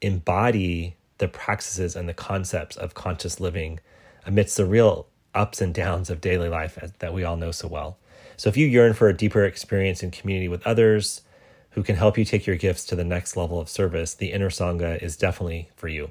embody 0.00 0.96
the 1.18 1.28
practices 1.28 1.96
and 1.96 2.08
the 2.08 2.14
concepts 2.14 2.76
of 2.76 2.94
conscious 2.94 3.40
living 3.40 3.80
amidst 4.26 4.56
the 4.56 4.64
real 4.64 5.06
ups 5.34 5.60
and 5.60 5.74
downs 5.74 6.10
of 6.10 6.20
daily 6.20 6.48
life 6.48 6.78
that 6.98 7.12
we 7.12 7.24
all 7.24 7.36
know 7.36 7.50
so 7.50 7.68
well. 7.68 7.98
So 8.36 8.48
if 8.48 8.56
you 8.56 8.66
yearn 8.66 8.94
for 8.94 9.08
a 9.08 9.16
deeper 9.16 9.44
experience 9.44 10.02
in 10.02 10.10
community 10.10 10.48
with 10.48 10.66
others 10.66 11.22
who 11.70 11.82
can 11.82 11.96
help 11.96 12.16
you 12.16 12.24
take 12.24 12.46
your 12.46 12.56
gifts 12.56 12.84
to 12.86 12.96
the 12.96 13.04
next 13.04 13.36
level 13.36 13.60
of 13.60 13.68
service, 13.68 14.14
the 14.14 14.32
Inner 14.32 14.50
Sangha 14.50 15.02
is 15.02 15.16
definitely 15.16 15.70
for 15.76 15.88
you. 15.88 16.10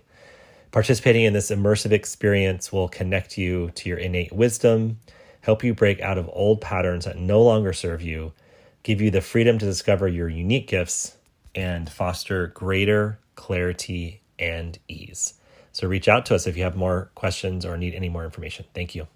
Participating 0.72 1.24
in 1.24 1.34
this 1.34 1.52
immersive 1.52 1.92
experience 1.92 2.72
will 2.72 2.90
connect 2.90 3.38
you 3.38 3.72
to 3.76 3.90
your 3.90 3.98
innate 3.98 4.32
wisdom, 4.32 5.00
help 5.42 5.64
you 5.64 5.74
break 5.74 6.02
out 6.02 6.18
of 6.18 6.30
old 6.34 6.62
patterns 6.62 7.06
that 7.06 7.18
no 7.18 7.42
longer 7.42 7.74
serve 7.74 8.02
you, 8.02 8.34
give 8.82 9.00
you 9.00 9.12
the 9.12 9.22
freedom 9.22 9.60
to 9.60 9.66
discover 9.66 10.08
your 10.08 10.30
unique 10.30 10.68
gifts, 10.68 11.18
and 11.56 11.90
foster 11.92 12.48
greater 12.48 13.20
clarity 13.36 14.22
and 14.40 14.80
ease. 14.88 15.36
So 15.72 15.88
reach 15.88 16.08
out 16.08 16.26
to 16.28 16.36
us 16.36 16.48
if 16.48 16.58
you 16.58 16.64
have 16.64 16.76
more 16.76 17.12
questions 17.16 17.66
or 17.66 17.78
need 17.78 17.96
any 17.96 18.10
more 18.10 18.26
information. 18.26 18.66
Thank 18.74 18.96
you. 18.96 19.08